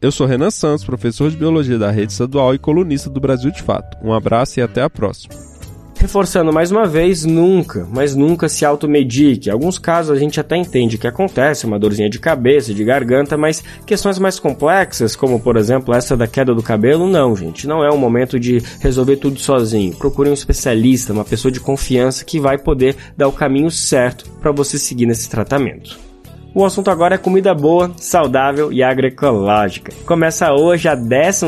Eu 0.00 0.10
sou 0.10 0.26
Renan 0.26 0.50
Santos, 0.50 0.84
professor 0.84 1.30
de 1.30 1.36
biologia 1.36 1.78
da 1.78 1.90
rede 1.90 2.12
estadual 2.12 2.54
e 2.54 2.58
colunista 2.58 3.10
do 3.10 3.20
Brasil 3.20 3.50
de 3.50 3.62
Fato. 3.62 3.98
Um 4.02 4.14
abraço 4.14 4.58
e 4.58 4.62
até 4.62 4.80
a 4.80 4.88
próxima. 4.88 5.34
Reforçando 6.02 6.52
mais 6.52 6.72
uma 6.72 6.84
vez, 6.84 7.24
nunca, 7.24 7.86
mas 7.88 8.16
nunca 8.16 8.48
se 8.48 8.64
automedique. 8.64 9.48
Em 9.48 9.52
alguns 9.52 9.78
casos 9.78 10.10
a 10.10 10.18
gente 10.18 10.40
até 10.40 10.56
entende 10.56 10.98
que 10.98 11.06
acontece 11.06 11.64
uma 11.64 11.78
dorzinha 11.78 12.10
de 12.10 12.18
cabeça, 12.18 12.74
de 12.74 12.82
garganta, 12.82 13.36
mas 13.36 13.62
questões 13.86 14.18
mais 14.18 14.40
complexas, 14.40 15.14
como 15.14 15.38
por 15.38 15.56
exemplo 15.56 15.94
essa 15.94 16.16
da 16.16 16.26
queda 16.26 16.52
do 16.52 16.62
cabelo, 16.62 17.06
não, 17.06 17.36
gente. 17.36 17.68
Não 17.68 17.84
é 17.84 17.88
o 17.88 17.96
momento 17.96 18.38
de 18.40 18.60
resolver 18.80 19.18
tudo 19.18 19.38
sozinho. 19.38 19.94
Procure 19.94 20.28
um 20.28 20.34
especialista, 20.34 21.12
uma 21.12 21.24
pessoa 21.24 21.52
de 21.52 21.60
confiança 21.60 22.24
que 22.24 22.40
vai 22.40 22.58
poder 22.58 22.96
dar 23.16 23.28
o 23.28 23.32
caminho 23.32 23.70
certo 23.70 24.28
para 24.40 24.50
você 24.50 24.80
seguir 24.80 25.06
nesse 25.06 25.30
tratamento. 25.30 26.11
O 26.54 26.66
assunto 26.66 26.90
agora 26.90 27.14
é 27.14 27.18
comida 27.18 27.54
boa, 27.54 27.90
saudável 27.96 28.70
e 28.70 28.82
agroecológica. 28.82 29.90
Começa 30.04 30.52
hoje 30.52 30.86
a 30.86 30.94
12 30.94 31.46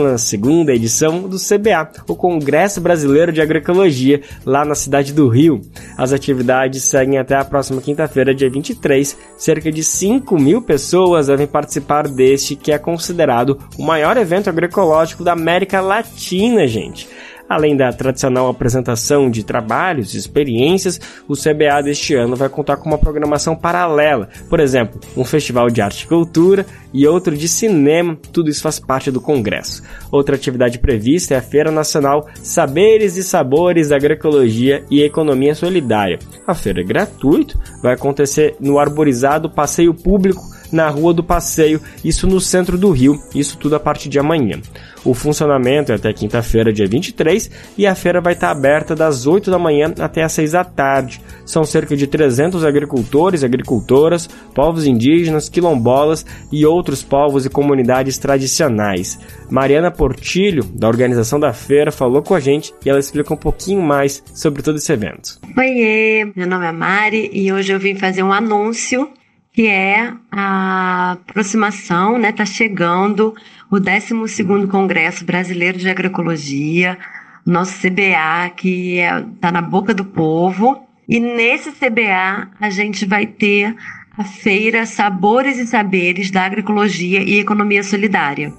edição 0.70 1.28
do 1.28 1.36
CBA, 1.36 1.90
o 2.08 2.16
Congresso 2.16 2.80
Brasileiro 2.80 3.30
de 3.30 3.42
Agroecologia, 3.42 4.22
lá 4.46 4.64
na 4.64 4.74
cidade 4.74 5.12
do 5.12 5.28
Rio. 5.28 5.60
As 5.98 6.10
atividades 6.14 6.84
seguem 6.84 7.18
até 7.18 7.36
a 7.36 7.44
próxima 7.44 7.82
quinta-feira, 7.82 8.34
dia 8.34 8.48
23. 8.48 9.14
Cerca 9.36 9.70
de 9.70 9.84
5 9.84 10.40
mil 10.40 10.62
pessoas 10.62 11.26
devem 11.26 11.46
participar 11.46 12.08
deste, 12.08 12.56
que 12.56 12.72
é 12.72 12.78
considerado 12.78 13.58
o 13.78 13.82
maior 13.82 14.16
evento 14.16 14.48
agroecológico 14.48 15.22
da 15.22 15.32
América 15.32 15.82
Latina, 15.82 16.66
gente. 16.66 17.06
Além 17.48 17.76
da 17.76 17.92
tradicional 17.92 18.48
apresentação 18.48 19.30
de 19.30 19.44
trabalhos 19.44 20.14
e 20.14 20.18
experiências, 20.18 21.00
o 21.28 21.34
CBA 21.34 21.82
deste 21.82 22.14
ano 22.14 22.34
vai 22.34 22.48
contar 22.48 22.78
com 22.78 22.88
uma 22.88 22.98
programação 22.98 23.54
paralela. 23.54 24.28
Por 24.48 24.60
exemplo, 24.60 24.98
um 25.16 25.24
festival 25.24 25.68
de 25.68 25.82
arte 25.82 26.04
e 26.04 26.08
cultura 26.08 26.64
e 26.92 27.06
outro 27.06 27.36
de 27.36 27.46
cinema, 27.46 28.16
tudo 28.32 28.48
isso 28.48 28.62
faz 28.62 28.80
parte 28.80 29.10
do 29.10 29.20
congresso. 29.20 29.82
Outra 30.10 30.36
atividade 30.36 30.78
prevista 30.78 31.34
é 31.34 31.36
a 31.36 31.42
Feira 31.42 31.70
Nacional 31.70 32.26
Saberes 32.42 33.16
e 33.16 33.22
Sabores 33.22 33.88
da 33.88 33.96
Agroecologia 33.96 34.82
e 34.90 35.02
Economia 35.02 35.54
Solidária. 35.54 36.18
A 36.46 36.54
feira 36.54 36.80
é 36.80 36.84
gratuita, 36.84 37.58
vai 37.82 37.92
acontecer 37.92 38.56
no 38.58 38.78
arborizado 38.78 39.50
Passeio 39.50 39.92
Público 39.92 40.53
na 40.72 40.88
Rua 40.88 41.12
do 41.14 41.22
Passeio, 41.22 41.80
isso 42.04 42.26
no 42.26 42.40
centro 42.40 42.76
do 42.76 42.90
Rio, 42.90 43.20
isso 43.34 43.56
tudo 43.56 43.76
a 43.76 43.80
partir 43.80 44.08
de 44.08 44.18
amanhã. 44.18 44.60
O 45.04 45.12
funcionamento 45.12 45.92
é 45.92 45.96
até 45.96 46.12
quinta-feira, 46.12 46.72
dia 46.72 46.86
23, 46.86 47.50
e 47.76 47.86
a 47.86 47.94
feira 47.94 48.22
vai 48.22 48.32
estar 48.32 48.50
aberta 48.50 48.94
das 48.94 49.26
8 49.26 49.50
da 49.50 49.58
manhã 49.58 49.92
até 50.00 50.22
as 50.22 50.32
6 50.32 50.52
da 50.52 50.64
tarde. 50.64 51.20
São 51.44 51.62
cerca 51.62 51.94
de 51.94 52.06
300 52.06 52.64
agricultores 52.64 53.44
agricultoras, 53.44 54.26
povos 54.54 54.86
indígenas, 54.86 55.48
quilombolas 55.50 56.24
e 56.50 56.64
outros 56.64 57.02
povos 57.02 57.44
e 57.44 57.50
comunidades 57.50 58.16
tradicionais. 58.16 59.18
Mariana 59.50 59.90
Portilho, 59.90 60.64
da 60.64 60.88
organização 60.88 61.38
da 61.38 61.52
feira, 61.52 61.92
falou 61.92 62.22
com 62.22 62.34
a 62.34 62.40
gente 62.40 62.72
e 62.84 62.88
ela 62.88 62.98
explica 62.98 63.34
um 63.34 63.36
pouquinho 63.36 63.82
mais 63.82 64.22
sobre 64.32 64.62
todo 64.62 64.78
esse 64.78 64.92
evento. 64.92 65.38
Oiê, 65.56 66.32
meu 66.34 66.46
nome 66.46 66.66
é 66.66 66.72
Mari 66.72 67.30
e 67.32 67.52
hoje 67.52 67.72
eu 67.72 67.78
vim 67.78 67.94
fazer 67.94 68.22
um 68.22 68.32
anúncio 68.32 69.08
que 69.54 69.68
é 69.68 70.12
a 70.32 71.12
aproximação, 71.12 72.18
né? 72.18 72.32
Tá 72.32 72.44
chegando 72.44 73.32
o 73.70 73.76
12º 73.76 74.68
Congresso 74.68 75.24
Brasileiro 75.24 75.78
de 75.78 75.88
Agroecologia, 75.88 76.98
nosso 77.46 77.80
CBA, 77.80 78.50
que 78.56 78.98
está 78.98 79.18
é, 79.18 79.24
tá 79.40 79.52
na 79.52 79.62
boca 79.62 79.94
do 79.94 80.04
povo. 80.04 80.84
E 81.08 81.20
nesse 81.20 81.70
CBA 81.70 82.48
a 82.60 82.68
gente 82.68 83.06
vai 83.06 83.26
ter 83.26 83.76
a 84.18 84.24
feira 84.24 84.86
Sabores 84.86 85.56
e 85.58 85.66
Saberes 85.66 86.32
da 86.32 86.42
Agroecologia 86.42 87.22
e 87.22 87.38
Economia 87.38 87.84
Solidária. 87.84 88.52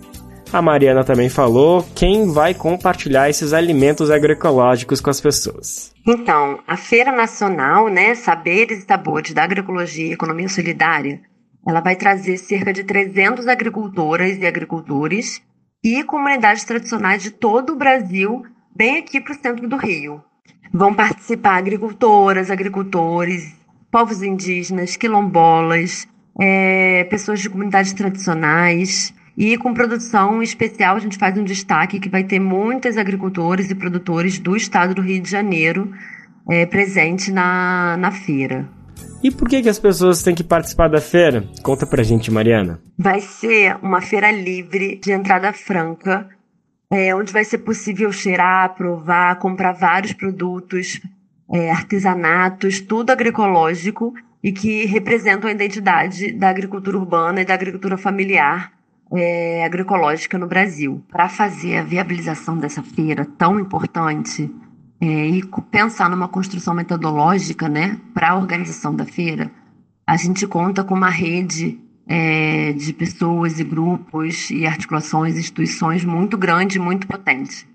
A 0.55 0.61
Mariana 0.61 1.03
também 1.03 1.27
falou 1.27 1.85
quem 1.93 2.31
vai 2.31 2.53
compartilhar 2.53 3.29
esses 3.29 3.51
alimentos 3.51 4.09
agroecológicos 4.09 5.01
com 5.01 5.09
as 5.09 5.19
pessoas. 5.19 5.93
Então, 6.07 6.59
a 6.65 6.77
Feira 6.77 7.11
Nacional, 7.11 7.89
né, 7.89 8.15
Saberes 8.15 8.79
e 8.79 8.85
Sabores 8.85 9.33
da 9.33 9.43
Agroecologia 9.43 10.07
e 10.07 10.13
Economia 10.13 10.47
Solidária, 10.47 11.19
ela 11.67 11.81
vai 11.81 11.97
trazer 11.97 12.37
cerca 12.37 12.71
de 12.71 12.85
300 12.85 13.49
agricultoras 13.49 14.37
e 14.37 14.45
agricultores 14.45 15.41
e 15.83 16.01
comunidades 16.05 16.63
tradicionais 16.63 17.21
de 17.21 17.31
todo 17.31 17.73
o 17.73 17.77
Brasil, 17.77 18.43
bem 18.73 18.99
aqui 18.99 19.19
para 19.19 19.33
o 19.33 19.37
centro 19.37 19.67
do 19.67 19.75
Rio. 19.75 20.23
Vão 20.73 20.93
participar 20.93 21.57
agricultoras, 21.57 22.49
agricultores, 22.49 23.53
povos 23.91 24.23
indígenas, 24.23 24.95
quilombolas, 24.95 26.07
é, 26.39 27.03
pessoas 27.09 27.41
de 27.41 27.49
comunidades 27.49 27.91
tradicionais, 27.91 29.13
e 29.37 29.57
com 29.57 29.73
produção 29.73 30.41
especial, 30.41 30.95
a 30.95 30.99
gente 30.99 31.17
faz 31.17 31.37
um 31.37 31.43
destaque 31.43 31.99
que 31.99 32.09
vai 32.09 32.23
ter 32.23 32.39
muitos 32.39 32.97
agricultores 32.97 33.69
e 33.69 33.75
produtores 33.75 34.39
do 34.39 34.55
estado 34.55 34.95
do 34.95 35.01
Rio 35.01 35.21
de 35.21 35.29
Janeiro 35.29 35.91
é, 36.49 36.65
presente 36.65 37.31
na, 37.31 37.97
na 37.97 38.11
feira. 38.11 38.67
E 39.21 39.29
por 39.31 39.49
que, 39.49 39.61
que 39.61 39.69
as 39.69 39.79
pessoas 39.79 40.23
têm 40.23 40.33
que 40.33 40.43
participar 40.43 40.87
da 40.87 41.01
feira? 41.01 41.43
Conta 41.61 41.85
pra 41.85 42.03
gente, 42.03 42.31
Mariana. 42.31 42.79
Vai 42.97 43.19
ser 43.19 43.75
uma 43.81 43.99
feira 43.99 44.31
livre 44.31 44.97
de 45.03 45.11
entrada 45.11 45.51
franca, 45.51 46.29
é, 46.89 47.13
onde 47.13 47.33
vai 47.33 47.43
ser 47.43 47.57
possível 47.57 48.11
cheirar, 48.11 48.73
provar, 48.75 49.37
comprar 49.39 49.73
vários 49.73 50.13
produtos, 50.13 51.01
é, 51.51 51.71
artesanatos, 51.71 52.79
tudo 52.79 53.09
agroecológico 53.09 54.13
e 54.41 54.51
que 54.51 54.85
representam 54.85 55.49
a 55.49 55.53
identidade 55.53 56.31
da 56.31 56.49
agricultura 56.49 56.97
urbana 56.97 57.41
e 57.41 57.45
da 57.45 57.53
agricultura 57.53 57.97
familiar 57.97 58.74
é, 59.15 59.63
agroecológica 59.65 60.37
no 60.37 60.47
Brasil. 60.47 61.03
Para 61.09 61.29
fazer 61.29 61.77
a 61.77 61.83
viabilização 61.83 62.57
dessa 62.57 62.83
feira 62.83 63.25
tão 63.37 63.59
importante 63.59 64.51
é, 64.99 65.05
e 65.05 65.43
pensar 65.71 66.09
numa 66.09 66.27
construção 66.27 66.73
metodológica 66.73 67.67
né, 67.69 67.99
para 68.13 68.31
a 68.31 68.35
organização 68.35 68.95
da 68.95 69.05
feira, 69.05 69.51
a 70.05 70.17
gente 70.17 70.45
conta 70.45 70.83
com 70.83 70.93
uma 70.93 71.09
rede 71.09 71.79
é, 72.07 72.73
de 72.73 72.93
pessoas 72.93 73.59
e 73.59 73.63
grupos 73.63 74.49
e 74.51 74.65
articulações, 74.65 75.37
instituições 75.37 76.05
muito 76.05 76.37
grande, 76.37 76.77
muito 76.77 77.07
potente. 77.07 77.67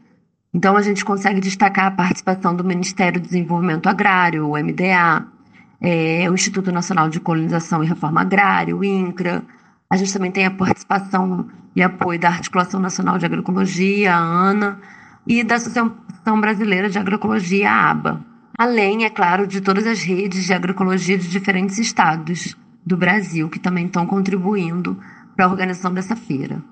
Então, 0.52 0.76
a 0.76 0.82
gente 0.82 1.04
consegue 1.04 1.40
destacar 1.40 1.86
a 1.86 1.90
participação 1.90 2.54
do 2.54 2.64
Ministério 2.64 3.20
do 3.20 3.24
Desenvolvimento 3.24 3.88
Agrário, 3.88 4.48
o 4.48 4.56
MDA, 4.56 5.26
é, 5.80 6.28
o 6.28 6.34
Instituto 6.34 6.72
Nacional 6.72 7.08
de 7.08 7.20
Colonização 7.20 7.82
e 7.82 7.86
Reforma 7.86 8.20
Agrária, 8.20 8.76
o 8.76 8.84
INCRA, 8.84 9.42
a 9.90 9.96
gente 9.96 10.12
também 10.12 10.30
tem 10.30 10.46
a 10.46 10.50
participação 10.52 11.48
e 11.74 11.82
apoio 11.82 12.18
da 12.18 12.28
Articulação 12.28 12.78
Nacional 12.78 13.18
de 13.18 13.26
Agroecologia, 13.26 14.14
a 14.14 14.18
ANA, 14.18 14.80
e 15.26 15.42
da 15.42 15.56
Associação 15.56 16.40
Brasileira 16.40 16.88
de 16.88 16.98
Agroecologia, 16.98 17.70
a 17.70 17.90
ABA. 17.90 18.24
Além, 18.56 19.04
é 19.04 19.10
claro, 19.10 19.46
de 19.46 19.60
todas 19.60 19.86
as 19.86 20.02
redes 20.02 20.44
de 20.44 20.52
agroecologia 20.52 21.18
de 21.18 21.28
diferentes 21.28 21.78
estados 21.78 22.56
do 22.86 22.96
Brasil, 22.96 23.48
que 23.48 23.58
também 23.58 23.86
estão 23.86 24.06
contribuindo 24.06 24.96
para 25.34 25.46
a 25.46 25.48
organização 25.48 25.92
dessa 25.92 26.14
feira. 26.14 26.62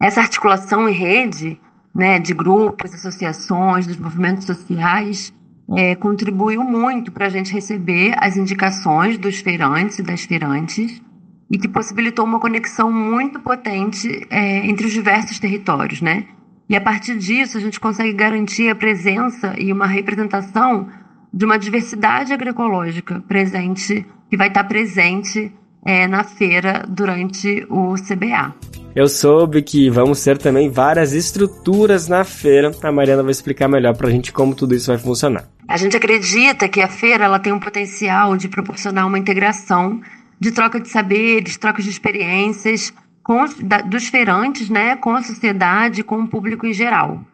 Essa 0.00 0.20
articulação 0.20 0.88
em 0.88 0.92
rede 0.92 1.60
né, 1.94 2.18
de 2.18 2.34
grupos, 2.34 2.92
associações, 2.94 3.86
dos 3.86 3.96
movimentos 3.96 4.44
sociais, 4.44 5.32
é, 5.74 5.94
contribuiu 5.96 6.62
muito 6.62 7.10
para 7.10 7.26
a 7.26 7.30
gente 7.30 7.52
receber 7.52 8.14
as 8.18 8.36
indicações 8.36 9.18
dos 9.18 9.38
feirantes 9.40 9.98
e 9.98 10.02
das 10.02 10.22
feirantes 10.22 11.02
e 11.50 11.58
que 11.58 11.68
possibilitou 11.68 12.24
uma 12.24 12.40
conexão 12.40 12.90
muito 12.90 13.40
potente 13.40 14.26
é, 14.30 14.66
entre 14.66 14.86
os 14.86 14.92
diversos 14.92 15.38
territórios, 15.38 16.00
né? 16.00 16.24
E 16.68 16.74
a 16.74 16.80
partir 16.80 17.16
disso 17.16 17.56
a 17.56 17.60
gente 17.60 17.78
consegue 17.78 18.12
garantir 18.12 18.68
a 18.68 18.74
presença 18.74 19.54
e 19.56 19.72
uma 19.72 19.86
representação 19.86 20.88
de 21.32 21.44
uma 21.44 21.58
diversidade 21.58 22.32
agroecológica 22.32 23.22
presente 23.28 24.04
que 24.28 24.36
vai 24.36 24.48
estar 24.48 24.64
presente 24.64 25.52
é, 25.84 26.08
na 26.08 26.24
feira 26.24 26.84
durante 26.88 27.64
o 27.70 27.94
CBA. 27.94 28.54
Eu 28.96 29.08
soube 29.08 29.60
que 29.62 29.90
vamos 29.90 30.24
ter 30.24 30.38
também 30.38 30.70
várias 30.70 31.12
estruturas 31.12 32.08
na 32.08 32.24
feira. 32.24 32.70
A 32.82 32.90
Mariana 32.90 33.22
vai 33.22 33.30
explicar 33.30 33.68
melhor 33.68 33.94
para 33.94 34.08
a 34.08 34.10
gente 34.10 34.32
como 34.32 34.54
tudo 34.54 34.74
isso 34.74 34.86
vai 34.86 34.96
funcionar. 34.96 35.44
A 35.68 35.76
gente 35.76 35.96
acredita 35.96 36.66
que 36.66 36.80
a 36.80 36.88
feira 36.88 37.26
ela 37.26 37.38
tem 37.38 37.52
um 37.52 37.60
potencial 37.60 38.36
de 38.38 38.48
proporcionar 38.48 39.06
uma 39.06 39.18
integração 39.18 40.00
de 40.38 40.52
troca 40.52 40.80
de 40.80 40.88
saberes, 40.88 41.56
troca 41.56 41.82
de 41.82 41.90
experiências 41.90 42.92
com, 43.22 43.44
da, 43.62 43.80
dos 43.80 44.06
feirantes, 44.06 44.70
né, 44.70 44.96
com 44.96 45.14
a 45.14 45.22
sociedade, 45.22 46.04
com 46.04 46.20
o 46.22 46.28
público 46.28 46.66
em 46.66 46.72
geral. 46.72 47.24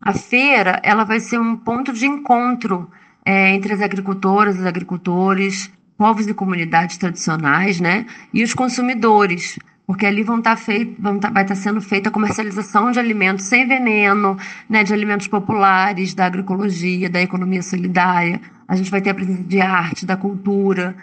A 0.00 0.12
feira 0.12 0.80
ela 0.82 1.04
vai 1.04 1.20
ser 1.20 1.38
um 1.38 1.56
ponto 1.56 1.92
de 1.92 2.06
encontro 2.06 2.90
é, 3.24 3.54
entre 3.54 3.72
as 3.72 3.80
agricultoras, 3.80 4.58
os 4.58 4.66
agricultores, 4.66 5.70
povos 5.96 6.26
e 6.26 6.34
comunidades 6.34 6.96
tradicionais, 6.96 7.80
né, 7.80 8.06
e 8.32 8.42
os 8.42 8.54
consumidores, 8.54 9.58
porque 9.86 10.06
ali 10.06 10.22
vão 10.22 10.38
estar 10.38 10.56
tá 10.56 10.56
feito, 10.56 11.00
vão 11.00 11.18
tá, 11.18 11.28
vai 11.28 11.42
estar 11.42 11.54
tá 11.54 11.60
sendo 11.60 11.80
feita 11.80 12.08
a 12.08 12.12
comercialização 12.12 12.90
de 12.90 12.98
alimentos 12.98 13.44
sem 13.44 13.68
veneno, 13.68 14.38
né, 14.68 14.82
de 14.82 14.92
alimentos 14.94 15.28
populares, 15.28 16.14
da 16.14 16.26
agroecologia, 16.26 17.10
da 17.10 17.20
economia 17.20 17.62
solidária. 17.62 18.40
A 18.66 18.74
gente 18.74 18.90
vai 18.90 19.02
ter 19.02 19.10
a 19.10 19.14
presença 19.14 19.42
de 19.42 19.60
arte, 19.60 20.06
da 20.06 20.16
cultura, 20.16 20.96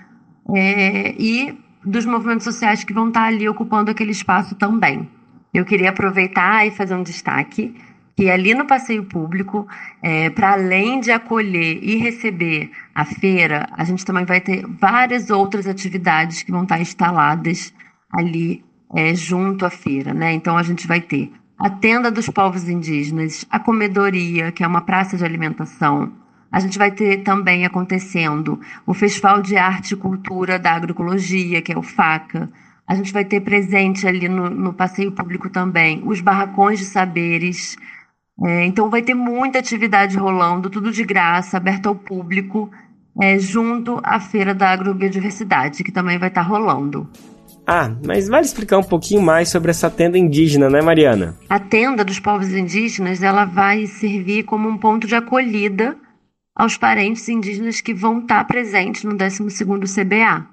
é, 0.53 1.13
e 1.17 1.57
dos 1.83 2.05
movimentos 2.05 2.43
sociais 2.43 2.83
que 2.83 2.93
vão 2.93 3.07
estar 3.07 3.25
ali 3.25 3.47
ocupando 3.47 3.91
aquele 3.91 4.11
espaço 4.11 4.55
também. 4.55 5.07
Eu 5.53 5.65
queria 5.65 5.89
aproveitar 5.89 6.65
e 6.67 6.71
fazer 6.71 6.95
um 6.95 7.03
destaque 7.03 7.75
que 8.15 8.29
ali 8.29 8.53
no 8.53 8.65
passeio 8.65 9.05
público, 9.05 9.65
é, 10.01 10.29
para 10.29 10.51
além 10.51 10.99
de 10.99 11.09
acolher 11.09 11.79
e 11.81 11.95
receber 11.95 12.69
a 12.93 13.05
feira, 13.05 13.65
a 13.71 13.85
gente 13.85 14.05
também 14.05 14.25
vai 14.25 14.41
ter 14.41 14.65
várias 14.67 15.29
outras 15.29 15.65
atividades 15.65 16.43
que 16.43 16.51
vão 16.51 16.63
estar 16.63 16.81
instaladas 16.81 17.73
ali 18.11 18.61
é, 18.93 19.15
junto 19.15 19.65
à 19.65 19.69
feira, 19.69 20.13
né? 20.13 20.33
Então 20.33 20.57
a 20.57 20.63
gente 20.63 20.85
vai 20.85 20.99
ter 20.99 21.31
a 21.57 21.69
tenda 21.69 22.11
dos 22.11 22.29
povos 22.29 22.67
indígenas, 22.67 23.45
a 23.49 23.57
comedoria, 23.57 24.51
que 24.51 24.65
é 24.65 24.67
uma 24.67 24.81
praça 24.81 25.15
de 25.15 25.23
alimentação, 25.23 26.11
a 26.51 26.59
gente 26.59 26.77
vai 26.77 26.91
ter 26.91 27.17
também 27.23 27.65
acontecendo 27.65 28.59
o 28.85 28.93
Festival 28.93 29.41
de 29.41 29.55
Arte 29.55 29.93
e 29.93 29.97
Cultura 29.97 30.57
da 30.57 30.71
Agroecologia, 30.71 31.61
que 31.61 31.71
é 31.71 31.77
o 31.77 31.83
FACA. 31.83 32.49
A 32.87 32.95
gente 32.95 33.13
vai 33.13 33.23
ter 33.23 33.41
presente 33.41 34.07
ali 34.07 34.27
no, 34.27 34.49
no 34.49 34.73
passeio 34.73 35.11
público 35.11 35.49
também 35.49 36.01
os 36.05 36.21
barracões 36.21 36.79
de 36.79 36.85
saberes. 36.85 37.77
É, 38.43 38.65
então, 38.65 38.89
vai 38.89 39.01
ter 39.01 39.13
muita 39.13 39.59
atividade 39.59 40.17
rolando, 40.17 40.69
tudo 40.69 40.91
de 40.91 41.03
graça, 41.03 41.57
aberto 41.57 41.87
ao 41.87 41.95
público, 41.95 42.71
é, 43.21 43.37
junto 43.37 43.99
à 44.01 44.19
Feira 44.19 44.55
da 44.55 44.69
Agrobiodiversidade, 44.69 45.83
que 45.83 45.91
também 45.91 46.17
vai 46.17 46.29
estar 46.29 46.41
rolando. 46.41 47.07
Ah, 47.67 47.95
mas 48.03 48.27
vale 48.27 48.45
explicar 48.45 48.79
um 48.79 48.83
pouquinho 48.83 49.21
mais 49.21 49.49
sobre 49.49 49.69
essa 49.69 49.91
tenda 49.91 50.17
indígena, 50.17 50.69
né, 50.69 50.81
Mariana? 50.81 51.37
A 51.47 51.59
tenda 51.59 52.03
dos 52.03 52.19
povos 52.19 52.51
indígenas, 52.51 53.21
ela 53.21 53.45
vai 53.45 53.85
servir 53.85 54.43
como 54.43 54.67
um 54.67 54.77
ponto 54.77 55.05
de 55.05 55.13
acolhida 55.13 55.95
aos 56.55 56.77
parentes 56.77 57.27
indígenas 57.29 57.81
que 57.81 57.93
vão 57.93 58.19
estar 58.19 58.43
presentes 58.45 59.03
no 59.03 59.15
12º 59.15 59.85
CBA. 59.87 60.47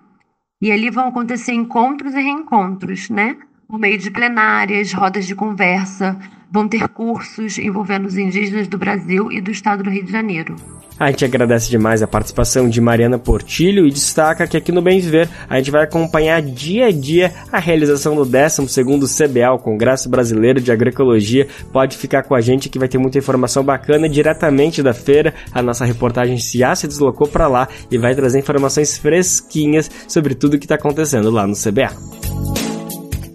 E 0.61 0.73
ali 0.73 0.91
vão 0.91 1.09
acontecer 1.09 1.53
encontros 1.53 2.15
e 2.15 2.21
reencontros, 2.21 3.11
né? 3.11 3.37
Por 3.69 3.79
meio 3.79 3.99
de 3.99 4.11
plenárias, 4.11 4.93
rodas 4.93 5.27
de 5.27 5.35
conversa, 5.35 6.19
vão 6.51 6.69
ter 6.69 6.89
cursos 6.89 7.59
envolvendo 7.59 8.07
os 8.07 8.17
indígenas 8.17 8.69
do 8.69 8.79
Brasil 8.79 9.31
e 9.33 9.41
do 9.41 9.51
estado 9.51 9.83
do 9.83 9.91
Rio 9.91 10.05
de 10.05 10.13
Janeiro. 10.13 10.57
A 10.99 11.11
gente 11.11 11.27
agradece 11.27 11.69
demais 11.69 12.03
a 12.03 12.07
participação 12.07 12.71
de 12.71 12.81
Mariana 12.81 13.19
Portilho 13.19 13.87
e 13.87 13.91
destaca 13.91 14.47
que 14.47 14.57
aqui 14.57 14.73
no 14.73 14.81
Bem 14.81 14.99
Viver 14.99 15.29
a 15.49 15.59
gente 15.59 15.71
vai 15.71 15.85
acompanhar 15.85 16.41
dia 16.41 16.87
a 16.87 16.91
dia 16.91 17.35
a 17.53 17.59
realização 17.59 18.17
do 18.17 18.25
12º 18.25 19.05
CBA, 19.07 19.53
o 19.53 19.59
Congresso 19.59 20.09
Brasileiro 20.09 20.59
de 20.59 20.73
Agroecologia. 20.73 21.47
Pode 21.71 21.99
ficar 21.99 22.23
com 22.23 22.35
a 22.35 22.41
gente 22.41 22.71
que 22.71 22.79
vai 22.79 22.89
ter 22.89 22.97
muita 22.97 23.19
informação 23.19 23.63
bacana 23.63 24.09
diretamente 24.09 24.83
da 24.83 24.95
feira. 24.95 25.35
A 25.53 25.61
nossa 25.61 25.85
reportagem 25.85 26.39
já 26.39 26.75
se 26.75 26.87
deslocou 26.87 27.29
para 27.29 27.47
lá 27.47 27.69
e 27.91 27.99
vai 27.99 28.15
trazer 28.15 28.39
informações 28.39 28.97
fresquinhas 28.97 29.91
sobre 30.09 30.35
tudo 30.35 30.59
que 30.59 30.65
está 30.65 30.77
acontecendo 30.77 31.31
lá 31.31 31.47
no 31.47 31.55
CBA. 31.55 32.66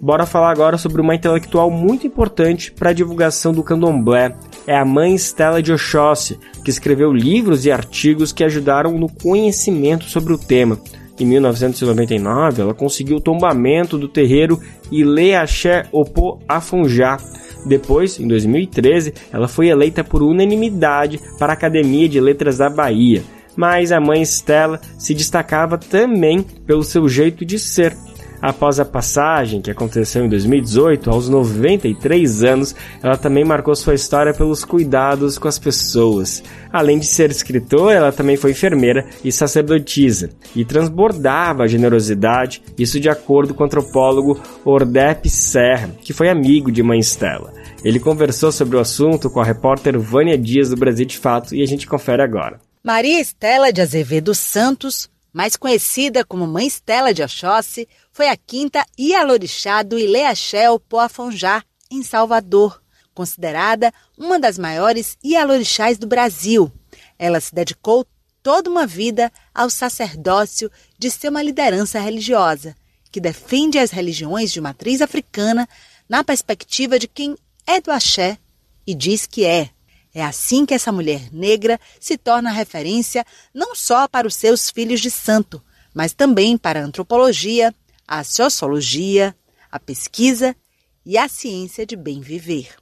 Bora 0.04 0.26
falar 0.26 0.50
agora 0.50 0.76
sobre 0.76 1.00
uma 1.00 1.14
intelectual 1.14 1.70
muito 1.70 2.08
importante 2.08 2.72
para 2.72 2.90
a 2.90 2.92
divulgação 2.92 3.52
do 3.52 3.62
candomblé. 3.62 4.34
É 4.66 4.76
a 4.76 4.84
mãe 4.84 5.14
Stella 5.14 5.62
de 5.62 5.72
Oxóssi, 5.72 6.40
que 6.64 6.70
escreveu 6.70 7.12
livros 7.12 7.64
e 7.64 7.70
artigos 7.70 8.32
que 8.32 8.42
ajudaram 8.42 8.98
no 8.98 9.08
conhecimento 9.08 10.06
sobre 10.06 10.32
o 10.32 10.38
tema. 10.38 10.76
Em 11.20 11.24
1999, 11.24 12.62
ela 12.62 12.74
conseguiu 12.74 13.18
o 13.18 13.20
tombamento 13.20 13.96
do 13.96 14.08
terreiro 14.08 14.58
Ile 14.90 15.36
Axé 15.36 15.86
Opô 15.92 16.40
Afonjá. 16.48 17.18
Depois, 17.64 18.18
em 18.18 18.26
2013, 18.26 19.14
ela 19.32 19.46
foi 19.46 19.68
eleita 19.68 20.02
por 20.02 20.20
unanimidade 20.20 21.20
para 21.38 21.52
a 21.52 21.54
Academia 21.54 22.08
de 22.08 22.20
Letras 22.20 22.58
da 22.58 22.68
Bahia. 22.68 23.22
Mas 23.54 23.92
a 23.92 24.00
mãe 24.00 24.22
Stella 24.22 24.80
se 24.98 25.14
destacava 25.14 25.78
também 25.78 26.42
pelo 26.42 26.82
seu 26.82 27.08
jeito 27.08 27.44
de 27.44 27.56
ser, 27.56 27.96
Após 28.42 28.80
a 28.80 28.84
passagem, 28.84 29.62
que 29.62 29.70
aconteceu 29.70 30.24
em 30.24 30.28
2018, 30.28 31.08
aos 31.08 31.28
93 31.28 32.42
anos, 32.42 32.74
ela 33.00 33.16
também 33.16 33.44
marcou 33.44 33.72
sua 33.76 33.94
história 33.94 34.34
pelos 34.34 34.64
cuidados 34.64 35.38
com 35.38 35.46
as 35.46 35.60
pessoas. 35.60 36.42
Além 36.72 36.98
de 36.98 37.06
ser 37.06 37.30
escritora, 37.30 37.94
ela 37.94 38.10
também 38.10 38.36
foi 38.36 38.50
enfermeira 38.50 39.06
e 39.22 39.30
sacerdotisa, 39.30 40.30
e 40.56 40.64
transbordava 40.64 41.62
a 41.62 41.68
generosidade, 41.68 42.64
isso 42.76 42.98
de 42.98 43.08
acordo 43.08 43.54
com 43.54 43.62
o 43.62 43.66
antropólogo 43.66 44.40
Ordep 44.64 45.30
Serra, 45.30 45.90
que 46.00 46.12
foi 46.12 46.28
amigo 46.28 46.72
de 46.72 46.82
Mãe 46.82 46.98
Stella. 46.98 47.52
Ele 47.84 48.00
conversou 48.00 48.50
sobre 48.50 48.76
o 48.76 48.80
assunto 48.80 49.30
com 49.30 49.40
a 49.40 49.44
repórter 49.44 49.96
Vânia 49.96 50.36
Dias 50.36 50.68
do 50.70 50.76
Brasil 50.76 51.06
de 51.06 51.16
Fato 51.16 51.54
e 51.54 51.62
a 51.62 51.66
gente 51.66 51.86
confere 51.86 52.22
agora. 52.22 52.60
Maria 52.82 53.20
Estela 53.20 53.72
de 53.72 53.80
Azevedo 53.80 54.34
Santos, 54.34 55.08
mais 55.32 55.56
conhecida 55.56 56.24
como 56.24 56.46
Mãe 56.46 56.66
Estela 56.66 57.14
de 57.14 57.22
Oxóssi, 57.22 57.88
foi 58.12 58.28
a 58.28 58.36
quinta 58.36 58.84
Ialorixá 58.98 59.82
do 59.82 59.98
Ileaxel 59.98 60.78
Poafonjá, 60.78 61.64
em 61.90 62.02
Salvador, 62.02 62.82
considerada 63.14 63.92
uma 64.16 64.38
das 64.38 64.58
maiores 64.58 65.16
Ialorixás 65.24 65.98
do 65.98 66.06
Brasil. 66.06 66.70
Ela 67.18 67.40
se 67.40 67.54
dedicou 67.54 68.06
toda 68.42 68.68
uma 68.68 68.86
vida 68.86 69.32
ao 69.54 69.70
sacerdócio 69.70 70.70
de 70.98 71.10
ser 71.10 71.28
uma 71.30 71.42
liderança 71.42 71.98
religiosa, 71.98 72.76
que 73.10 73.20
defende 73.20 73.78
as 73.78 73.90
religiões 73.90 74.52
de 74.52 74.60
matriz 74.60 75.00
africana 75.00 75.68
na 76.08 76.22
perspectiva 76.22 76.98
de 76.98 77.08
quem 77.08 77.36
é 77.66 77.80
do 77.80 77.90
axé 77.90 78.38
e 78.86 78.94
diz 78.94 79.26
que 79.26 79.44
é. 79.44 79.70
É 80.14 80.22
assim 80.22 80.66
que 80.66 80.74
essa 80.74 80.92
mulher 80.92 81.32
negra 81.32 81.80
se 81.98 82.18
torna 82.18 82.50
referência 82.50 83.24
não 83.54 83.74
só 83.74 84.06
para 84.06 84.26
os 84.26 84.34
seus 84.34 84.68
filhos 84.70 85.00
de 85.00 85.10
santo, 85.10 85.62
mas 85.94 86.12
também 86.12 86.58
para 86.58 86.80
a 86.80 86.84
antropologia, 86.84 87.74
a 88.12 88.22
sociologia, 88.22 89.34
a 89.70 89.80
pesquisa 89.80 90.54
e 91.02 91.16
a 91.16 91.30
ciência 91.30 91.86
de 91.86 91.96
bem 91.96 92.20
viver. 92.20 92.76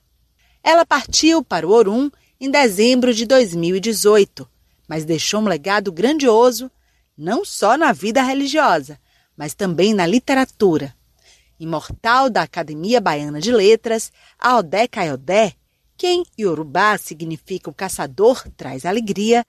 Ela 0.61 0.85
partiu 0.85 1.45
para 1.45 1.65
o 1.65 1.71
Orum 1.71 2.11
em 2.41 2.51
dezembro 2.51 3.15
de 3.15 3.25
2018, 3.27 4.51
mas 4.89 5.05
deixou 5.05 5.41
um 5.41 5.47
legado 5.47 5.93
grandioso 5.93 6.69
não 7.17 7.45
só 7.45 7.77
na 7.77 7.93
vida 7.93 8.21
religiosa, 8.21 8.99
mas 9.37 9.55
também 9.55 9.95
na 9.95 10.05
literatura. 10.05 10.93
Imortal 11.61 12.29
da 12.29 12.43
Academia 12.43 13.01
Baiana 13.01 13.41
de 13.41 13.53
Letras, 13.53 14.11
a 14.37 14.57
Odé 14.57 14.89
Caiodé, 14.89 15.55
que 15.97 16.09
em 16.09 16.25
Yorubá 16.37 16.99
significa 16.99 17.71
o 17.71 17.75
caçador 17.75 18.43
traz 18.57 18.85
alegria, 18.85 19.47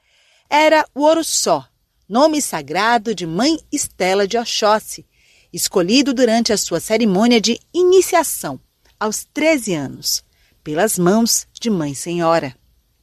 era 0.47 0.85
o 0.93 1.01
Orussó, 1.01 1.65
nome 2.07 2.39
sagrado 2.39 3.15
de 3.15 3.25
Mãe 3.25 3.57
Estela 3.71 4.27
de 4.27 4.37
Oxóssi, 4.37 5.07
escolhido 5.51 6.13
durante 6.13 6.53
a 6.53 6.57
sua 6.57 6.79
cerimônia 6.79 7.41
de 7.41 7.59
iniciação, 7.73 8.59
aos 8.99 9.25
13 9.33 9.73
anos, 9.73 10.23
pelas 10.63 10.97
mãos 10.97 11.47
de 11.53 11.69
Mãe 11.69 11.93
Senhora. 11.93 12.55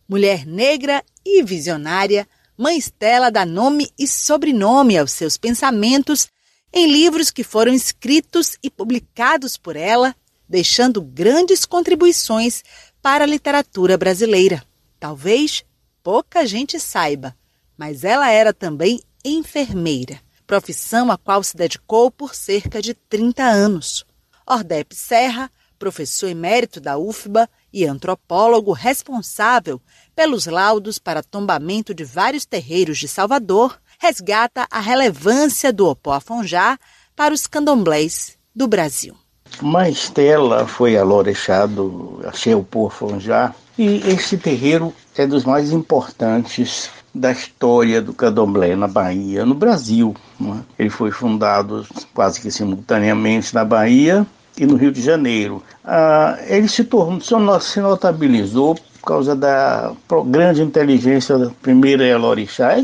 Mulher 0.09 0.47
negra 0.47 1.05
e 1.25 1.43
visionária, 1.43 2.27
Mãe 2.57 2.79
Estela 2.79 3.31
dá 3.31 3.45
nome 3.45 3.91
e 3.99 4.07
sobrenome 4.07 4.97
aos 4.97 5.13
seus 5.13 5.37
pensamentos 5.37 6.29
em 6.73 6.87
livros 6.87 7.31
que 7.31 7.45
foram 7.45 7.73
escritos 7.73 8.57
e 8.63 8.71
publicados 8.71 9.57
por 9.57 9.77
ela, 9.77 10.15
deixando 10.49 11.03
grandes 11.03 11.67
contribuições 11.67 12.63
para 13.03 13.25
a 13.25 13.27
literatura 13.27 13.97
brasileira. 13.97 14.65
Talvez 14.99 15.65
pouca 16.03 16.47
gente 16.47 16.81
saiba, 16.81 17.37
mas 17.77 18.03
ela 18.03 18.31
era 18.31 18.53
também 18.53 19.01
enfermeira 19.25 20.21
profissão 20.49 21.13
a 21.13 21.19
qual 21.19 21.45
se 21.45 21.55
dedicou 21.55 22.11
por 22.11 22.35
cerca 22.35 22.81
de 22.81 22.95
30 22.95 23.45
anos. 23.45 24.07
Ordep 24.47 24.97
Serra, 24.97 25.51
professor 25.79 26.29
emérito 26.29 26.81
da 26.81 26.97
UFBA 26.97 27.47
e 27.71 27.85
antropólogo 27.85 28.73
responsável 28.73 29.79
pelos 30.17 30.47
laudos 30.47 30.99
para 30.99 31.23
tombamento 31.23 31.95
de 31.95 32.03
vários 32.03 32.47
terreiros 32.47 32.97
de 32.97 33.07
Salvador, 33.07 33.79
resgata 34.01 34.67
a 34.71 34.81
relevância 34.81 35.71
do 35.71 35.87
Opoafonjá 35.87 36.79
para 37.15 37.35
os 37.35 37.47
candomblés 37.47 38.39
do 38.57 38.67
Brasil. 38.67 39.15
Estela 39.91 40.67
foi 40.67 40.97
alorechado, 40.97 42.21
achei 42.25 42.55
o 42.55 42.61
Opoafonjá, 42.61 43.55
e 43.77 43.99
este 44.09 44.39
terreiro 44.39 44.95
é 45.15 45.27
dos 45.27 45.45
mais 45.45 45.73
importantes 45.73 46.91
da 47.15 47.33
história 47.33 48.01
do 48.01 48.13
candomblé 48.13 48.77
na 48.77 48.87
Bahia, 48.87 49.45
no 49.45 49.55
Brasil. 49.55 50.15
Né? 50.39 50.61
Ele 50.79 50.91
foi 50.91 51.11
fundado 51.11 51.87
quase 52.15 52.41
que 52.41 52.51
simultaneamente 52.51 53.55
na 53.55 53.65
Bahia 53.65 54.27
e 54.57 54.67
no 54.67 54.77
Rio 54.77 54.93
de 54.93 55.01
Janeiro. 55.01 55.63
Ah, 55.85 56.39
ele 56.47 56.69
se 56.69 56.85
tornou, 56.85 57.21
se 57.61 57.81
notabilizou 57.81 58.75
por 58.75 59.07
causa 59.07 59.35
da 59.35 59.93
grande 60.27 60.61
inteligência 60.61 61.39
da 61.39 61.51
primeira 61.63 62.05
Elorixá, 62.05 62.75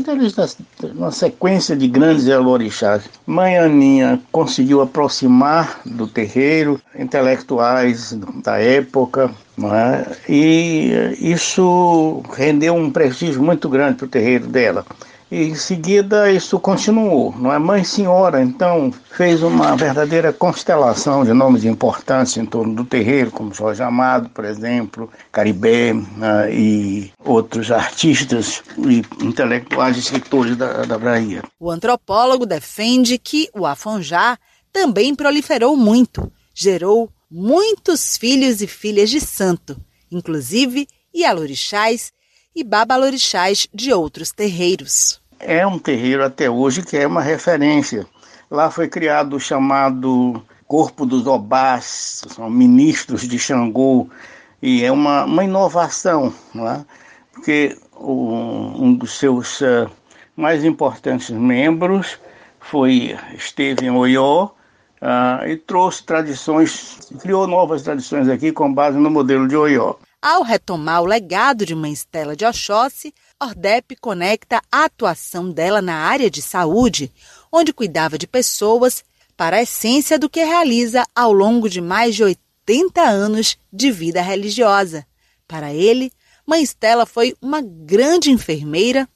uma 0.95 1.11
sequência 1.11 1.75
de 1.75 1.87
grandes 1.87 2.25
Elorixás. 2.25 3.03
Mãe 3.27 3.57
Aninha 3.57 4.19
conseguiu 4.31 4.81
aproximar 4.81 5.81
do 5.85 6.07
terreiro 6.07 6.81
intelectuais 6.97 8.17
da 8.43 8.57
época, 8.57 9.29
é? 9.73 10.05
e 10.27 11.15
isso 11.19 12.21
rendeu 12.33 12.75
um 12.75 12.91
prestígio 12.91 13.41
muito 13.41 13.69
grande 13.69 13.97
para 13.97 14.05
o 14.05 14.09
terreiro 14.09 14.47
dela. 14.47 14.85
E 15.31 15.45
em 15.45 15.55
seguida 15.55 16.31
isso 16.31 16.59
continuou, 16.59 17.33
não 17.37 17.51
é? 17.51 17.57
Mãe 17.57 17.83
Senhora, 17.83 18.43
então, 18.43 18.93
fez 19.11 19.41
uma 19.41 19.75
verdadeira 19.75 20.31
constelação 20.31 21.25
de 21.25 21.33
nomes 21.33 21.63
importantes 21.65 22.37
em 22.37 22.45
torno 22.45 22.75
do 22.75 22.85
terreiro, 22.85 23.31
como 23.31 23.53
Jorge 23.53 23.81
Amado, 23.81 24.29
por 24.29 24.45
exemplo, 24.45 25.09
Caribé 25.31 25.93
né? 25.93 26.53
e 26.53 27.11
outros 27.23 27.71
artistas 27.71 28.61
e 28.77 29.03
intelectuais 29.19 29.95
e 29.95 29.99
escritores 29.99 30.55
da, 30.55 30.83
da 30.83 30.97
Bahia. 30.97 31.41
O 31.59 31.71
antropólogo 31.71 32.45
defende 32.45 33.17
que 33.17 33.49
o 33.53 33.65
afonjá 33.65 34.37
também 34.71 35.15
proliferou 35.15 35.75
muito, 35.75 36.31
gerou 36.53 37.09
muitos 37.37 38.15
filhos 38.15 38.61
e 38.61 38.67
filhas 38.67 39.09
de 39.09 39.19
santo, 39.19 39.75
inclusive 40.09 40.87
Ialorixás 41.13 42.13
e 42.55 42.63
babalorixás 42.63 43.67
de 43.73 43.91
outros 43.91 44.31
terreiros. 44.31 45.19
É 45.37 45.67
um 45.67 45.77
terreiro 45.77 46.23
até 46.23 46.49
hoje 46.49 46.81
que 46.81 46.95
é 46.95 47.05
uma 47.05 47.21
referência. 47.21 48.07
Lá 48.49 48.71
foi 48.71 48.87
criado 48.87 49.35
o 49.35 49.39
chamado 49.39 50.41
Corpo 50.65 51.05
dos 51.05 51.27
Obás, 51.27 52.23
são 52.29 52.49
ministros 52.49 53.27
de 53.27 53.37
Xangô, 53.37 54.07
e 54.61 54.85
é 54.85 54.91
uma, 54.91 55.25
uma 55.25 55.43
inovação, 55.43 56.33
não 56.53 56.69
é? 56.69 56.85
porque 57.33 57.77
o, 57.91 58.31
um 58.81 58.93
dos 58.93 59.19
seus 59.19 59.59
uh, 59.59 59.91
mais 60.37 60.63
importantes 60.63 61.31
membros 61.31 62.17
foi 62.61 63.17
esteve 63.35 63.87
em 63.87 63.91
Oió 63.91 64.51
uh, 65.01 65.47
e 65.47 65.57
trouxe 65.57 66.03
tradições, 66.03 66.99
criou 67.19 67.47
novas 67.47 67.83
tradições 67.83 68.27
aqui 68.27 68.51
com 68.51 68.73
base 68.73 68.97
no 68.97 69.09
modelo 69.09 69.47
de 69.47 69.55
Oió. 69.55 69.95
Ao 70.21 70.41
retomar 70.41 71.01
o 71.01 71.05
legado 71.05 71.65
de 71.65 71.75
Mãe 71.75 71.93
Estela 71.93 72.35
de 72.35 72.45
Oxóssi, 72.45 73.13
Ordep 73.39 73.95
conecta 73.97 74.61
a 74.71 74.85
atuação 74.85 75.51
dela 75.51 75.81
na 75.81 75.95
área 75.95 76.29
de 76.31 76.41
saúde, 76.41 77.11
onde 77.51 77.73
cuidava 77.73 78.17
de 78.17 78.25
pessoas, 78.25 79.03
para 79.37 79.57
a 79.57 79.61
essência 79.61 80.17
do 80.17 80.29
que 80.29 80.43
realiza 80.43 81.03
ao 81.13 81.31
longo 81.31 81.69
de 81.69 81.81
mais 81.81 82.15
de 82.15 82.23
80 82.23 83.01
anos 83.01 83.57
de 83.71 83.91
vida 83.91 84.21
religiosa. 84.21 85.05
Para 85.47 85.73
ele, 85.73 86.11
Mãe 86.45 86.63
Estela 86.63 87.05
foi 87.05 87.35
uma 87.41 87.61
grande 87.61 88.31
enfermeira 88.31 89.07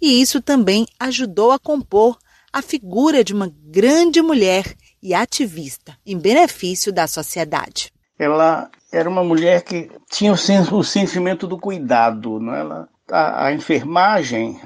e 0.00 0.20
isso 0.20 0.42
também 0.42 0.86
ajudou 0.98 1.52
a 1.52 1.58
compor 1.58 2.18
a 2.52 2.60
figura 2.60 3.24
de 3.24 3.32
uma 3.32 3.50
grande 3.64 4.20
mulher 4.20 4.76
e 5.02 5.14
ativista 5.14 5.96
em 6.06 6.18
benefício 6.18 6.92
da 6.92 7.06
sociedade. 7.06 7.92
Ela 8.18 8.70
era 8.92 9.08
uma 9.08 9.24
mulher 9.24 9.62
que 9.62 9.90
tinha 10.10 10.32
o, 10.32 10.36
sen 10.36 10.60
o 10.70 10.82
sentimento 10.84 11.46
do 11.46 11.58
cuidado, 11.58 12.38
não? 12.38 12.54
É? 12.54 12.60
Ela 12.60 12.88
a, 13.10 13.46
a, 13.46 13.52
enfermagem 13.52 14.58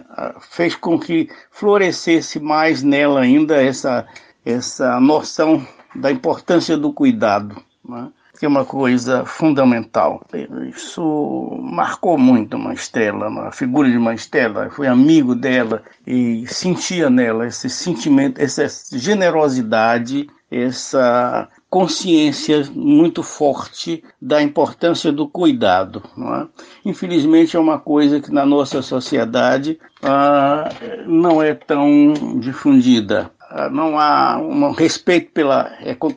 fez 0.50 0.76
com 0.76 0.98
que 0.98 1.28
florescesse 1.50 2.38
mais 2.38 2.82
nela 2.82 3.20
ainda 3.20 3.60
essa, 3.60 4.06
essa 4.44 5.00
noção 5.00 5.66
da 5.94 6.12
importância 6.12 6.76
do 6.76 6.92
cuidado. 6.92 7.60
Né? 7.84 8.08
Que 8.38 8.44
é 8.44 8.48
uma 8.48 8.64
coisa 8.64 9.24
fundamental. 9.24 10.24
Isso 10.68 11.58
marcou 11.60 12.18
muito 12.18 12.56
uma 12.56 12.74
Estela, 12.74 13.48
a 13.48 13.52
figura 13.52 13.90
de 13.90 13.96
uma 13.96 14.14
Estela. 14.14 14.70
Fui 14.70 14.86
amigo 14.86 15.34
dela 15.34 15.82
e 16.06 16.44
sentia 16.46 17.10
nela 17.10 17.46
esse 17.46 17.68
sentimento, 17.68 18.40
essa 18.40 18.66
generosidade, 18.96 20.28
essa 20.50 21.48
consciência 21.68 22.64
muito 22.72 23.22
forte 23.22 24.02
da 24.22 24.40
importância 24.40 25.10
do 25.12 25.28
cuidado. 25.28 26.02
É? 26.16 26.46
Infelizmente, 26.88 27.56
é 27.56 27.60
uma 27.60 27.78
coisa 27.78 28.20
que 28.20 28.32
na 28.32 28.46
nossa 28.46 28.80
sociedade 28.80 29.78
ah, 30.02 30.68
não 31.06 31.42
é 31.42 31.54
tão 31.54 32.38
difundida. 32.38 33.30
Ah, 33.48 33.70
não 33.70 33.98
há 33.98 34.38
um 34.38 34.72
respeito 34.72 35.30
pela, 35.32 35.70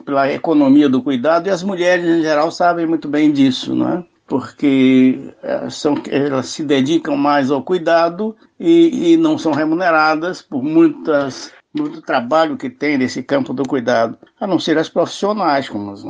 pela 0.04 0.32
economia 0.32 0.88
do 0.88 1.02
cuidado 1.02 1.46
e 1.46 1.50
as 1.50 1.62
mulheres 1.62 2.04
em 2.04 2.22
geral 2.22 2.50
sabem 2.50 2.86
muito 2.86 3.08
bem 3.08 3.30
disso, 3.30 3.74
não 3.74 3.88
é? 3.88 4.04
porque 4.30 5.34
eh, 5.42 5.68
são, 5.70 6.00
elas 6.08 6.46
se 6.46 6.62
dedicam 6.62 7.16
mais 7.16 7.50
ao 7.50 7.64
cuidado 7.64 8.36
e, 8.60 9.12
e 9.12 9.16
não 9.16 9.36
são 9.36 9.50
remuneradas 9.50 10.40
por 10.40 10.62
muitas 10.62 11.52
muito 11.72 12.02
trabalho 12.02 12.56
que 12.56 12.68
tem 12.68 12.98
nesse 12.98 13.22
campo 13.22 13.52
do 13.52 13.62
cuidado, 13.62 14.18
a 14.40 14.46
não 14.46 14.58
ser 14.58 14.76
as 14.76 14.88
profissionais, 14.88 15.68
como 15.68 15.92
as 15.92 16.02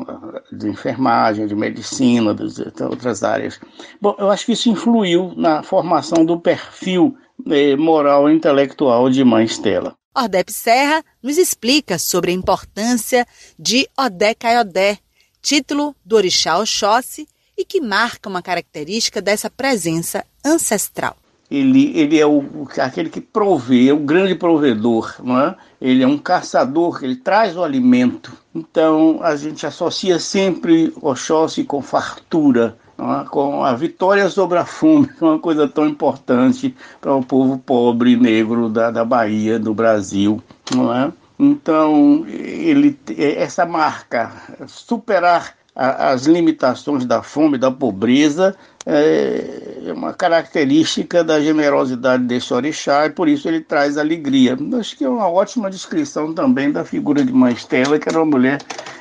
de 0.51 0.68
enfermagem, 0.68 1.47
de 1.47 1.55
medicina, 1.55 2.35
de 2.35 2.83
outras 2.83 3.23
áreas. 3.23 3.61
Bom, 4.01 4.16
eu 4.18 4.31
acho 4.31 4.47
que 4.47 4.53
isso 4.53 4.71
influiu 4.71 5.35
na 5.37 5.62
formação 5.62 6.25
do 6.25 6.41
perfil 6.41 7.14
eh, 7.51 7.77
moral 7.77 8.29
e 8.29 8.35
intelectual 8.35 9.11
de 9.11 9.23
Mãe 9.23 9.45
Estela. 9.45 9.95
Ordep 10.14 10.52
Serra 10.52 11.04
nos 11.22 11.38
explica 11.38 11.98
sobre 11.98 12.32
a 12.32 12.34
importância 12.34 13.26
de 13.58 13.88
Odé 13.96 14.34
Caiodé, 14.34 14.98
título 15.40 15.94
do 16.04 16.16
orixá 16.16 16.58
Oxóssi 16.58 17.28
e 17.56 17.64
que 17.64 17.80
marca 17.80 18.28
uma 18.28 18.42
característica 18.42 19.22
dessa 19.22 19.48
presença 19.48 20.24
ancestral. 20.44 21.16
Ele, 21.48 21.96
ele 21.98 22.18
é 22.18 22.26
o, 22.26 22.44
aquele 22.78 23.08
que 23.08 23.20
provê, 23.20 23.88
é 23.88 23.92
o 23.92 23.98
grande 23.98 24.34
provedor, 24.36 25.14
não 25.22 25.38
é? 25.38 25.56
ele 25.80 26.02
é 26.02 26.06
um 26.06 26.18
caçador, 26.18 27.00
ele 27.02 27.16
traz 27.16 27.56
o 27.56 27.62
alimento. 27.64 28.32
Então 28.54 29.20
a 29.22 29.34
gente 29.36 29.66
associa 29.66 30.18
sempre 30.18 30.92
Oxóssi 31.00 31.64
com 31.64 31.82
fartura, 31.82 32.76
é? 33.01 33.24
com 33.24 33.64
a 33.64 33.72
vitória 33.74 34.28
sobre 34.28 34.59
a 34.59 34.64
fome, 34.64 35.07
que 35.07 35.22
é 35.22 35.26
uma 35.26 35.38
coisa 35.38 35.68
tão 35.68 35.86
importante 35.86 36.74
para 37.01 37.14
o 37.14 37.24
povo 37.24 37.59
pobre 37.59 38.16
negro 38.16 38.68
da, 38.68 38.90
da 38.90 39.05
Bahia, 39.05 39.59
do 39.59 39.72
Brasil, 39.72 40.42
não 40.74 40.92
é? 40.92 41.12
Então, 41.38 42.26
ele, 42.28 42.98
essa 43.16 43.64
marca, 43.64 44.30
superar 44.66 45.55
a, 45.74 46.11
as 46.11 46.26
limitações 46.26 47.07
da 47.07 47.22
fome, 47.22 47.57
da 47.57 47.70
pobreza, 47.70 48.55
é, 48.84 49.84
é 49.86 49.92
uma 49.92 50.12
característica 50.12 51.24
da 51.24 51.40
generosidade 51.40 52.24
desse 52.24 52.53
orixá 52.53 53.07
e 53.07 53.11
por 53.11 53.28
isso 53.28 53.48
ele 53.48 53.61
traz 53.61 53.96
alegria. 53.96 54.59
Acho 54.78 54.96
que 54.96 55.05
é 55.05 55.09
uma 55.09 55.28
ótima 55.28 55.70
descrição 55.70 56.34
também 56.34 56.70
da 56.70 56.84
figura 56.84 57.24
de 57.24 57.32
Mãe 57.32 57.55
Estela, 57.55 57.98
que 57.98 58.09
era 58.09 58.18
uma 58.18 58.26
mulher 58.26 58.59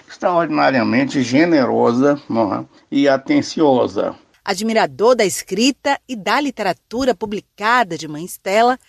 extraordinariamente 0.09 1.21
generosa 1.21 2.19
é? 2.29 2.65
e 2.91 3.07
atenciosa. 3.07 4.15
Admirador 4.43 5.15
da 5.15 5.23
escrita 5.23 5.99
e 6.07 6.15
da 6.15 6.41
literatura 6.41 7.13
publicada 7.13 7.95
de 7.95 8.07
Mãe 8.07 8.25
Estela, 8.25 8.79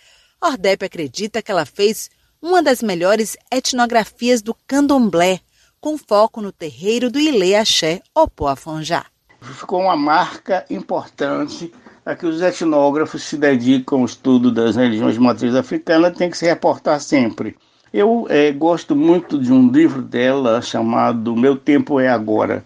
Ordep 0.41 0.83
acredita 0.83 1.41
que 1.41 1.51
ela 1.51 1.65
fez 1.65 2.09
uma 2.41 2.63
das 2.63 2.81
melhores 2.81 3.37
etnografias 3.51 4.41
do 4.41 4.55
candomblé, 4.65 5.39
com 5.79 5.97
foco 5.97 6.41
no 6.41 6.51
terreiro 6.51 7.11
do 7.11 7.19
Ilê 7.19 7.55
Axé 7.55 8.01
Opoafonjá. 8.15 9.05
Ficou 9.41 9.81
uma 9.81 9.95
marca 9.95 10.65
importante 10.69 11.71
a 12.03 12.15
que 12.15 12.25
os 12.25 12.41
etnógrafos 12.41 13.23
se 13.23 13.37
dedicam 13.37 13.99
ao 13.99 14.05
estudo 14.05 14.51
das 14.51 14.75
religiões 14.75 15.13
de 15.13 15.19
matriz 15.19 15.53
africana 15.53 16.09
tem 16.09 16.31
que 16.31 16.37
se 16.37 16.45
reportar 16.45 16.99
sempre. 16.99 17.55
Eu 17.93 18.25
é, 18.29 18.51
gosto 18.51 18.95
muito 18.95 19.37
de 19.37 19.51
um 19.51 19.69
livro 19.69 20.01
dela 20.01 20.61
chamado 20.61 21.35
Meu 21.35 21.57
Tempo 21.57 21.99
é 21.99 22.07
Agora. 22.07 22.63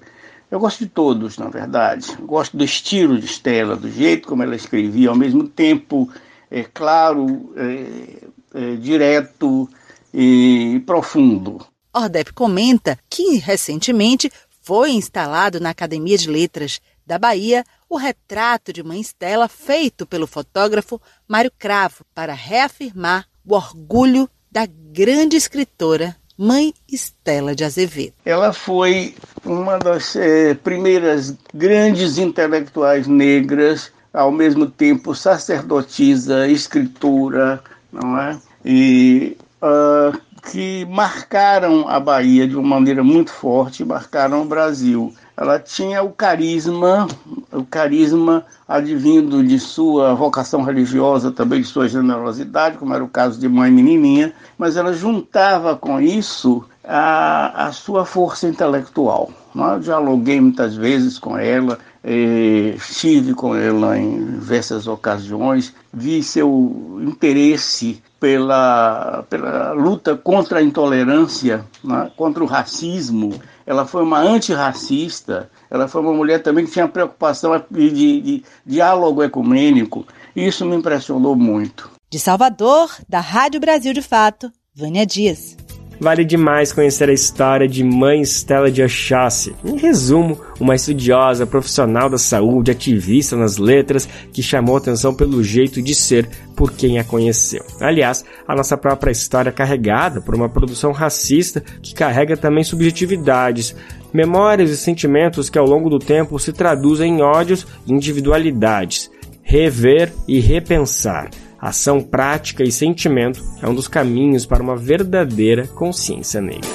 Eu 0.52 0.60
gosto 0.60 0.80
de 0.80 0.90
todos, 0.90 1.38
na 1.38 1.50
verdade. 1.50 2.16
gosto 2.22 2.56
do 2.56 2.64
estilo 2.64 3.18
de 3.18 3.26
Stella, 3.26 3.76
do 3.76 3.90
jeito 3.90 4.28
como 4.28 4.44
ela 4.44 4.56
escrevia, 4.56 5.10
ao 5.10 5.16
mesmo 5.16 5.48
tempo 5.48 6.10
é 6.52 6.64
claro, 6.64 7.52
é, 7.58 8.20
é, 8.54 8.76
direto 8.76 9.68
e 10.14 10.82
profundo. 10.86 11.66
Ordep 11.92 12.32
comenta 12.34 12.98
que 13.10 13.38
recentemente 13.38 14.32
foi 14.62 14.92
instalado 14.92 15.60
na 15.60 15.72
Academia 15.72 16.18
de 16.18 16.30
Letras 16.30 16.80
da 17.06 17.18
Bahia 17.18 17.64
o 17.90 17.98
retrato 17.98 18.72
de 18.72 18.84
Mãe 18.84 19.02
Stella 19.02 19.48
feito 19.48 20.06
pelo 20.06 20.28
fotógrafo 20.28 21.02
Mário 21.28 21.52
Cravo 21.58 22.06
para 22.14 22.34
reafirmar 22.34 23.28
o 23.46 23.56
orgulho 23.56 24.30
da 24.56 24.66
grande 24.66 25.36
escritora 25.36 26.16
Mãe 26.38 26.74
Estela 26.90 27.54
de 27.54 27.66
Azevedo. 27.66 28.14
Ela 28.24 28.54
foi 28.54 29.14
uma 29.44 29.78
das 29.78 30.16
é, 30.16 30.54
primeiras 30.54 31.36
grandes 31.54 32.18
intelectuais 32.18 33.06
negras, 33.06 33.92
ao 34.14 34.32
mesmo 34.32 34.66
tempo 34.68 35.14
sacerdotisa, 35.14 36.48
escritora, 36.48 37.62
não 37.92 38.18
é? 38.18 38.40
E 38.64 39.36
uh, 39.62 40.18
que 40.50 40.86
marcaram 40.86 41.90
a 41.90 42.00
Bahia 42.00 42.48
de 42.48 42.56
uma 42.56 42.78
maneira 42.78 43.04
muito 43.04 43.32
forte, 43.32 43.84
marcaram 43.84 44.42
o 44.44 44.46
Brasil 44.46 45.14
ela 45.38 45.60
tinha 45.60 46.02
o 46.02 46.12
carisma, 46.12 47.08
o 47.52 47.64
carisma 47.64 48.46
advindo 48.68 49.44
de 49.44 49.60
sua 49.60 50.14
vocação 50.14 50.62
religiosa, 50.62 51.32
também 51.32 51.62
de 51.62 51.68
sua 51.68 51.88
generosidade, 51.88 52.78
como 52.78 52.94
era 52.94 53.04
o 53.04 53.10
caso 53.10 53.40
de 53.40 53.48
Mãe 53.48 53.70
Menininha, 53.70 54.34
mas 54.58 54.78
ela 54.78 54.94
juntava 54.94 55.76
com 55.76 56.00
isso 56.00 56.64
a, 56.84 57.68
a 57.68 57.72
sua 57.72 58.06
força 58.06 58.48
intelectual. 58.48 59.30
Eu 59.56 59.80
dialoguei 59.80 60.40
muitas 60.40 60.76
vezes 60.76 61.18
com 61.18 61.38
ela, 61.38 61.80
eh, 62.04 62.74
estive 62.76 63.34
com 63.34 63.56
ela 63.56 63.98
em 63.98 64.26
diversas 64.26 64.86
ocasiões, 64.86 65.74
vi 65.94 66.22
seu 66.22 67.00
interesse 67.02 68.02
pela, 68.20 69.24
pela 69.30 69.72
luta 69.72 70.16
contra 70.16 70.60
a 70.60 70.64
intolerância, 70.64 71.66
né, 71.84 72.12
contra 72.18 72.44
o 72.44 72.48
racismo. 72.48 73.34
Ela 73.66 73.86
foi 73.86 74.04
uma 74.04 74.20
antirracista, 74.20 75.50
ela 75.70 75.88
foi 75.88 76.02
uma 76.02 76.14
mulher 76.14 76.44
também 76.44 76.66
que 76.66 76.72
tinha 76.72 76.88
preocupação 76.88 77.60
de, 77.70 77.90
de, 77.90 78.22
de 78.22 78.44
diálogo 78.66 79.24
ecumênico. 79.24 80.06
Isso 80.36 80.66
me 80.66 80.76
impressionou 80.76 81.36
muito. 81.36 81.90
De 82.10 82.20
Salvador, 82.20 82.92
da 83.10 83.20
Rádio 83.20 83.60
Brasil 83.60 83.92
de 83.94 84.02
Fato, 84.02 84.52
Vânia 84.76 85.06
Dias. 85.06 85.58
Vale 86.00 86.26
demais 86.26 86.74
conhecer 86.74 87.10
a 87.10 87.14
história 87.14 87.68
de 87.68 87.84
Mãe 87.84 88.22
Stella 88.22 88.70
de 88.70 88.84
Oxóssi. 88.84 89.56
Em 89.64 89.78
resumo, 89.78 90.40
uma 90.60 90.76
estudiosa, 90.76 91.48
profissional 91.48 92.10
da 92.10 92.18
saúde, 92.18 92.72
ativista 92.72 93.36
nas 93.36 93.58
letras, 93.58 94.08
que 94.34 94.44
chamou 94.44 94.76
atenção 94.76 95.14
pelo 95.14 95.42
jeito 95.42 95.82
de 95.82 95.96
ser 95.96 96.30
por 96.56 96.72
quem 96.72 96.98
a 96.98 97.04
conheceu. 97.04 97.64
Aliás, 97.80 98.24
a 98.48 98.56
nossa 98.56 98.78
própria 98.78 99.12
história 99.12 99.50
é 99.50 99.54
carregada 99.54 100.22
por 100.22 100.34
uma 100.36 100.50
produção 100.50 100.92
racista 100.92 101.62
que 101.82 101.94
carrega 101.94 102.38
também 102.38 102.64
subjetividades, 102.64 103.76
memórias 104.14 104.70
e 104.70 104.78
sentimentos 104.78 105.50
que 105.50 105.58
ao 105.58 105.66
longo 105.66 105.90
do 105.90 106.00
tempo 106.00 106.40
se 106.40 106.54
traduzem 106.54 107.18
em 107.18 107.22
ódios 107.22 107.68
e 107.86 107.94
individualidades. 107.94 109.12
Rever 109.44 110.12
e 110.28 110.40
repensar 110.40 111.30
Ação 111.66 112.00
prática 112.00 112.64
e 112.64 112.72
sentimento 112.72 113.42
é 113.60 113.68
um 113.68 113.74
dos 113.74 113.88
caminhos 113.88 114.46
para 114.46 114.62
uma 114.62 114.76
verdadeira 114.76 115.66
consciência 115.66 116.40
negra. 116.40 116.70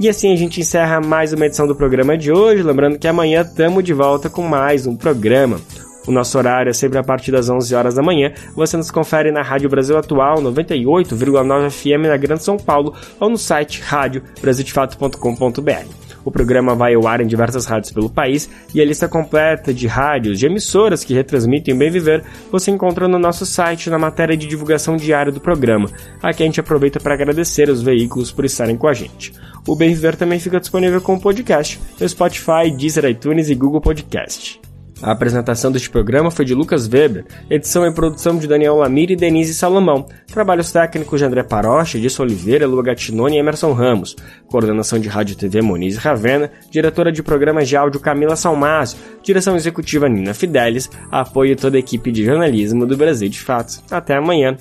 E 0.00 0.08
assim 0.08 0.32
a 0.32 0.36
gente 0.36 0.60
encerra 0.60 1.00
mais 1.00 1.32
uma 1.32 1.46
edição 1.46 1.64
do 1.64 1.76
programa 1.76 2.18
de 2.18 2.32
hoje. 2.32 2.64
Lembrando 2.64 2.98
que 2.98 3.06
amanhã 3.06 3.42
estamos 3.42 3.84
de 3.84 3.92
volta 3.92 4.28
com 4.28 4.42
mais 4.42 4.88
um 4.88 4.96
programa. 4.96 5.60
O 6.08 6.10
nosso 6.10 6.36
horário 6.38 6.70
é 6.70 6.72
sempre 6.72 6.98
a 6.98 7.04
partir 7.04 7.30
das 7.30 7.50
11 7.50 7.74
horas 7.74 7.96
da 7.96 8.02
manhã. 8.02 8.32
Você 8.56 8.78
nos 8.78 8.90
confere 8.90 9.30
na 9.30 9.42
Rádio 9.42 9.68
Brasil 9.68 9.94
Atual 9.94 10.38
98,9 10.38 11.70
FM 11.70 12.08
na 12.08 12.16
Grande 12.16 12.42
São 12.42 12.56
Paulo 12.56 12.94
ou 13.20 13.28
no 13.28 13.36
site 13.36 13.82
radiobrasildefato.com.br. 13.82 15.86
O 16.24 16.30
programa 16.30 16.74
vai 16.74 16.94
ao 16.94 17.06
ar 17.06 17.20
em 17.20 17.26
diversas 17.26 17.66
rádios 17.66 17.92
pelo 17.92 18.08
país 18.08 18.48
e 18.74 18.80
a 18.80 18.86
lista 18.86 19.06
completa 19.06 19.74
de 19.74 19.86
rádios, 19.86 20.38
de 20.38 20.46
emissoras 20.46 21.04
que 21.04 21.12
retransmitem 21.12 21.74
o 21.74 21.78
Bem 21.78 21.90
Viver, 21.90 22.24
você 22.50 22.70
encontra 22.70 23.06
no 23.06 23.18
nosso 23.18 23.44
site 23.44 23.90
na 23.90 23.98
matéria 23.98 24.34
de 24.34 24.46
divulgação 24.46 24.96
diária 24.96 25.30
do 25.30 25.40
programa. 25.40 25.90
Aqui 26.22 26.42
a 26.42 26.46
gente 26.46 26.58
aproveita 26.58 26.98
para 26.98 27.12
agradecer 27.12 27.68
os 27.68 27.82
veículos 27.82 28.32
por 28.32 28.46
estarem 28.46 28.78
com 28.78 28.88
a 28.88 28.94
gente. 28.94 29.34
O 29.66 29.76
Bem 29.76 29.90
Viver 29.90 30.16
também 30.16 30.40
fica 30.40 30.58
disponível 30.58 31.02
como 31.02 31.20
podcast 31.20 31.78
no 32.00 32.08
Spotify, 32.08 32.70
Deezer, 32.74 33.04
iTunes 33.04 33.50
e 33.50 33.54
Google 33.54 33.82
Podcast. 33.82 34.58
A 35.00 35.12
apresentação 35.12 35.70
deste 35.70 35.88
programa 35.88 36.30
foi 36.30 36.44
de 36.44 36.54
Lucas 36.54 36.88
Weber, 36.88 37.24
edição 37.48 37.86
e 37.86 37.92
produção 37.92 38.36
de 38.36 38.48
Daniel 38.48 38.76
Lamir 38.76 39.12
e 39.12 39.16
Denise 39.16 39.54
Salomão, 39.54 40.06
trabalhos 40.26 40.72
técnicos 40.72 41.20
de 41.20 41.24
André 41.24 41.44
Paroche, 41.44 41.98
Edson 41.98 42.24
Oliveira, 42.24 42.66
Lua 42.66 42.82
Gatinoni 42.82 43.36
e 43.36 43.38
Emerson 43.38 43.72
Ramos, 43.72 44.16
coordenação 44.48 44.98
de 44.98 45.08
Rádio 45.08 45.34
e 45.34 45.36
TV 45.36 45.62
Moniz 45.62 45.96
Ravena, 45.96 46.50
diretora 46.68 47.12
de 47.12 47.22
programas 47.22 47.68
de 47.68 47.76
áudio 47.76 48.00
Camila 48.00 48.34
Salmásio, 48.34 48.98
direção 49.22 49.54
executiva 49.54 50.08
Nina 50.08 50.34
Fidelis, 50.34 50.90
apoio 51.12 51.54
toda 51.54 51.76
a 51.76 51.80
equipe 51.80 52.10
de 52.10 52.24
jornalismo 52.24 52.84
do 52.84 52.96
Brasil 52.96 53.28
de 53.28 53.40
Fatos. 53.40 53.80
Até 53.90 54.16
amanhã. 54.16 54.56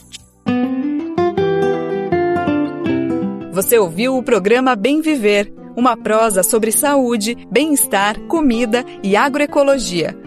Você 3.51 3.79
ouviu 3.79 4.15
o 4.15 4.21
programa 4.21 4.75
Bem 4.75 5.01
Viver, 5.01 5.51
uma 5.75 5.97
prosa 5.97 6.43
sobre 6.43 6.71
saúde, 6.71 7.35
bem-estar, 7.51 8.19
comida 8.27 8.85
e 9.01 9.15
agroecologia. 9.15 10.26